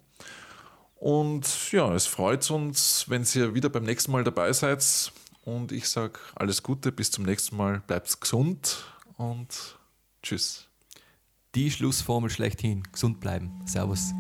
Und 0.97 1.73
ja, 1.73 1.95
es 1.95 2.07
freut 2.07 2.51
uns, 2.51 3.07
wenn 3.09 3.27
ihr 3.35 3.55
wieder 3.55 3.71
beim 3.71 3.85
nächsten 3.85 4.13
Mal 4.13 4.23
dabei 4.23 4.53
seid. 4.53 5.13
Und 5.43 5.73
ich 5.73 5.89
sage 5.89 6.21
alles 6.35 6.63
Gute, 6.63 6.93
bis 6.93 7.11
zum 7.11 7.25
nächsten 7.25 7.57
Mal. 7.57 7.81
Bleibt 7.87 8.21
gesund 8.21 8.85
und 9.17 9.79
tschüss. 10.23 10.67
Die 11.55 11.71
Schlussformel 11.71 12.29
schlechthin. 12.29 12.83
Gesund 12.93 13.21
bleiben. 13.21 13.63
Servus. 13.65 14.13